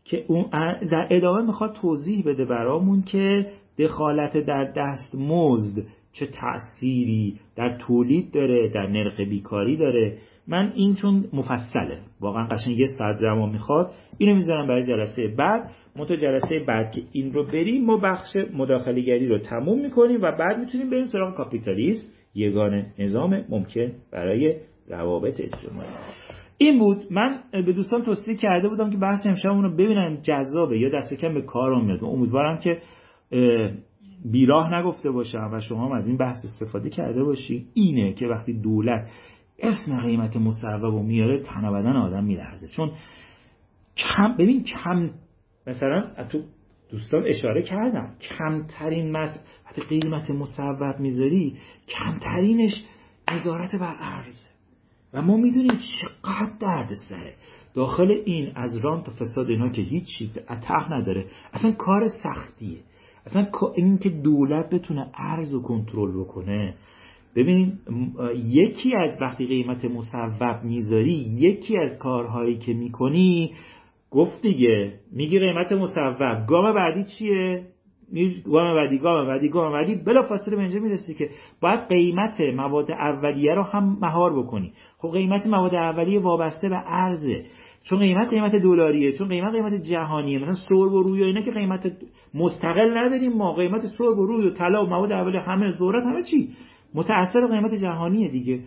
که 0.04 0.24
اون 0.28 0.50
در 0.90 1.08
ادامه 1.10 1.46
می‌خواد 1.46 1.76
توضیح 1.82 2.24
بده 2.26 2.44
برامون 2.44 3.02
که 3.02 3.52
دخالت 3.78 4.36
در 4.36 4.72
دستمزد 4.76 5.82
چه 6.12 6.26
تأثیری 6.26 7.38
در 7.56 7.68
تولید 7.68 8.34
داره 8.34 8.68
در 8.68 8.86
نرخ 8.86 9.20
بیکاری 9.20 9.76
داره. 9.76 10.18
من 10.48 10.72
این 10.74 10.94
چون 10.94 11.24
مفصله. 11.32 11.98
واقعا 12.20 12.46
قشنگ 12.46 12.78
یه 12.78 12.86
ساعت 12.98 13.16
زمان 13.16 13.50
می‌خواد. 13.50 13.90
اینو 14.18 14.34
می‌ذارم 14.34 14.66
برای 14.66 14.82
جلسه 14.82 15.28
بعد. 15.38 15.70
تو 16.08 16.16
جلسه 16.16 16.58
بعد 16.68 16.90
که 16.90 17.02
این 17.12 17.32
رو 17.32 17.44
بریم 17.44 17.84
ما 17.84 17.96
بخش 17.96 18.36
مداخلگری 18.54 19.28
رو 19.28 19.38
تموم 19.38 19.80
می‌کنیم 19.80 20.22
و 20.22 20.32
بعد 20.32 20.58
می‌تونیم 20.58 20.90
بریم 20.90 21.04
سراغ 21.04 21.34
کاپیتالیسم 21.34 22.08
یگان 22.34 22.86
نظام 22.98 23.44
ممکن 23.48 23.92
برای 24.12 24.54
روابط 24.88 25.40
اجتماعی. 25.40 25.88
این 26.58 26.78
بود. 26.78 27.02
من 27.10 27.38
به 27.52 27.72
دوستان 27.72 28.02
توصیه 28.02 28.34
کرده 28.34 28.68
بودم 28.68 28.90
که 28.90 28.96
بحث 28.96 29.26
امشبمون 29.26 29.64
رو 29.64 29.70
ببینن 29.70 30.18
جذابه 30.22 30.78
یا 30.78 30.88
دست 30.88 31.14
کم 31.20 31.34
به 31.34 31.42
کار 31.42 31.82
میاد. 31.82 32.04
امیدوارم 32.04 32.58
که 32.58 32.78
بیراه 34.24 34.74
نگفته 34.74 35.10
باشم 35.10 35.50
و 35.52 35.60
شما 35.60 35.86
هم 35.86 35.92
از 35.92 36.06
این 36.08 36.16
بحث 36.16 36.36
استفاده 36.44 36.90
کرده 36.90 37.24
باشید 37.24 37.66
اینه 37.74 38.12
که 38.12 38.26
وقتی 38.26 38.52
دولت 38.60 39.08
اسم 39.58 40.00
قیمت 40.00 40.36
مصوب 40.36 40.94
و 40.94 41.02
میاره 41.02 41.42
تن 41.42 41.72
بدن 41.72 41.96
آدم 41.96 42.24
میلرزه. 42.24 42.68
چون 42.68 42.92
کم 43.96 44.36
ببین 44.38 44.62
کم 44.62 45.10
مثلا 45.66 46.24
تو 46.28 46.42
دوستان 46.90 47.24
اشاره 47.26 47.62
کردم. 47.62 48.14
کمترین 48.20 49.12
مس 49.12 49.38
وقتی 49.66 49.82
قیمت 49.82 50.30
مصوب 50.30 51.00
می‌ذاری 51.00 51.56
کمترینش 51.88 52.84
نظارت 53.32 53.76
بر 53.76 53.96
ارزه 54.00 54.46
و 55.12 55.22
ما 55.22 55.36
می‌دونیم 55.36 55.78
چقدر 56.00 56.52
درد 56.60 56.88
سره 57.08 57.34
داخل 57.74 58.10
این 58.24 58.52
از 58.54 58.76
ران 58.76 59.02
تا 59.02 59.12
فساد 59.12 59.50
اینا 59.50 59.68
که 59.68 59.82
هیچی 59.82 60.30
ته 60.62 60.92
نداره. 60.92 61.24
اصلا 61.52 61.72
کار 61.72 62.08
سختیه. 62.08 62.78
اصلا 63.26 63.46
این 63.74 63.98
که 63.98 64.08
دولت 64.08 64.70
بتونه 64.70 65.10
ارز 65.14 65.54
و 65.54 65.62
کنترل 65.62 66.20
بکنه 66.20 66.74
ببین 67.36 67.72
یکی 68.44 68.96
از 68.96 69.22
وقتی 69.22 69.46
قیمت 69.46 69.84
مصوب 69.84 70.64
می‌ذاری 70.64 71.12
یکی 71.40 71.78
از 71.78 71.98
کارهایی 71.98 72.58
که 72.58 72.74
می‌کنی 72.74 73.52
گفت 74.10 74.42
دیگه 74.42 74.92
میگی 75.12 75.38
قیمت 75.38 75.72
مصوب. 75.72 76.46
گام 76.46 76.74
بعدی 76.74 77.04
چیه؟ 77.18 77.66
گام 78.44 78.74
بعدی 78.74 78.98
گام 78.98 79.26
بعدی 79.26 79.48
گام 79.48 79.72
بعدی. 79.72 79.94
بلا 79.94 80.22
فاصله 80.22 80.56
به 80.56 80.62
اینجا 80.62 80.80
می‌رسی 80.80 81.14
که 81.14 81.30
باید 81.60 81.80
قیمت 81.88 82.40
مواد 82.40 82.90
اولیه 82.90 83.54
رو 83.54 83.62
هم 83.62 83.98
مهار 84.00 84.38
بکنی. 84.42 84.72
خب 84.98 85.10
قیمت 85.12 85.46
مواد 85.46 85.74
اولیه 85.74 86.20
وابسته 86.20 86.68
به 86.68 86.82
ارزه. 86.86 87.44
چون 87.88 87.98
قیمت 87.98 88.28
قیمت 88.28 88.56
دلاریه 88.56 89.12
چون 89.12 89.28
قیمت 89.28 89.52
قیمت 89.52 89.74
جهانیه. 89.74 90.38
مثلا 90.38 90.54
سرب 90.54 90.92
و 90.92 91.02
روی 91.02 91.22
و 91.22 91.24
اینا 91.24 91.40
که 91.40 91.50
قیمت 91.50 91.92
مستقل 92.34 92.98
نداریم 92.98 93.32
ما. 93.32 93.54
قیمت 93.54 93.86
سرب 93.98 94.18
و 94.18 94.26
روی 94.26 94.46
و 94.46 94.50
طلا 94.50 94.84
و 94.84 94.88
مواد 94.88 95.12
اولیه 95.12 95.40
همه 95.40 95.72
ذرت 95.72 96.04
همه 96.04 96.22
چی؟ 96.22 96.48
متأثر 96.94 97.46
قیمت 97.50 97.74
جهانیه 97.74 98.30
دیگه. 98.30 98.60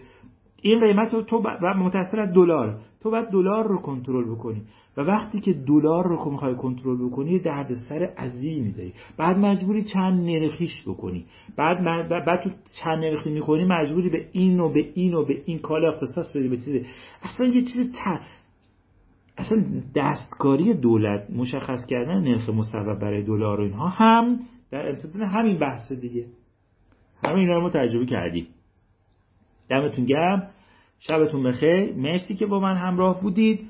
این 0.61 0.79
قیمت 0.79 1.13
رو 1.13 1.21
تو 1.21 1.37
و 1.37 1.73
متصل 1.73 2.19
از 2.19 2.33
دلار. 2.33 2.79
تو 3.03 3.11
باید 3.11 3.29
دلار 3.29 3.67
رو 3.67 3.77
کنترل 3.77 4.35
بکنی. 4.35 4.61
و 4.97 5.01
وقتی 5.01 5.39
که 5.39 5.53
دلار 5.53 6.07
رو 6.07 6.31
می‌خوای 6.31 6.55
کنترل 6.55 7.09
بکنی 7.09 7.39
دردسر 7.39 8.09
عظیمی 8.17 8.71
داری 8.71 8.93
بعد 9.17 9.37
مجبوری 9.37 9.83
چند 9.83 10.29
نرخیش 10.29 10.83
بکنی. 10.87 11.25
بعد 11.57 12.09
بعد 12.09 12.43
تو 12.43 12.49
چند 12.83 13.05
نرخی 13.05 13.31
می‌کنی 13.31 13.65
مجبوری 13.65 14.09
به 14.09 14.25
این 14.31 14.59
و 14.59 14.69
به 14.69 14.89
این 14.93 15.13
و 15.13 15.25
به 15.25 15.41
این 15.45 15.59
کال 15.59 15.85
اختصاص 15.85 16.35
بدی 16.35 16.47
به 16.47 16.55
چیزی 16.55 16.85
اصلا 17.21 17.47
یه 17.47 17.61
چیز. 17.61 17.95
اصلا 19.39 19.65
دستکاری 19.95 20.73
دولت 20.73 21.29
مشخص 21.29 21.85
کردن 21.85 22.21
نرخ 22.21 22.49
مصوب 22.49 22.99
برای 22.99 23.23
دلار 23.23 23.59
و 23.59 23.63
اینها 23.63 23.87
هم 23.87 24.39
در 24.71 24.89
امتداد 24.89 25.21
همین 25.21 25.57
بحث 25.57 25.91
دیگه. 25.91 26.25
همه 27.23 27.39
اینا 27.39 27.53
رو 27.53 27.61
ما 27.61 27.69
تجربه 27.69 28.05
کردیم. 28.05 28.47
دمتون 29.69 30.05
گرم. 30.05 30.49
شبتون 30.99 31.43
بخیر. 31.43 31.93
مرسی 31.95 32.35
که 32.35 32.45
با 32.45 32.59
من 32.59 32.77
همراه 32.77 33.21
بودید. 33.21 33.68